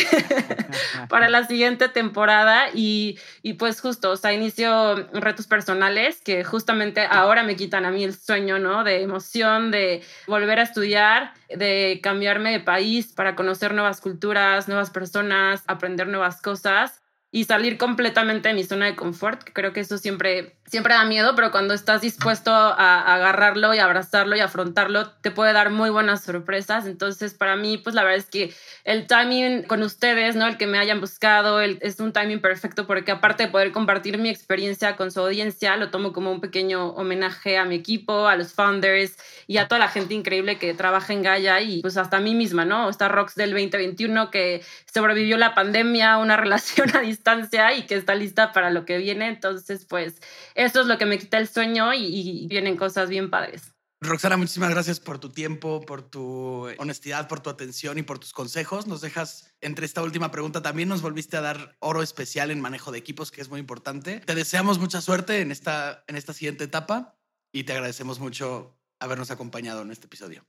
para 1.09 1.29
la 1.29 1.45
siguiente 1.45 1.89
temporada 1.89 2.69
y, 2.73 3.19
y 3.43 3.55
pues 3.55 3.81
justo, 3.81 4.13
o 4.13 4.17
sea, 4.17 4.33
inicio 4.33 5.09
retos 5.13 5.49
personales 5.49 6.21
que 6.23 6.45
justamente 6.45 7.01
ahora 7.11 7.43
me 7.43 7.57
quitan 7.57 7.85
a 7.85 7.91
mí 7.91 8.05
el 8.05 8.15
sueño, 8.15 8.61
¿no? 8.61 8.85
De 8.85 9.03
emoción, 9.03 9.73
de 9.73 10.03
volver 10.29 10.61
a 10.61 10.63
estudiar 10.63 11.35
de 11.49 12.01
cambiarme 12.03 12.53
de 12.53 12.61
país 12.61 13.13
para 13.13 13.35
conocer 13.35 13.75
nuevas 13.75 14.01
culturas, 14.01 14.69
nuevas 14.69 14.91
personas, 14.91 15.63
aprender 15.67 16.09
nuevas 16.09 16.43
cosas 16.43 17.03
y 17.31 17.45
salir 17.45 17.79
completamente 17.79 18.49
de 18.49 18.55
mi 18.55 18.65
zona 18.65 18.87
de 18.87 18.97
confort, 18.97 19.43
creo 19.53 19.73
que 19.73 19.81
eso 19.81 19.99
siempre, 19.99 20.58
siempre 20.71 20.95
da 20.95 21.05
miedo, 21.05 21.35
pero 21.35 21.51
cuando 21.51 21.75
estás 21.75 22.01
dispuesto 22.01 22.53
a, 22.53 23.15
agarrarlo 23.15 23.75
y 23.75 23.79
abrazarlo 23.79 24.37
y 24.37 24.41
afrontarlo, 24.41 25.11
te 25.11 25.31
puede 25.31 25.53
dar 25.53 25.71
muy 25.71 25.91
buenas 25.91 26.23
sorpresas. 26.23 26.87
Entonces, 26.87 27.35
para 27.35 27.57
mí, 27.57 27.79
pues 27.79 27.95
la 27.95 28.03
verdad 28.03 28.19
es 28.19 28.27
que 28.27 28.53
el 28.85 29.07
timing 29.07 29.63
con 29.65 29.83
ustedes, 29.83 30.37
¿no? 30.37 30.47
El 30.47 30.57
que 30.57 30.67
me 30.67 30.79
hayan 30.79 31.01
buscado, 31.01 31.61
es 31.61 32.01
un 32.01 32.13
timing 32.13 32.41
perfecto 32.41 32.87
porque 32.87 33.13
aparte 33.13 33.45
de 33.45 33.51
poder 33.51 33.73
compartir 33.73 34.19
mi 34.19 34.29
experiencia 34.29 34.97
con 34.97 35.11
su 35.11 35.21
audiencia, 35.21 35.77
lo 35.77 35.91
tomo 35.91 36.13
como 36.13 36.31
un 36.31 36.41
pequeño 36.41 36.91
homenaje 36.91 37.59
a 37.59 37.65
mi 37.65 37.75
equipo, 37.75 38.29
a 38.29 38.37
los 38.37 38.53
founders 38.53 39.17
y 39.47 39.59
a 39.59 39.69
toda 39.69 39.79
la 39.79 39.89
gente 39.89 40.15
increíble 40.15 40.59
que 40.59 40.75
trabaja 40.75 41.13
en 41.13 41.23
Gaia 41.23 41.61
y 41.61 41.81
pues 41.83 41.97
hasta 41.97 42.19
a 42.19 42.21
mí 42.21 42.35
misma, 42.35 42.65
¿no? 42.65 42.89
Esta 42.89 43.09
Rox 43.09 43.35
del 43.35 43.51
2021 43.51 44.31
que 44.31 44.63
sobrevivió 44.93 45.37
la 45.37 45.55
pandemia, 45.55 46.19
una 46.19 46.37
relación 46.49 46.95
a 46.97 47.01
distancia 47.01 47.73
y 47.75 47.83
que 47.83 47.95
está 47.95 48.15
lista 48.15 48.53
para 48.53 48.71
lo 48.71 48.85
que 48.85 48.99
viene. 48.99 49.29
Entonces, 49.29 49.85
pues 49.85 50.21
eso 50.59 50.81
es 50.81 50.87
lo 50.87 50.99
que 50.99 51.07
me 51.07 51.19
quita 51.19 51.39
el 51.39 51.49
sueño 51.49 51.95
y, 51.95 52.05
y 52.05 52.47
vienen 52.49 52.77
cosas 52.77 53.09
bien 53.09 53.31
padres. 53.31 53.73
Roxana, 54.01 54.37
muchísimas 54.37 54.71
gracias 54.71 55.01
por 55.01 55.19
tu 55.19 55.31
tiempo, 55.31 55.81
por 55.81 56.03
tu 56.03 56.69
honestidad, 56.79 57.27
por 57.27 57.41
tu 57.41 57.51
atención 57.51 57.99
y 57.99 58.03
por 58.03 58.19
tus 58.19 58.33
consejos. 58.33 58.87
Nos 58.87 59.01
dejas 59.01 59.53
entre 59.61 59.87
esta 59.87 60.03
última 60.03 60.31
pregunta 60.31 60.63
también 60.63 60.89
nos 60.89 61.03
volviste 61.03 61.37
a 61.37 61.41
dar 61.41 61.77
oro 61.81 62.03
especial 62.03 62.53
en 62.53 62.61
manejo 62.61 62.93
de 62.93 62.99
equipos, 62.99 63.33
que 63.33 63.41
es 63.41 63.49
muy 63.49 63.59
importante. 63.59 64.21
Te 64.21 64.37
deseamos 64.37 64.79
mucha 64.79 65.01
suerte 65.01 65.41
en 65.41 65.51
esta, 65.51 66.05
en 66.07 66.15
esta 66.15 66.33
siguiente 66.33 66.65
etapa 66.65 67.19
y 67.53 67.65
te 67.65 67.73
agradecemos 67.73 68.21
mucho 68.21 68.79
habernos 69.01 69.33
acompañado 69.33 69.83
en 69.83 69.91
este 69.91 70.07
episodio. 70.07 70.45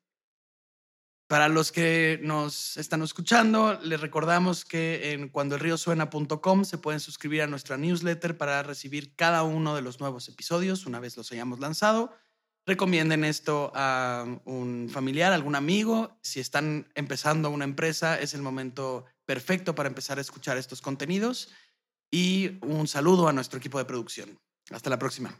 Para 1.29 1.47
los 1.47 1.71
que 1.71 2.19
nos 2.23 2.75
están 2.77 3.03
escuchando, 3.03 3.79
les 3.83 4.01
recordamos 4.01 4.65
que 4.65 5.11
en 5.11 5.29
cuandoelriosuena.com 5.29 6.65
se 6.65 6.79
pueden 6.79 6.99
suscribir 6.99 7.43
a 7.43 7.47
nuestra 7.47 7.77
newsletter 7.77 8.35
para 8.35 8.63
recibir 8.63 9.15
cada 9.15 9.43
uno 9.43 9.75
de 9.75 9.83
los 9.83 9.99
nuevos 9.99 10.27
episodios 10.27 10.87
una 10.87 10.99
vez 10.99 11.15
los 11.17 11.31
hayamos 11.31 11.59
lanzado. 11.59 12.11
Recomienden 12.65 13.23
esto 13.23 13.71
a 13.75 14.25
un 14.45 14.89
familiar, 14.91 15.31
algún 15.31 15.53
amigo. 15.53 16.17
Si 16.23 16.39
están 16.39 16.87
empezando 16.95 17.51
una 17.51 17.65
empresa, 17.65 18.19
es 18.19 18.33
el 18.33 18.41
momento 18.41 19.05
perfecto 19.27 19.75
para 19.75 19.87
empezar 19.87 20.17
a 20.17 20.21
escuchar 20.21 20.57
estos 20.57 20.81
contenidos. 20.81 21.49
Y 22.09 22.57
un 22.63 22.87
saludo 22.87 23.27
a 23.27 23.33
nuestro 23.33 23.59
equipo 23.59 23.77
de 23.77 23.85
producción. 23.85 24.39
Hasta 24.71 24.89
la 24.89 24.97
próxima. 24.97 25.39